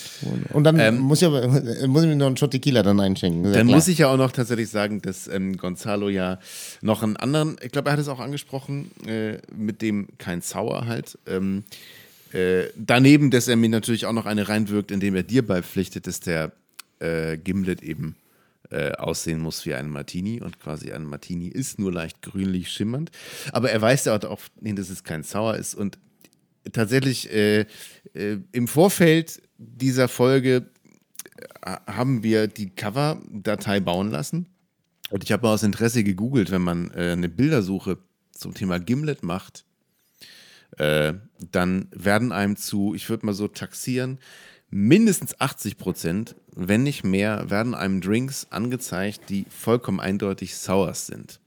[0.54, 1.46] Und dann muss, ich aber,
[1.88, 3.44] muss ich mir noch einen Shot Tequila dann einschenken.
[3.44, 3.66] Dann klar.
[3.66, 6.40] muss ich ja auch noch tatsächlich sagen, dass ähm, Gonzalo ja
[6.82, 10.86] noch einen anderen, ich glaube, er hat es auch angesprochen, äh, mit dem kein Sauer
[10.88, 11.18] halt.
[11.28, 11.66] Ähm,
[12.32, 16.22] äh, daneben, dass er mir natürlich auch noch eine reinwirkt, indem er dir beipflichtet, dass
[16.22, 16.54] der
[17.00, 18.16] äh, Gimlet eben
[18.72, 23.12] äh, aussehen muss wie ein Martini und quasi ein Martini ist nur leicht grünlich schimmernd.
[23.52, 25.98] Aber er weiß ja auch, hin, dass es kein Sauer ist und
[26.72, 27.66] tatsächlich äh,
[28.14, 30.70] äh, im Vorfeld dieser Folge
[31.62, 34.48] äh, haben wir die Cover-Datei bauen lassen.
[35.10, 37.98] Und ich habe mal aus Interesse gegoogelt, wenn man äh, eine Bildersuche
[38.32, 39.66] zum Thema Gimlet macht,
[40.78, 44.20] dann werden einem zu, ich würde mal so taxieren,
[44.70, 51.40] mindestens 80 Prozent, wenn nicht mehr, werden einem Drinks angezeigt, die vollkommen eindeutig Sours sind.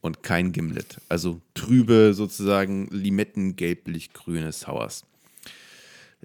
[0.00, 1.00] Und kein Gimlet.
[1.08, 5.04] Also trübe, sozusagen limettengelblich-grüne Sours.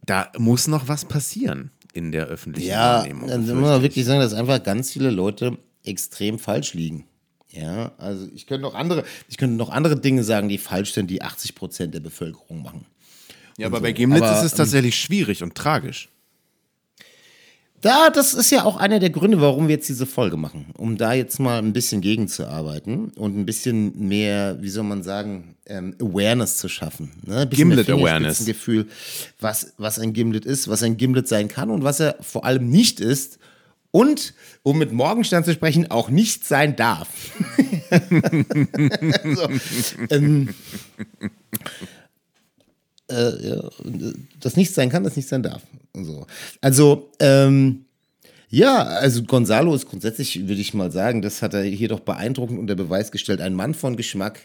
[0.06, 3.30] Da muss noch was passieren in der öffentlichen Ja, Wahrnehmung.
[3.30, 3.84] dann muss man ich.
[3.84, 7.06] wirklich sagen, dass einfach ganz viele Leute extrem falsch liegen.
[7.52, 11.10] Ja, also ich könnte noch andere, ich könnte noch andere Dinge sagen, die falsch sind,
[11.10, 12.86] die 80 Prozent der Bevölkerung machen.
[13.60, 16.08] Ja, aber bei Gimlet Aber, ist es ähm, tatsächlich schwierig und tragisch.
[17.82, 20.98] Da, das ist ja auch einer der Gründe, warum wir jetzt diese Folge machen, um
[20.98, 25.96] da jetzt mal ein bisschen gegenzuarbeiten und ein bisschen mehr, wie soll man sagen, ähm,
[26.02, 27.12] Awareness zu schaffen.
[27.26, 27.40] Ne?
[27.40, 28.46] Ein bisschen Gimlet mehr Awareness.
[28.46, 28.88] Gefühl,
[29.40, 32.70] was, was ein Gimlet ist, was ein Gimlet sein kann und was er vor allem
[32.70, 33.40] nicht ist.
[33.92, 37.08] Und, um mit Morgenstern zu sprechen, auch nicht sein darf.
[39.24, 39.50] so,
[40.12, 40.50] ähm,
[43.10, 45.62] äh, ja, äh, das nicht sein kann, das nicht sein darf.
[45.94, 46.26] So.
[46.62, 47.86] Also, ähm,
[48.50, 52.58] ja, also Gonzalo ist grundsätzlich, würde ich mal sagen, das hat er hier doch beeindruckend
[52.60, 53.42] unter Beweis gestellt.
[53.42, 54.40] Ein Mann von Geschmack,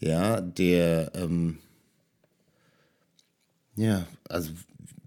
[0.00, 1.58] ja, der, ähm,
[3.76, 4.50] ja, also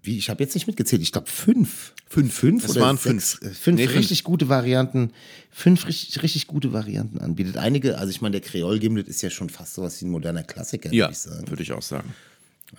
[0.02, 1.94] wie, ich habe jetzt nicht mitgezählt, ich glaube fünf.
[2.07, 3.41] Fünf, fünf Es waren sechs, fünf.
[3.52, 3.99] äh, Fünf Nee, fünf.
[3.99, 5.12] richtig gute Varianten,
[5.52, 7.57] fünf richtig, richtig gute Varianten anbietet.
[7.57, 10.44] Einige, also ich meine, der Creole Gimlet ist ja schon fast sowas wie ein moderner
[10.44, 11.48] Klassiker, Ja, würde ich sagen.
[11.49, 12.14] würde ich auch sagen.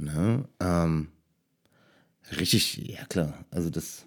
[0.01, 0.45] Ne?
[0.61, 1.09] Ähm,
[2.39, 3.45] richtig, ja klar.
[3.51, 4.05] Also das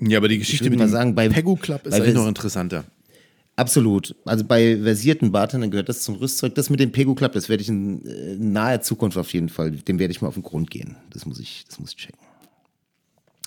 [0.00, 2.84] Ja, aber die Geschichte mit dem sagen, bei- Pegu Club ist eigentlich noch interessanter.
[3.56, 4.14] absolut.
[4.24, 6.54] Also bei versierten Bartendern gehört das zum Rüstzeug.
[6.54, 9.72] Das mit dem Pegu Club, das werde ich in, äh, naher Zukunft auf jeden Fall,
[9.72, 10.96] dem werde ich mal auf den Grund gehen.
[11.10, 12.18] Das muss ich, das muss ich checken.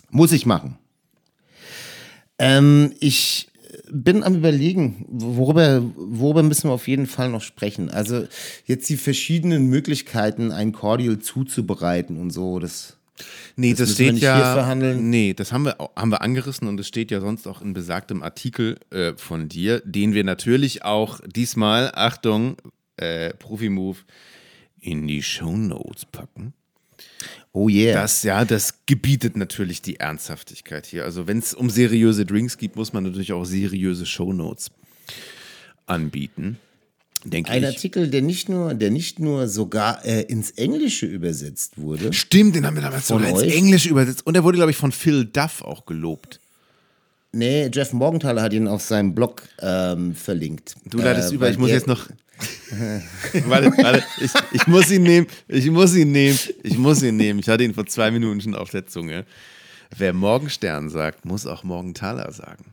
[0.09, 0.77] Muss ich machen.
[2.37, 3.47] Ähm, ich
[3.89, 7.89] bin am überlegen, worüber, worüber müssen wir auf jeden Fall noch sprechen.
[7.89, 8.25] Also
[8.65, 12.97] jetzt die verschiedenen Möglichkeiten, ein Cordial zuzubereiten und so, das
[13.55, 14.73] Nee, Das das, steht ja.
[14.75, 18.23] Nee, das haben wir, haben wir angerissen und es steht ja sonst auch in besagtem
[18.23, 22.57] Artikel äh, von dir, den wir natürlich auch diesmal, Achtung,
[22.97, 23.99] äh, Profi-Move,
[24.79, 26.53] in die Shownotes packen.
[27.53, 28.01] Oh yeah.
[28.01, 31.03] Das, ja, das gebietet natürlich die Ernsthaftigkeit hier.
[31.03, 34.71] Also, wenn es um seriöse Drinks geht, muss man natürlich auch seriöse Shownotes
[35.85, 36.57] anbieten.
[37.23, 37.67] Denke Ein ich.
[37.69, 42.13] Artikel, der nicht nur, der nicht nur sogar äh, ins Englische übersetzt wurde.
[42.13, 43.41] Stimmt, den haben wir damals sogar ins?
[43.41, 44.25] Englische übersetzt.
[44.25, 46.39] Und er wurde, glaube ich, von Phil Duff auch gelobt.
[47.33, 50.75] Nee, Jeff Morgenthaler hat ihn auf seinem Blog ähm, verlinkt.
[50.85, 52.09] Du leitest Äh, über, ich muss jetzt noch.
[53.45, 57.39] warte, warte, ich, ich muss ihn nehmen, ich muss ihn nehmen, ich muss ihn nehmen.
[57.39, 59.25] Ich hatte ihn vor zwei Minuten schon auf der Zunge.
[59.95, 62.65] Wer Morgenstern sagt, muss auch Morgenthaler sagen.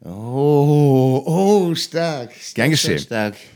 [0.00, 2.32] Oh, oh, stark.
[2.32, 2.98] stark Gern geschehen.
[2.98, 3.48] Stark, stark.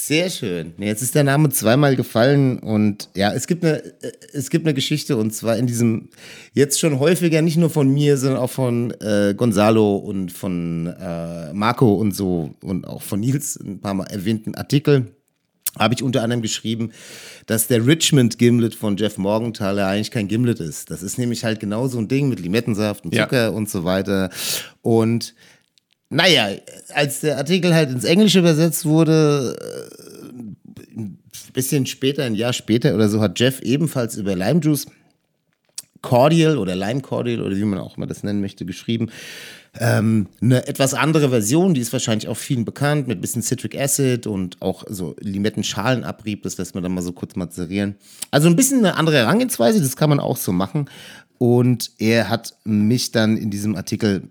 [0.00, 0.74] Sehr schön.
[0.78, 4.72] Jetzt ist der Name zweimal gefallen und ja, es gibt eine, äh, es gibt eine
[4.72, 6.10] Geschichte und zwar in diesem
[6.54, 11.52] jetzt schon häufiger nicht nur von mir, sondern auch von äh, Gonzalo und von äh,
[11.52, 15.08] Marco und so und auch von Nils ein paar Mal erwähnten Artikel
[15.76, 16.92] habe ich unter anderem geschrieben,
[17.46, 20.90] dass der Richmond Gimlet von Jeff Morgenthaler eigentlich kein Gimlet ist.
[20.90, 23.48] Das ist nämlich halt genau so ein Ding mit Limettensaft und Zucker ja.
[23.48, 24.30] und so weiter.
[24.80, 25.34] Und
[26.10, 26.50] naja,
[26.94, 31.18] als der Artikel halt ins Englische übersetzt wurde, äh, ein
[31.52, 34.86] bisschen später, ein Jahr später oder so, hat Jeff ebenfalls über Lime Juice
[36.00, 39.10] Cordial oder Lime Cordial oder wie man auch immer das nennen möchte, geschrieben.
[39.78, 43.78] Ähm, eine etwas andere Version, die ist wahrscheinlich auch vielen bekannt, mit ein bisschen Citric
[43.78, 47.96] Acid und auch so Limettenschalenabrieb, das lässt man dann mal so kurz mazerieren.
[48.30, 50.88] Also ein bisschen eine andere Herangehensweise, das kann man auch so machen.
[51.38, 54.30] Und er hat mich dann in diesem Artikel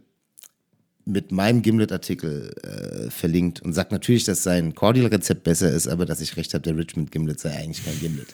[1.07, 6.21] mit meinem Gimlet-Artikel äh, verlinkt und sagt natürlich, dass sein Cordial-Rezept besser ist, aber dass
[6.21, 8.27] ich recht habe, der Richmond Gimlet sei eigentlich kein Gimlet.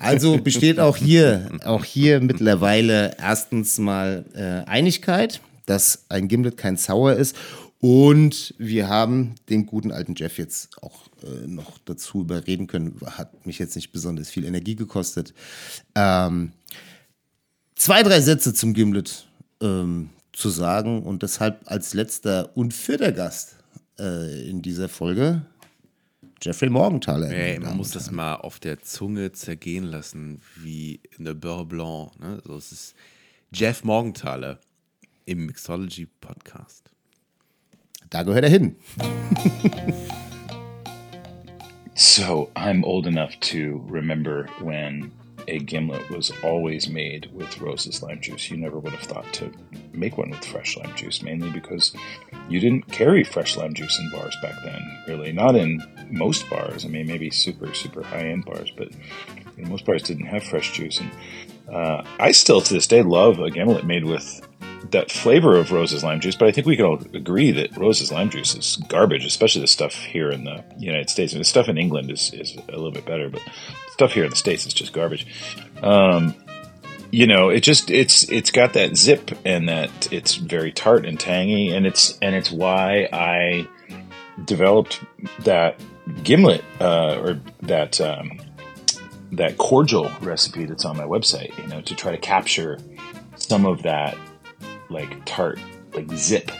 [0.00, 6.76] Also besteht auch hier, auch hier mittlerweile erstens mal äh, Einigkeit, dass ein Gimlet kein
[6.76, 7.36] Sauer ist
[7.80, 13.00] und wir haben den guten alten Jeff jetzt auch äh, noch dazu überreden können.
[13.06, 15.32] Hat mich jetzt nicht besonders viel Energie gekostet.
[15.94, 16.52] Ähm,
[17.76, 19.26] zwei, drei Sätze zum Gimlet.
[19.62, 23.56] Ähm, zu sagen und deshalb als letzter und vierter Gast
[23.98, 25.42] äh, in dieser Folge
[26.42, 27.28] Jeffrey Morgenthaler.
[27.28, 32.18] Hey, man muss das mal auf der Zunge zergehen lassen, wie eine Beurre Blanc.
[32.18, 32.40] Ne?
[32.44, 32.94] So, es ist
[33.52, 34.58] Jeff Morgenthaler
[35.26, 36.90] im Mixology Podcast.
[38.08, 38.74] Da gehört er hin.
[41.94, 45.12] so, I'm old enough to remember when
[45.48, 48.50] a gimlet was always made with Rose's lime juice.
[48.50, 49.52] You never would have thought to
[49.92, 51.94] make one with fresh lime juice, mainly because
[52.48, 55.32] you didn't carry fresh lime juice in bars back then, really.
[55.32, 56.84] Not in most bars.
[56.84, 58.90] I mean, maybe super, super high end bars, but
[59.56, 61.00] you know, most bars didn't have fresh juice.
[61.00, 61.10] And
[61.72, 64.46] uh, I still, to this day, love a gimlet made with
[64.90, 68.10] that flavor of Rose's lime juice, but I think we can all agree that Rose's
[68.10, 71.32] lime juice is garbage, especially the stuff here in the United States.
[71.32, 73.42] And the stuff in England is, is a little bit better, but
[74.00, 75.26] stuff here in the States is just garbage.
[75.82, 76.34] Um,
[77.10, 81.20] you know, it just it's it's got that zip and that it's very tart and
[81.20, 83.68] tangy, and it's and it's why I
[84.42, 85.00] developed
[85.40, 85.78] that
[86.22, 88.40] gimlet uh, or that um,
[89.32, 91.56] that cordial recipe that's on my website.
[91.58, 92.78] You know, to try to capture
[93.36, 94.16] some of that
[94.88, 95.58] like tart,
[95.92, 96.50] like zip,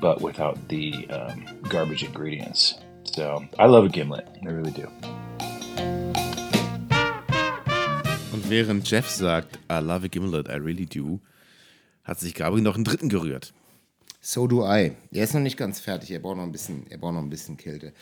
[0.00, 2.74] but without the um, garbage ingredients.
[3.02, 4.28] So I love a gimlet.
[4.46, 4.88] I really do.
[8.52, 11.20] Während Jeff sagt, I love a gimlet, I really do,
[12.04, 13.54] hat sich Gabriel noch einen dritten gerührt.
[14.20, 14.92] So do I.
[15.10, 16.12] Er ist noch nicht ganz fertig.
[16.12, 17.92] Er braucht noch ein bisschen, er braucht noch ein bisschen Kälte.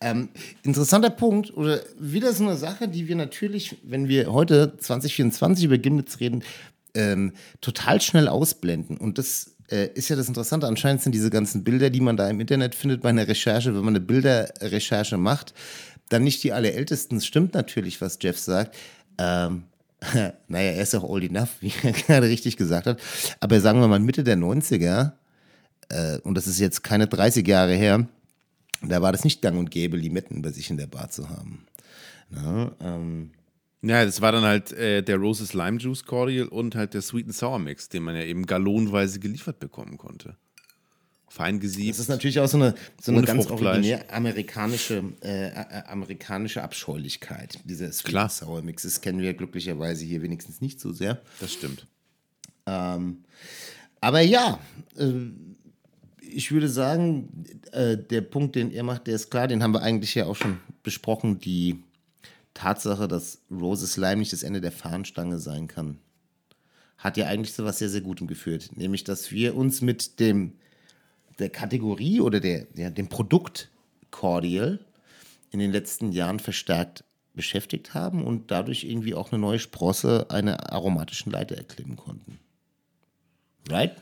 [0.00, 0.30] Ähm,
[0.64, 5.78] interessanter Punkt oder wieder so eine Sache, die wir natürlich, wenn wir heute 2024 über
[5.78, 6.42] Gimlets reden,
[6.94, 8.96] ähm, total schnell ausblenden.
[8.96, 10.66] Und das äh, ist ja das Interessante.
[10.66, 13.84] Anscheinend sind diese ganzen Bilder, die man da im Internet findet bei einer Recherche, wenn
[13.84, 15.54] man eine Bilderrecherche macht,
[16.08, 17.18] dann nicht die allerältesten.
[17.18, 18.74] Es stimmt natürlich, was Jeff sagt.
[19.18, 19.64] Ähm,
[20.48, 23.00] naja, er ist auch old enough, wie er gerade richtig gesagt hat.
[23.40, 25.12] Aber sagen wir mal Mitte der 90er,
[25.88, 28.06] äh, und das ist jetzt keine 30 Jahre her,
[28.82, 31.66] da war das nicht gang und gäbe, Limetten bei sich in der Bar zu haben.
[32.30, 33.32] Na, ähm,
[33.82, 37.26] ja, das war dann halt äh, der Roses Lime Juice Cordial und halt der Sweet
[37.26, 40.36] and Sour Mix, den man ja eben gallonweise geliefert bekommen konnte.
[41.28, 41.90] Fein gesiebt.
[41.90, 47.58] Das ist natürlich auch so eine, so eine ganz originär amerikanische, äh, äh, amerikanische Abscheulichkeit.
[47.64, 48.82] Dieser Sweet Sour Mix.
[48.82, 51.20] Das kennen wir glücklicherweise hier wenigstens nicht so sehr.
[51.40, 51.86] Das stimmt.
[52.66, 53.24] Ähm,
[54.00, 54.58] aber ja,
[54.96, 55.12] äh,
[56.20, 59.82] ich würde sagen, äh, der Punkt, den er macht, der ist klar, den haben wir
[59.82, 61.38] eigentlich ja auch schon besprochen.
[61.40, 61.82] Die
[62.54, 65.98] Tatsache, dass Roses Slime nicht das Ende der Fahnenstange sein kann,
[66.98, 68.70] hat ja eigentlich zu was sehr, sehr Gutem geführt.
[68.74, 70.54] Nämlich, dass wir uns mit dem,
[71.38, 73.70] der Kategorie oder der, ja, dem Produkt
[74.10, 74.80] Cordial
[75.50, 77.04] in den letzten Jahren verstärkt
[77.34, 82.38] beschäftigt haben und dadurch irgendwie auch eine neue Sprosse einer aromatischen Leiter erklimmen konnten.
[83.70, 83.92] Right?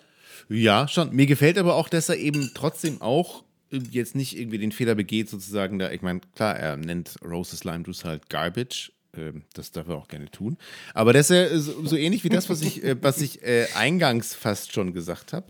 [0.48, 1.14] Ja, schon.
[1.14, 5.28] Mir gefällt aber auch, dass er eben trotzdem auch jetzt nicht irgendwie den Fehler begeht,
[5.28, 8.92] sozusagen da, ich meine, klar, er nennt Roses Lime Juice halt Garbage.
[9.16, 10.56] Ähm, das darf er auch gerne tun.
[10.94, 13.66] Aber das ist ja so, so ähnlich wie das, was ich, äh, was ich äh,
[13.74, 15.46] eingangs fast schon gesagt habe.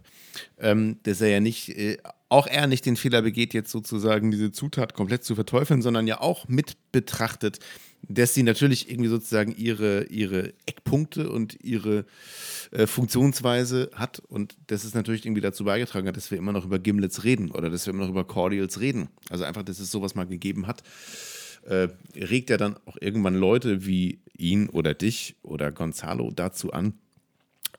[0.58, 1.98] Ähm, dass er ja nicht, äh,
[2.28, 6.20] auch er nicht den Fehler begeht, jetzt sozusagen diese Zutat komplett zu verteufeln, sondern ja
[6.20, 7.60] auch mit betrachtet,
[8.08, 12.04] dass sie natürlich irgendwie sozusagen ihre, ihre Eckpunkte und ihre
[12.70, 16.64] äh, Funktionsweise hat und dass es natürlich irgendwie dazu beigetragen hat, dass wir immer noch
[16.64, 19.08] über Gimlets reden oder dass wir immer noch über Cordials reden.
[19.30, 20.82] Also einfach, dass es sowas mal gegeben hat,
[21.64, 26.94] äh, regt ja dann auch irgendwann Leute wie ihn oder dich oder Gonzalo dazu an,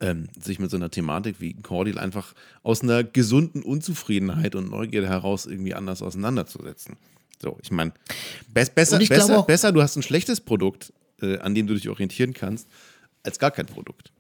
[0.01, 2.33] ähm, sich mit so einer Thematik wie Cordial einfach
[2.63, 6.97] aus einer gesunden Unzufriedenheit und Neugierde heraus irgendwie anders auseinanderzusetzen.
[7.41, 7.93] So, ich meine,
[8.47, 11.89] bess, besser, ich besser, besser, du hast ein schlechtes Produkt, äh, an dem du dich
[11.89, 12.67] orientieren kannst,
[13.23, 14.11] als gar kein Produkt.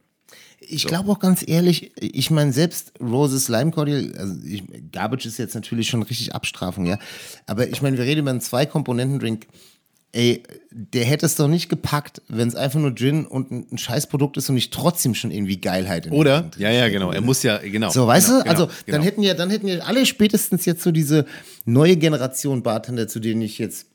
[0.59, 5.37] Ich glaube auch ganz ehrlich, ich meine, selbst Roses Lime Cordial, also ich, Garbage ist
[5.37, 6.97] jetzt natürlich schon richtig Abstrafung, ja.
[7.45, 9.47] Aber ich meine, wir reden über einen Zwei-Komponenten-Drink.
[10.13, 13.77] Ey, der hätte es doch nicht gepackt, wenn es einfach nur Gin und ein, ein
[13.77, 16.49] Scheißprodukt ist und ich trotzdem schon irgendwie Geilheit in Oder?
[16.57, 17.11] Ja, ja, genau.
[17.11, 17.89] Er muss ja, genau.
[17.89, 18.49] So, weißt genau, du?
[18.49, 19.03] Also, genau, dann genau.
[19.03, 21.25] hätten ja, dann hätten ja alle spätestens jetzt so diese
[21.65, 23.87] neue Generation Bartender, zu denen ich jetzt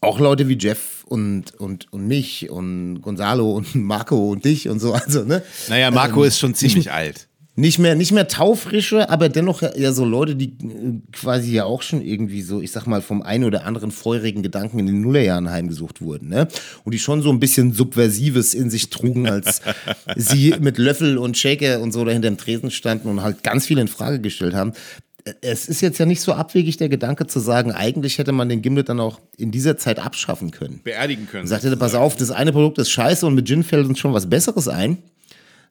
[0.00, 4.78] auch Leute wie Jeff und, und, und mich und Gonzalo und Marco und dich und
[4.78, 5.42] so, also, ne?
[5.68, 7.26] Naja, Marco ist schon ziemlich alt.
[7.56, 11.82] Nicht mehr, nicht mehr taufrische, aber dennoch ja, so Leute, die äh, quasi ja auch
[11.82, 15.48] schon irgendwie so, ich sag mal, vom einen oder anderen feurigen Gedanken in den Nullerjahren
[15.48, 16.48] heimgesucht wurden, ne?
[16.82, 19.62] Und die schon so ein bisschen Subversives in sich trugen, als
[20.16, 23.78] sie mit Löffel und Shaker und so da hinterm Tresen standen und halt ganz viel
[23.78, 24.72] in Frage gestellt haben.
[25.24, 28.48] Äh, Es ist jetzt ja nicht so abwegig der Gedanke zu sagen, eigentlich hätte man
[28.48, 30.80] den Gimlet dann auch in dieser Zeit abschaffen können.
[30.82, 31.46] Beerdigen können.
[31.46, 34.12] Sagt er, pass auf, das eine Produkt ist scheiße und mit Gin fällt uns schon
[34.12, 34.98] was Besseres ein.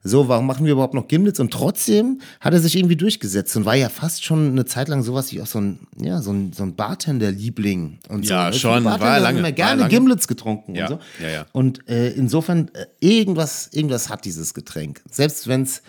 [0.06, 1.40] So, warum machen wir überhaupt noch Gimlets?
[1.40, 5.02] Und trotzdem hat er sich irgendwie durchgesetzt und war ja fast schon eine Zeit lang
[5.02, 7.98] sowas wie auch so ein, ja, so ein, so ein Bartender-Liebling.
[8.10, 8.58] Und Ja, so.
[8.58, 9.90] schon, Bartender war haben lange, immer war gerne lange.
[9.90, 11.24] Gimlets getrunken Ja, und so.
[11.24, 11.46] ja, ja.
[11.52, 15.00] Und äh, insofern, äh, irgendwas, irgendwas hat dieses Getränk.
[15.10, 15.82] Selbst wenn es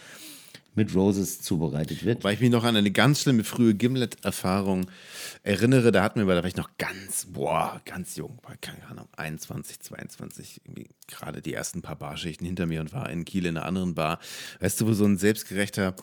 [0.76, 2.24] mit Roses zubereitet wird.
[2.24, 4.88] Weil ich mich noch an eine ganz schlimme frühe Gimlet-Erfahrung
[5.46, 5.92] erinnere.
[5.92, 9.80] Da hatten wir, da war ich noch ganz, boah, ganz jung, war keine Ahnung, 21,
[9.80, 13.66] 22, irgendwie gerade die ersten paar Barschichten hinter mir und war in Kiel in einer
[13.66, 14.20] anderen Bar.
[14.60, 15.96] Weißt du, wo so ein selbstgerechter,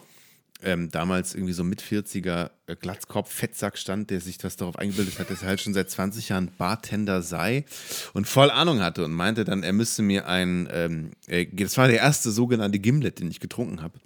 [0.62, 5.18] ähm, damals irgendwie so mit 40er äh, Glatzkopf, Fettsack stand, der sich das darauf eingebildet
[5.18, 7.64] hat, dass er halt schon seit 20 Jahren Bartender sei
[8.12, 11.88] und voll Ahnung hatte und meinte dann, er müsste mir ein, ähm, äh, das war
[11.88, 13.98] der erste sogenannte Gimlet, den ich getrunken habe.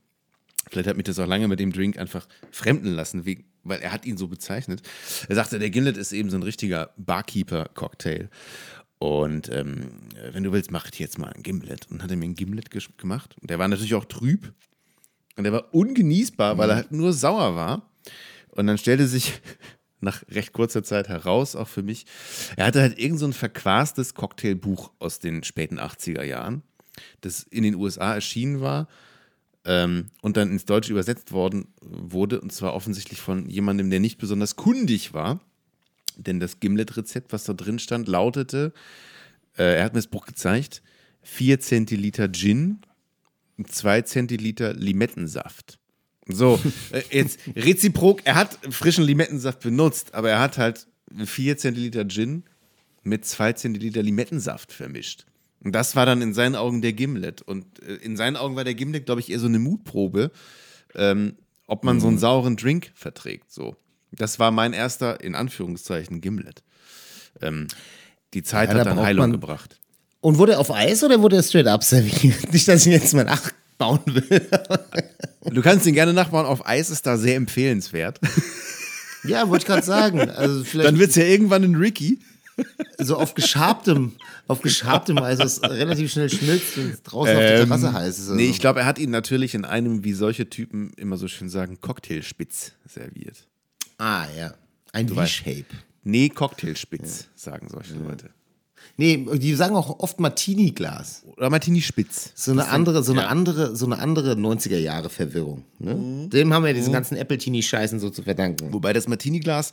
[0.70, 3.92] Vielleicht hat mich das auch lange mit dem Drink einfach fremden lassen, wie, weil er
[3.92, 4.82] hat ihn so bezeichnet.
[5.28, 8.28] Er sagte, der Gimlet ist eben so ein richtiger Barkeeper-Cocktail.
[8.98, 9.90] Und ähm,
[10.32, 11.86] wenn du willst, mach ich jetzt mal ein Gimlet.
[11.90, 13.36] Und hat er mir ein Gimlet gemacht.
[13.40, 14.52] Und der war natürlich auch trüb.
[15.36, 17.90] Und der war ungenießbar, weil er halt nur sauer war.
[18.50, 19.40] Und dann stellte sich
[20.00, 22.06] nach recht kurzer Zeit heraus, auch für mich,
[22.56, 26.62] er hatte halt irgend so ein verquastes Cocktailbuch aus den späten 80er Jahren,
[27.20, 28.88] das in den USA erschienen war
[29.66, 34.18] ähm, und dann ins Deutsche übersetzt worden wurde, und zwar offensichtlich von jemandem, der nicht
[34.18, 35.40] besonders kundig war.
[36.16, 38.72] Denn das Gimlet-Rezept, was da drin stand, lautete,
[39.58, 40.82] äh, er hat mir das Buch gezeigt,
[41.22, 42.78] 4 Zentiliter Gin,
[43.62, 45.78] 2 Zentiliter Limettensaft.
[46.28, 46.60] So,
[46.92, 52.44] äh, jetzt reziprok, er hat frischen Limettensaft benutzt, aber er hat halt 4 Zentiliter Gin
[53.02, 55.26] mit 2 Zentiliter Limettensaft vermischt.
[55.66, 57.42] Und das war dann in seinen Augen der Gimlet.
[57.42, 60.30] Und äh, in seinen Augen war der Gimlet, glaube ich, eher so eine Mutprobe,
[60.94, 61.34] ähm,
[61.66, 63.50] ob man so einen sauren Drink verträgt.
[63.50, 63.74] So.
[64.12, 66.62] Das war mein erster, in Anführungszeichen, Gimlet.
[67.42, 67.66] Ähm,
[68.32, 69.80] die Zeit Ja, hat dann Heilung gebracht.
[70.20, 72.52] Und wurde er auf Eis oder wurde er straight up serviert?
[72.52, 74.48] Nicht, dass ich ihn jetzt mal nachbauen will.
[75.52, 76.44] Du kannst ihn gerne nachbauen.
[76.44, 78.20] Auf Eis ist da sehr empfehlenswert.
[79.24, 80.28] ja, wollte ich gerade sagen.
[80.28, 82.18] Also vielleicht Dann wird es ja irgendwann ein Ricky.
[82.98, 84.12] So auf geschabtem,
[84.48, 88.28] auf geschabtem Eis, das relativ schnell schmilzt und draußen auf der Terrasse heiß ist.
[88.28, 88.34] Also.
[88.34, 91.48] Nee, ich glaube, er hat ihn natürlich in einem, wie solche Typen immer so schön
[91.48, 93.46] sagen, Cocktailspitz serviert.
[93.98, 94.54] Ah, ja.
[94.92, 95.08] Ein.
[95.08, 95.66] V-Shape.
[96.04, 98.30] Nee, Cocktailspitz, sagen solche Leute.
[98.96, 101.24] Nee, die sagen auch oft Martini-Glas.
[101.36, 102.32] Oder Martini Spitz.
[102.34, 103.26] So eine andere, so eine ja.
[103.28, 105.64] andere, so eine andere 90er Jahre Verwirrung.
[105.78, 106.28] Ne?
[106.32, 108.72] Dem haben wir diesen ganzen Apple-Tini-Scheißen so zu verdanken.
[108.72, 109.72] Wobei das Martini-Glas,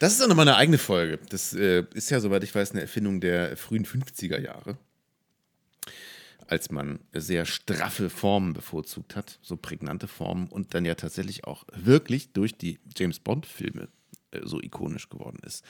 [0.00, 1.18] das ist auch nochmal eine eigene Folge.
[1.28, 4.78] Das äh, ist ja, soweit ich weiß, eine Erfindung der frühen 50er Jahre.
[6.46, 11.64] Als man sehr straffe Formen bevorzugt hat, so prägnante Formen und dann ja tatsächlich auch
[11.76, 13.88] wirklich durch die James Bond-Filme
[14.30, 15.64] äh, so ikonisch geworden ist.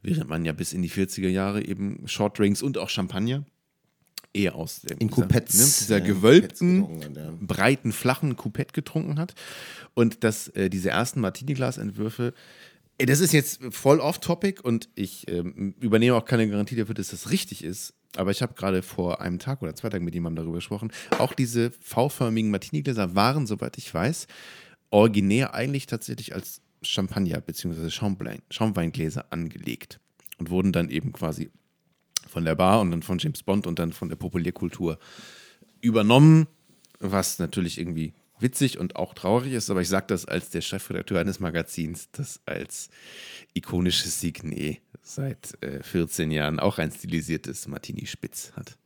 [0.00, 3.44] Während man ja bis in die 40er Jahre eben Shortdrinks und auch Champagner
[4.32, 7.32] eher aus dem, In dieser, ne, dieser ja, gewölbten, ja.
[7.40, 9.34] breiten, flachen Coupette getrunken hat.
[9.94, 12.32] Und dass äh, diese ersten Martini-Glas-Entwürfe,
[12.98, 17.30] das ist jetzt voll off-topic und ich ähm, übernehme auch keine Garantie dafür, dass das
[17.30, 17.94] richtig ist.
[18.16, 20.92] Aber ich habe gerade vor einem Tag oder zwei Tagen mit jemandem darüber gesprochen.
[21.18, 24.26] Auch diese V-förmigen Martini-Gläser waren, soweit ich weiß,
[24.90, 27.90] originär eigentlich tatsächlich als Champagner bzw.
[27.90, 29.98] Schaumwein, Schaumweingläser angelegt
[30.38, 31.50] und wurden dann eben quasi
[32.28, 34.98] von der Bar und dann von James Bond und dann von der Populärkultur
[35.80, 36.46] übernommen,
[36.98, 38.12] was natürlich irgendwie
[38.42, 42.40] witzig und auch traurig ist, aber ich sage das als der Chefredakteur eines Magazins, das
[42.46, 42.90] als
[43.54, 48.76] ikonisches Signet seit äh, 14 Jahren auch ein stilisiertes Martini-Spitz hat.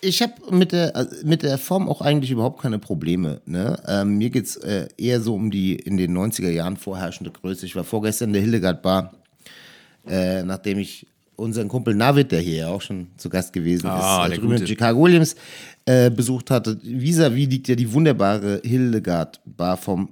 [0.00, 3.40] Ich habe mit der, also mit der Form auch eigentlich überhaupt keine Probleme.
[3.46, 3.80] Ne?
[3.86, 7.66] Ähm, mir geht es äh, eher so um die in den 90er Jahren vorherrschende Größe.
[7.66, 9.12] Ich war vorgestern in der Hildegard Bar
[10.06, 11.06] äh, nachdem ich
[11.36, 14.40] unseren Kumpel Navid, der hier ja auch schon zu Gast gewesen Ah, ist, der äh,
[14.40, 14.66] drüben in.
[14.66, 15.34] Chicago Williams
[15.86, 16.78] äh, besucht hatte.
[16.82, 20.10] Vis-à-vis liegt ja die wunderbare Hildegard Bar vom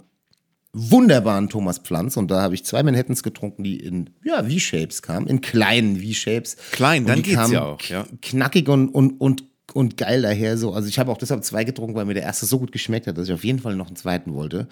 [0.73, 5.27] wunderbaren Thomas Pflanz und da habe ich zwei Manhattans getrunken, die in ja, V-Shapes kamen,
[5.27, 6.57] in kleinen V-Shapes.
[6.71, 8.07] Klein, Und dann geht's kamen ja auch, ja.
[8.23, 9.45] Knackig und, und, und,
[9.75, 10.73] und geil daher so.
[10.73, 13.19] Also ich habe auch deshalb zwei getrunken, weil mir der erste so gut geschmeckt hat,
[13.19, 14.69] dass ich auf jeden Fall noch einen zweiten wollte.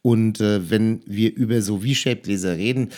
[0.00, 2.88] Und äh, wenn wir über so V-Shaped-Gläser reden,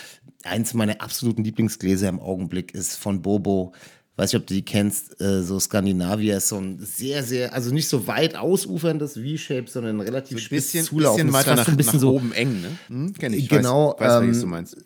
[0.44, 3.72] eins meiner absoluten Lieblingsgläser im Augenblick ist von Bobo.
[4.18, 7.72] Weiß nicht, ob du die kennst, äh, so Skandinavier, ist so ein sehr, sehr, also
[7.72, 11.26] nicht so weit ausuferndes V-Shape, sondern relativ Ein spitz bisschen, zulaufen.
[11.26, 12.68] bisschen Ist weiter nach, ein bisschen nach so, oben eng, ne?
[12.88, 13.48] Hm, kenn ich.
[13.48, 14.76] Genau, Weiß, weiß ähm, du meinst.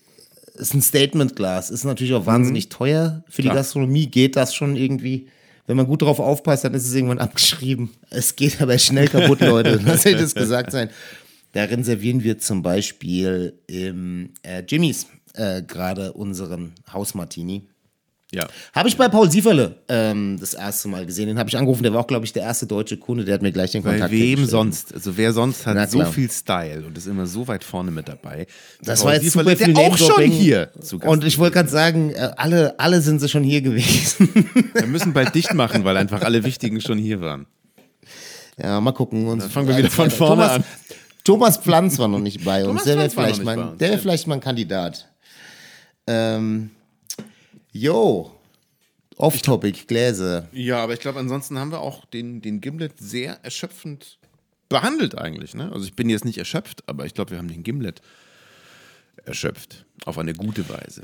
[0.55, 3.23] ist ein Statement-Glas, ist natürlich auch wahnsinnig teuer.
[3.28, 3.59] Für die Klar.
[3.59, 5.28] Gastronomie geht das schon irgendwie.
[5.69, 7.90] Wenn man gut drauf aufpasst, dann ist es irgendwann abgeschrieben.
[8.11, 9.78] Es geht aber schnell kaputt, Leute.
[9.85, 10.90] Das hätte es gesagt sein.
[11.52, 17.69] Darin servieren wir zum Beispiel im äh, Jimmys äh, gerade unseren Hausmartini.
[18.32, 18.47] Ja.
[18.73, 21.27] Habe ich bei Paul Sieferle ähm, das erste Mal gesehen.
[21.27, 21.82] Den habe ich angerufen.
[21.82, 23.24] Der war auch, glaube ich, der erste deutsche Kunde.
[23.24, 24.51] Der hat mir gleich den Bei Kontakt wem hergestellt.
[24.51, 24.94] sonst?
[24.94, 28.07] Also wer sonst Na hat so viel Style und ist immer so weit vorne mit
[28.09, 28.47] dabei?
[28.82, 30.70] Das Paul war jetzt Sieferle, super viel der auch schon hier
[31.05, 34.28] Und ich wollte gerade sagen, äh, alle, alle sind sie schon hier gewesen.
[34.74, 37.47] Wir müssen bald dicht machen, weil einfach alle Wichtigen schon hier waren.
[38.62, 39.27] Ja, mal gucken.
[39.27, 40.65] Uns fangen wir wieder von vorne Thomas, an.
[41.24, 42.66] Thomas Pflanz war noch nicht bei uns.
[42.69, 45.09] Thomas Der wäre vielleicht, bei mein, der wär vielleicht mal ein Kandidat.
[46.07, 46.70] Ähm,
[47.73, 48.33] jo,
[49.17, 50.49] off-topic, Gläser.
[50.53, 54.19] Ja, aber ich glaube, ansonsten haben wir auch den, den Gimlet sehr erschöpfend
[54.69, 55.55] behandelt eigentlich.
[55.55, 55.71] Ne?
[55.73, 58.01] Also ich bin jetzt nicht erschöpft, aber ich glaube, wir haben den Gimlet
[59.25, 59.85] erschöpft.
[60.05, 61.03] Auf eine gute Weise.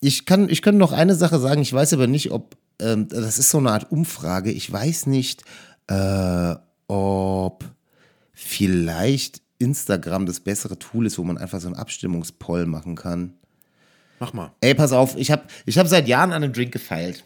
[0.00, 1.62] Ich kann, ich kann noch eine Sache sagen.
[1.62, 4.50] Ich weiß aber nicht, ob, ähm, das ist so eine Art Umfrage.
[4.50, 5.44] Ich weiß nicht,
[5.86, 6.54] äh,
[6.88, 7.64] ob
[8.32, 13.34] vielleicht Instagram das bessere Tool ist, wo man einfach so einen Abstimmungspoll machen kann.
[14.18, 14.52] Mach mal.
[14.60, 17.24] Ey, pass auf, ich habe ich hab seit Jahren an einem Drink gefeilt.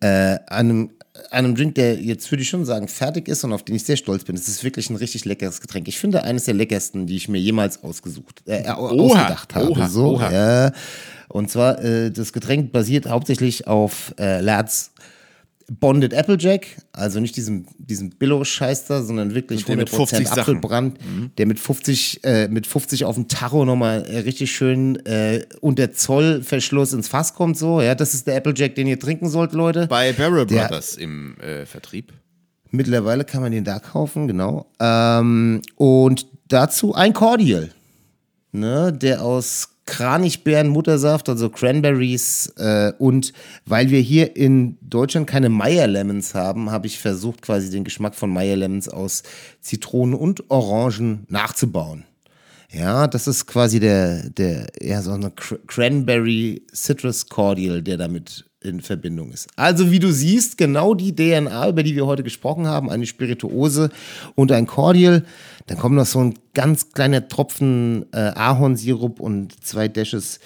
[0.00, 0.90] Äh, an einem,
[1.30, 3.84] an einem Drink, der jetzt würde ich schon sagen, fertig ist und auf den ich
[3.84, 4.36] sehr stolz bin.
[4.36, 5.88] Es ist wirklich ein richtig leckeres Getränk.
[5.88, 9.70] Ich finde eines der leckersten, die ich mir jemals ausgesucht, äh, äh, ausgedacht habe.
[9.70, 10.32] oha, so, oha.
[10.32, 10.72] Ja.
[11.28, 14.92] Und zwar, äh, das Getränk basiert hauptsächlich auf äh, Lads
[15.68, 20.28] Bonded Applejack, also nicht diesem, diesem Billo-Scheiß da, sondern wirklich Und der mit 100% 50
[20.28, 20.38] Sachen.
[20.40, 20.98] Apfelbrand,
[21.38, 25.92] der mit 50, äh, mit 50 auf dem Tacho nochmal äh, richtig schön äh, unter
[25.92, 27.80] Zollverschluss ins Fass kommt so.
[27.80, 29.88] Ja, das ist der Applejack, den ihr trinken sollt, Leute.
[29.88, 32.12] Bei Barrel Der- Brothers im äh, Vertrieb.
[32.70, 34.66] Mittlerweile kann man den da kaufen, genau.
[34.80, 37.70] Ähm, und dazu ein Cordial,
[38.52, 43.32] ne, der aus Kranichbeeren, Muttersaft, also Cranberries äh, und
[43.64, 48.14] weil wir hier in Deutschland keine Meyer Lemons haben, habe ich versucht quasi den Geschmack
[48.14, 49.22] von Meyer Lemons aus
[49.60, 52.04] Zitronen und Orangen nachzubauen.
[52.72, 58.44] Ja, das ist quasi der, der, ja, so eine Cr Cranberry Citrus Cordial, der damit
[58.66, 59.48] in Verbindung ist.
[59.56, 63.90] Also, wie du siehst, genau die DNA, über die wir heute gesprochen haben, eine Spirituose
[64.34, 65.24] und ein Cordial.
[65.66, 70.40] Dann kommt noch so ein ganz kleiner Tropfen äh, Ahornsirup und zwei Dashes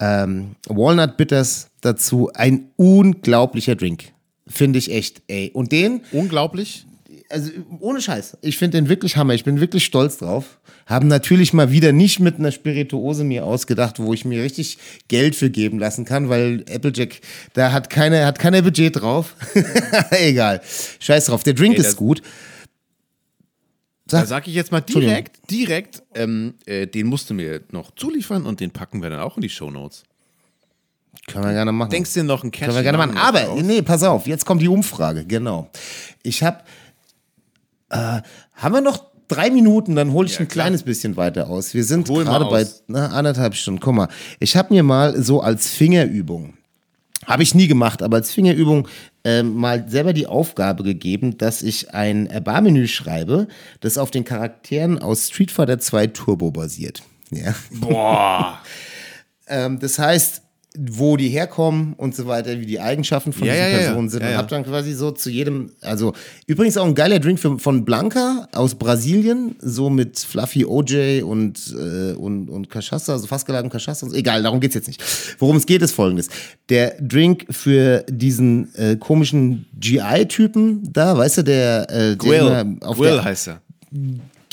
[0.00, 2.30] ähm, Walnut Bitters dazu.
[2.34, 4.12] Ein unglaublicher Drink.
[4.46, 5.50] Finde ich echt, ey.
[5.52, 6.86] Und den, Unglaublich.
[7.32, 7.50] Also
[7.80, 9.34] ohne Scheiß, ich finde den wirklich Hammer.
[9.34, 10.58] Ich bin wirklich stolz drauf.
[10.86, 14.78] Haben natürlich mal wieder nicht mit einer Spirituose mir ausgedacht, wo ich mir richtig
[15.08, 17.20] Geld für geben lassen kann, weil Applejack,
[17.54, 19.34] da hat keiner, hat keiner Budget drauf.
[20.10, 20.60] Egal.
[21.00, 21.42] Scheiß drauf.
[21.42, 22.22] Der Drink Ey, ist gut.
[24.06, 28.44] Da sage ich jetzt mal direkt, direkt, ähm, äh, den musst du mir noch zuliefern
[28.44, 30.04] und den packen wir dann auch in die Shownotes.
[31.28, 31.90] Können wir gerne machen.
[31.90, 33.16] Denkst du dir noch ein Catchy Können wir gerne machen.
[33.16, 35.70] Aber, nee, pass auf, jetzt kommt die Umfrage, genau.
[36.22, 36.58] Ich habe,
[37.92, 38.22] äh,
[38.54, 41.74] haben wir noch drei Minuten, dann hole ich ein kleines bisschen weiter aus.
[41.74, 43.80] Wir sind Hol gerade bei na, anderthalb Stunden.
[43.80, 44.08] Guck mal,
[44.40, 46.54] ich habe mir mal so als Fingerübung,
[47.26, 48.88] habe ich nie gemacht, aber als Fingerübung
[49.24, 53.46] ähm, mal selber die Aufgabe gegeben, dass ich ein äh, Barmenü schreibe,
[53.80, 57.02] das auf den Charakteren aus Street Fighter 2 Turbo basiert.
[57.30, 57.54] Ja.
[57.70, 58.58] Boah.
[59.48, 60.40] Ähm, das heißt,
[60.78, 63.86] wo die herkommen und so weiter, wie die Eigenschaften von Ja, diesen ja, ja, ja.
[63.88, 64.22] Personen sind.
[64.22, 66.14] Und hab dann quasi so zu jedem, also
[66.46, 71.74] übrigens auch ein geiler Drink für, von Blanca aus Brasilien, so mit Fluffy OJ und,
[71.78, 74.08] äh, und, und Cachaça, also fast geladen Cachaça.
[74.08, 74.14] so.
[74.14, 75.02] Egal, darum geht's jetzt nicht.
[75.38, 76.28] Worum es geht, ist folgendes.
[76.68, 82.40] Der Drink für diesen äh, komischen GI-Typen da, weißt du, der, äh, der Grill.
[82.40, 83.60] immer auf Grill der, heißt er.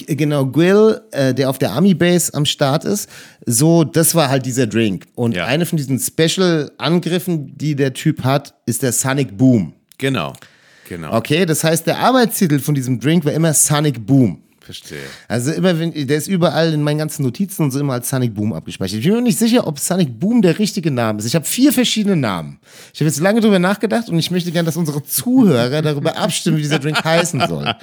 [0.07, 3.09] Genau, Grill, äh, der auf der Army Base am Start ist.
[3.45, 5.05] So, das war halt dieser Drink.
[5.15, 5.45] Und Ja.
[5.45, 9.73] eine von diesen Special-Angriffen, die der Typ hat, ist der Sonic Boom.
[9.97, 10.34] Genau.
[10.88, 11.15] Genau.
[11.15, 14.41] Okay, das heißt, der Arbeitstitel von diesem Drink war immer Sonic Boom.
[14.69, 14.99] Verstehe.
[15.27, 18.35] Also immer, wenn, der ist überall in meinen ganzen Notizen und so immer als Sonic
[18.35, 18.99] Boom abgespeichert.
[18.99, 21.25] Ich bin mir nicht sicher, ob Sonic Boom der richtige Name ist.
[21.25, 22.59] Ich habe vier verschiedene Namen.
[22.93, 26.57] Ich habe jetzt lange drüber nachgedacht und ich möchte gerne, dass unsere Zuhörer darüber abstimmen,
[26.57, 27.73] wie dieser Drink heißen soll.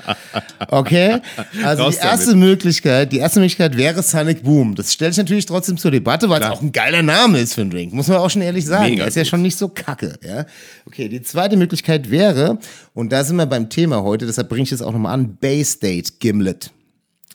[0.68, 1.20] Okay?
[1.64, 4.76] Also Raus die erste Möglichkeit, die erste Möglichkeit wäre Sonic Boom.
[4.76, 7.62] Das stelle ich natürlich trotzdem zur Debatte, weil es auch ein geiler Name ist für
[7.62, 7.94] einen Drink.
[7.94, 8.90] Muss man auch schon ehrlich sagen.
[8.90, 10.20] Mega Der ist ja schon nicht so kacke.
[10.24, 10.46] Ja?
[10.86, 12.58] Okay, die zweite Möglichkeit wäre,
[12.94, 15.64] und da sind wir beim Thema heute, deshalb bringe ich es auch nochmal an, Bay
[15.64, 16.12] State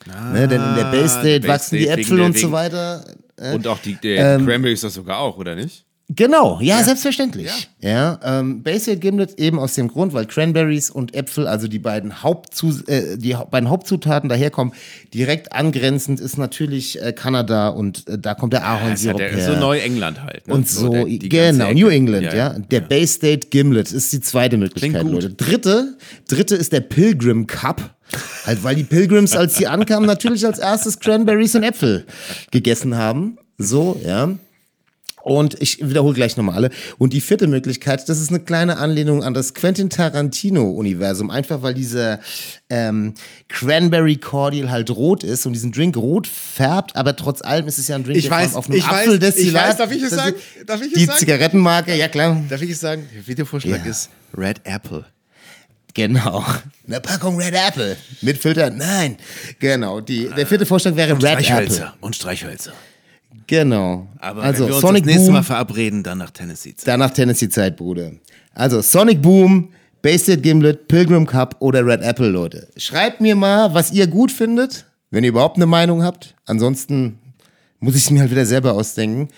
[0.04, 0.32] Gimlet.
[0.32, 3.04] ne, denn in der Bay State wachsen die State wegen Äpfel der- und so weiter.
[3.36, 5.84] Äh, Und auch die der Ähm, Cranberries das sogar auch, oder nicht?
[6.14, 7.70] Genau, ja, selbstverständlich.
[7.80, 11.78] Ja, ähm, Bay State Gimlet eben aus dem Grund, weil Cranberries und Äpfel, also die
[11.78, 14.74] beiden, Hauptzu äh, die beiden Hauptzutaten daherkommen.
[15.14, 19.54] Direkt angrenzend ist natürlich äh, Kanada und äh, da kommt der Ahornsirup der, her.
[19.54, 20.46] so Neuengland halt.
[20.48, 20.52] Ne?
[20.54, 21.72] Und so, der- die ganze genau.
[21.72, 22.58] New England, ja.
[22.58, 25.04] Der Bay State Gimlet ist die zweite Möglichkeit.
[25.04, 25.30] Leute.
[25.30, 25.96] Dritte,
[26.28, 27.94] dritte ist der Pilgrim Cup.
[28.46, 32.06] Halt, weil die Pilgrims, als sie ankamen, natürlich als erstes Cranberries und Äpfel
[32.50, 33.38] gegessen haben.
[33.58, 34.30] So, ja.
[35.24, 36.70] Und ich wiederhole gleich nochmal alle.
[36.98, 41.30] Und die vierte Möglichkeit, das ist eine kleine Anlehnung an das Quentin Tarantino-Universum.
[41.30, 42.18] Einfach weil dieser
[42.68, 43.14] ähm,
[43.48, 47.86] Cranberry Cordial halt rot ist und diesen Drink rot färbt, aber trotz allem ist es
[47.86, 50.02] ja ein Drink, Ich der weiß, auf einem ich weiß, Apfeldestillat- ich weiß, darf ich
[50.02, 50.34] es sagen?
[50.66, 51.18] Darf ich es Die sagen?
[51.20, 52.42] Zigarettenmarke, ja klar.
[52.48, 53.08] Darf ich es sagen?
[53.14, 53.90] Der Videovorschlag Ja.
[53.92, 55.04] ist Red Apple.
[55.94, 56.44] Genau.
[56.86, 57.96] Eine Packung Red Apple.
[58.22, 58.70] Mit Filter?
[58.70, 59.16] Nein.
[59.58, 60.00] Genau.
[60.00, 61.44] Die, der vierte Vorschlag wäre Red Apple.
[61.44, 61.94] Streichhölzer.
[62.00, 62.72] Und Streichhölzer.
[63.46, 64.08] Genau.
[64.18, 66.74] Aber also wenn wir uns Sonic das nächste Boom, Mal verabreden, dann nach Tennessee.
[66.84, 68.12] danach Tennessee-Zeit, Bruder.
[68.54, 69.70] Also Sonic Boom,
[70.00, 72.68] Bay State Gimlet, Pilgrim Cup oder Red Apple, Leute.
[72.76, 76.34] Schreibt mir mal, was ihr gut findet, wenn ihr überhaupt eine Meinung habt.
[76.46, 77.18] Ansonsten
[77.80, 79.28] muss ich es mir halt wieder selber ausdenken.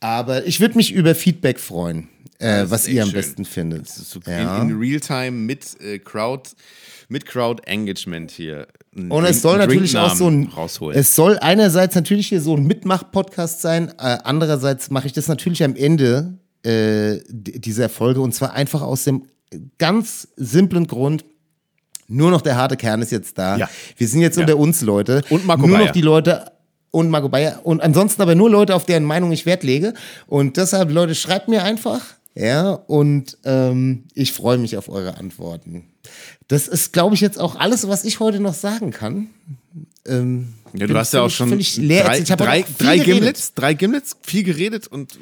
[0.00, 2.08] Aber ich würde mich über Feedback freuen,
[2.42, 3.16] äh, was ihr am schön.
[3.20, 3.88] besten findet.
[3.88, 4.62] So Ja.
[4.62, 6.50] in, in Realtime mit äh, Crowd,
[7.08, 8.66] mit Crowd Engagement hier.
[8.94, 10.98] Und es soll natürlich auch so ein, rausholen.
[10.98, 15.62] es soll einerseits natürlich hier so ein Mitmach-Podcast sein, äh, andererseits mache ich das natürlich
[15.64, 19.24] am Ende äh, dieser Folge und zwar einfach aus dem
[19.78, 21.24] ganz simplen Grund,
[22.08, 23.56] nur noch der harte Kern ist jetzt da.
[23.56, 23.68] Ja.
[23.96, 25.22] Wir sind jetzt unter uns, Leute.
[25.30, 25.86] Und Marco Nur Bayer.
[25.86, 26.52] noch die Leute
[26.90, 29.94] und Marco Bayer und ansonsten aber nur Leute, auf deren Meinung ich Wert lege.
[30.26, 32.02] Und deshalb, Leute, schreibt mir einfach.
[32.34, 35.84] Ja, und ähm, ich freue mich auf eure Antworten.
[36.48, 39.28] Das ist, glaube ich, jetzt auch alles, was ich heute noch sagen kann.
[40.06, 42.98] Ähm, ja, du hast ja auch schon drei, hab drei, drei.
[42.98, 45.18] Gimlets, drei Gimlets, viel geredet und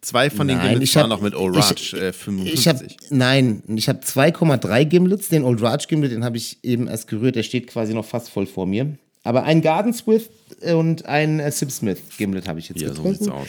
[0.00, 2.52] zwei von den Nein, Gimlets ich waren hab- noch mit Old Raj äh, 55.
[2.52, 5.28] Ich habe nein, ich habe 2,3 Gimlets.
[5.28, 7.36] Den Old Raj Gimlet, den habe ich eben erst gerührt.
[7.36, 8.96] Der steht quasi noch fast voll vor mir.
[9.22, 10.30] Aber ein Garden Swift
[10.74, 13.18] und ein äh, Sip Smith Gimlet habe ich jetzt ja, so getrunken.
[13.24, 13.48] sieht's aus.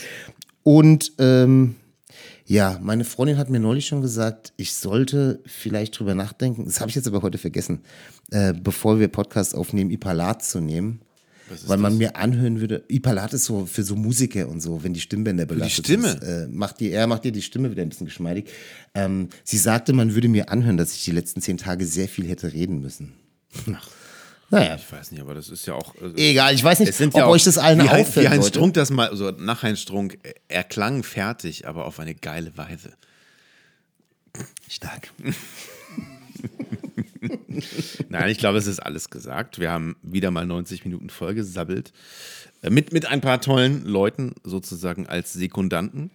[0.64, 1.76] Und ähm,
[2.50, 6.66] ja, meine Freundin hat mir neulich schon gesagt, ich sollte vielleicht drüber nachdenken.
[6.66, 7.82] Das habe ich jetzt aber heute vergessen,
[8.32, 11.02] äh, bevor wir Podcast aufnehmen, Ipalat zu nehmen.
[11.68, 15.00] Weil man mir anhören würde, Ipalat ist so für so Musiker und so, wenn die
[15.00, 16.08] Stimmbänder belastet Stimme?
[16.08, 18.50] ist, äh, macht die, er macht dir die Stimme wieder ein bisschen geschmeidig.
[18.96, 22.28] Ähm, sie sagte, man würde mir anhören, dass ich die letzten zehn Tage sehr viel
[22.28, 23.14] hätte reden müssen.
[24.52, 25.94] Naja, Ich weiß nicht, aber das ist ja auch.
[26.02, 28.58] also- egal, ich weiß nicht, ob ja euch das allen wie, auffällt, Wie Heinz Leute.
[28.58, 32.56] Strunk das mal, also nach Heinz Strunk, äh, er klang fertig, aber auf eine geile
[32.58, 32.94] Weise.
[34.68, 35.12] Stark.
[38.10, 39.60] Nein, ich glaube, es ist alles gesagt.
[39.60, 41.92] Wir haben wieder mal 90 Minuten vollgesabbelt.
[42.62, 46.12] Äh, Mit, mit ein paar tollen Leuten sozusagen als Sekundanten.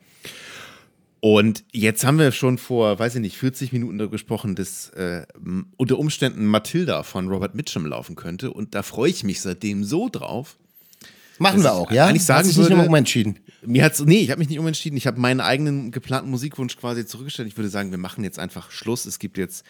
[1.24, 5.24] Und jetzt haben wir schon vor, weiß ich nicht, 40 Minuten darüber gesprochen, dass äh,
[5.78, 8.52] unter Umständen Matilda von Robert Mitchum laufen könnte.
[8.52, 10.59] Und da freue ich mich seitdem so drauf.
[11.38, 12.09] Machen wir ich auch, ja?
[12.09, 13.38] eigentlich sagen Hast nicht würde- immer umentschieden.
[13.64, 14.98] Mir hat's, nee, ich habe mich nicht umentschieden.
[14.98, 17.48] Ich habe meinen eigenen geplanten Musikwunsch quasi zurückgestellt.
[17.48, 19.06] Ich würde sagen, wir machen jetzt einfach Schluss.
[19.06, 19.64] Es gibt jetzt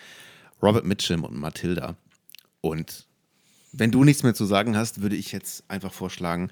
[0.60, 1.94] Robert Mitchum und Matilda.
[2.62, 3.06] Und
[3.70, 6.50] wenn du nichts mehr zu sagen hast, würde ich jetzt einfach vorschlagen,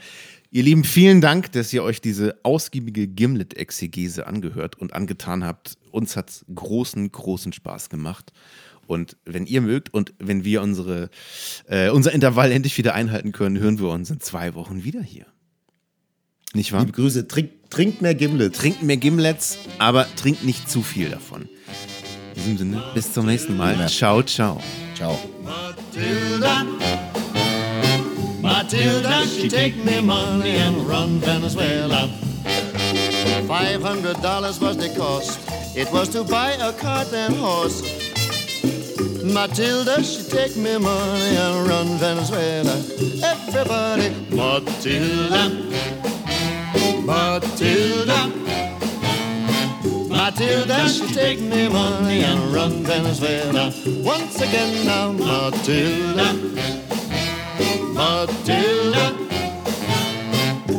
[0.52, 5.76] ihr Lieben, vielen Dank, dass ihr euch diese ausgiebige Gimlet-Exegese angehört und angetan habt.
[5.90, 8.32] Uns hat's großen, großen Spaß gemacht.
[8.86, 11.08] Und wenn ihr mögt und wenn wir unsere,
[11.66, 15.26] äh, unser Intervall endlich wieder einhalten können, hören wir uns in zwei Wochen wieder hier.
[16.52, 16.80] Nicht wahr?
[16.80, 18.54] Liebe Grüße, trink, trinkt mehr Gimlet.
[18.54, 21.48] Trinkt mehr Gimlets, aber trinkt nicht zu viel davon.
[22.34, 23.88] In diesem Sinne, bis zum nächsten Mal.
[23.88, 24.60] Ciao, ciao.
[24.94, 25.18] Ciao.
[25.42, 26.66] Matilda,
[28.72, 32.08] Matilda, she take me money and run Venezuela.
[33.46, 35.38] Five hundred dollars was the cost.
[35.76, 37.82] It was to buy a cart and horse.
[39.22, 42.72] Matilda, she take me money and run Venezuela.
[43.22, 45.50] Everybody, Matilda,
[47.04, 48.32] Matilda.
[50.08, 53.70] Matilda, she take me money and run Venezuela.
[54.02, 56.81] Once again now, Matilda.
[57.92, 59.12] Matilda.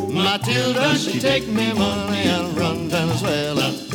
[0.09, 3.92] Matilda, she take me money and run Venezuela.